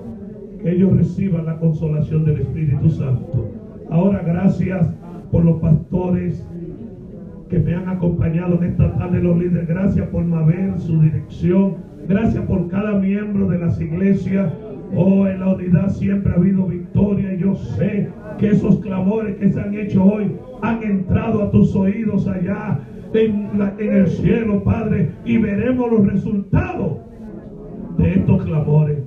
que 0.62 0.72
ellos 0.72 0.96
reciban 0.96 1.46
la 1.46 1.58
consolación 1.58 2.24
del 2.24 2.40
Espíritu 2.40 2.88
Santo. 2.88 3.55
Ahora 3.90 4.22
gracias 4.24 4.94
por 5.30 5.44
los 5.44 5.60
pastores 5.60 6.46
que 7.48 7.58
me 7.58 7.74
han 7.74 7.88
acompañado 7.88 8.56
en 8.56 8.70
esta 8.70 8.92
tarde, 8.96 9.20
los 9.20 9.38
líderes. 9.38 9.68
Gracias 9.68 10.08
por 10.08 10.24
Mabel, 10.24 10.78
su 10.78 11.00
dirección. 11.00 11.76
Gracias 12.08 12.44
por 12.46 12.68
cada 12.68 12.98
miembro 12.98 13.48
de 13.48 13.58
las 13.58 13.80
iglesias. 13.80 14.52
Oh, 14.94 15.26
en 15.26 15.40
la 15.40 15.54
unidad 15.54 15.88
siempre 15.90 16.32
ha 16.32 16.36
habido 16.36 16.66
victoria. 16.66 17.34
Yo 17.34 17.54
sé 17.54 18.08
que 18.38 18.48
esos 18.48 18.80
clamores 18.80 19.36
que 19.36 19.50
se 19.50 19.60
han 19.60 19.74
hecho 19.74 20.04
hoy 20.04 20.32
han 20.62 20.82
entrado 20.82 21.42
a 21.42 21.50
tus 21.50 21.74
oídos 21.74 22.26
allá 22.26 22.80
en, 23.14 23.50
el 23.78 24.06
cielo, 24.08 24.62
Padre, 24.62 25.10
y 25.24 25.38
veremos 25.38 25.90
los 25.90 26.06
resultados 26.06 26.98
de 27.98 28.14
estos 28.14 28.44
clamores. 28.44 28.98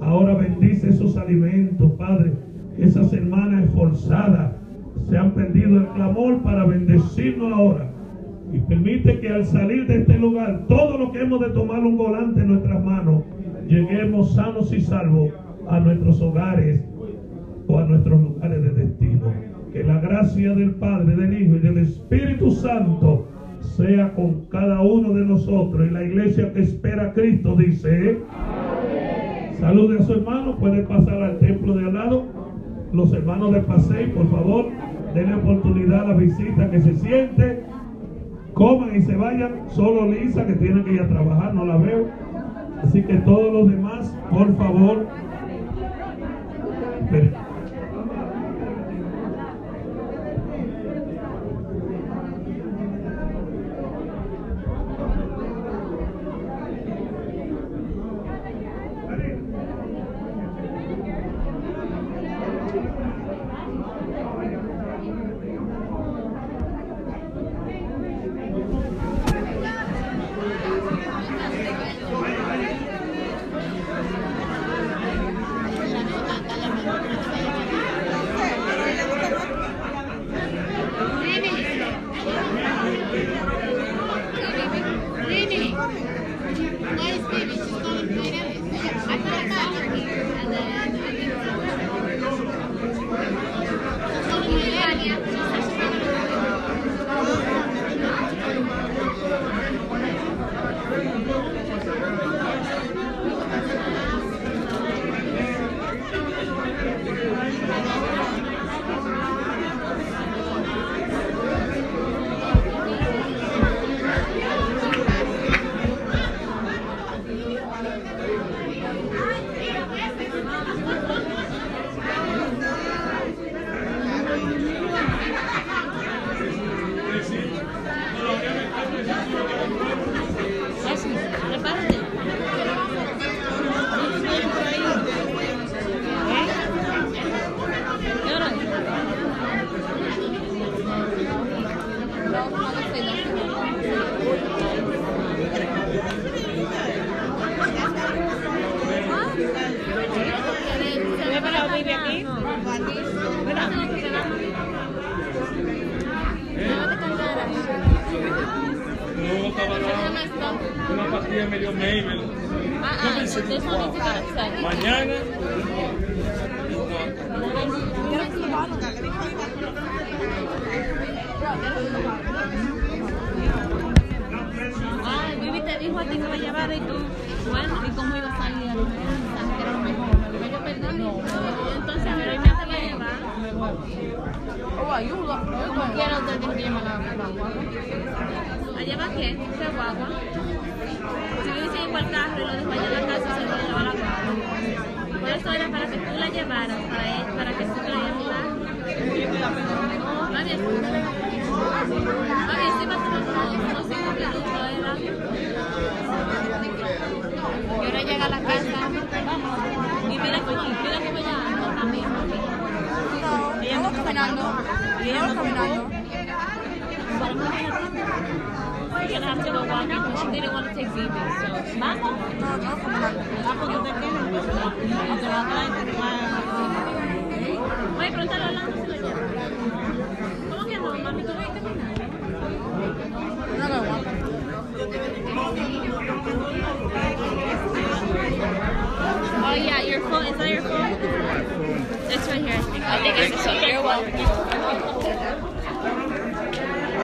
Ahora 0.00 0.34
bendice 0.34 0.90
esos 0.90 1.16
alimentos, 1.16 1.92
Padre. 1.92 2.32
Esas 2.78 3.12
hermanas 3.12 3.64
esforzadas 3.64 4.52
se 5.08 5.16
han 5.16 5.32
perdido 5.32 5.78
el 5.78 5.86
clamor 5.88 6.42
para 6.42 6.64
bendecirnos 6.64 7.52
ahora. 7.52 7.90
Y 8.52 8.58
permite 8.60 9.20
que 9.20 9.28
al 9.28 9.44
salir 9.44 9.86
de 9.86 9.98
este 10.00 10.18
lugar, 10.18 10.64
todo 10.68 10.98
lo 10.98 11.12
que 11.12 11.22
hemos 11.22 11.40
de 11.40 11.50
tomar 11.50 11.80
un 11.80 11.96
volante 11.96 12.40
en 12.40 12.48
nuestras 12.48 12.84
manos, 12.84 13.24
lleguemos 13.68 14.34
sanos 14.34 14.72
y 14.72 14.80
salvos 14.80 15.30
a 15.68 15.80
nuestros 15.80 16.20
hogares 16.20 16.84
o 17.66 17.78
a 17.78 17.84
nuestros 17.84 18.20
lugares 18.20 18.62
de 18.62 18.70
destino. 18.70 19.32
Que 19.72 19.82
la 19.82 20.00
gracia 20.00 20.54
del 20.54 20.72
Padre, 20.76 21.16
del 21.16 21.42
Hijo 21.42 21.56
y 21.56 21.58
del 21.58 21.78
Espíritu 21.78 22.50
Santo 22.52 23.26
sea 23.60 24.12
con 24.14 24.46
cada 24.46 24.80
uno 24.82 25.14
de 25.14 25.24
nosotros. 25.24 25.88
Y 25.88 25.90
la 25.90 26.04
iglesia 26.04 26.52
que 26.52 26.60
espera 26.60 27.06
a 27.06 27.12
Cristo 27.12 27.56
dice, 27.56 28.18
salude 29.58 29.98
a 29.98 30.02
su 30.02 30.12
hermano, 30.12 30.56
puede 30.58 30.82
pasar 30.82 31.22
al 31.22 31.38
templo 31.38 31.74
de 31.74 31.86
al 31.86 31.94
lado 31.94 32.24
los 32.94 33.12
hermanos 33.12 33.52
de 33.52 33.60
Pasey, 33.60 34.06
por 34.12 34.30
favor, 34.30 34.66
denle 35.14 35.34
oportunidad 35.34 36.04
a 36.04 36.08
la 36.08 36.14
visita 36.14 36.70
que 36.70 36.80
se 36.80 36.94
siente, 36.94 37.64
coman 38.52 38.94
y 38.94 39.02
se 39.02 39.16
vayan. 39.16 39.68
Solo 39.68 40.06
Lisa, 40.06 40.46
que 40.46 40.54
tiene 40.54 40.84
que 40.84 40.94
ir 40.94 41.02
a 41.02 41.08
trabajar, 41.08 41.54
no 41.54 41.66
la 41.66 41.76
veo. 41.76 42.06
Así 42.82 43.02
que 43.02 43.14
todos 43.18 43.52
los 43.52 43.70
demás, 43.70 44.16
por 44.30 44.56
favor. 44.56 45.06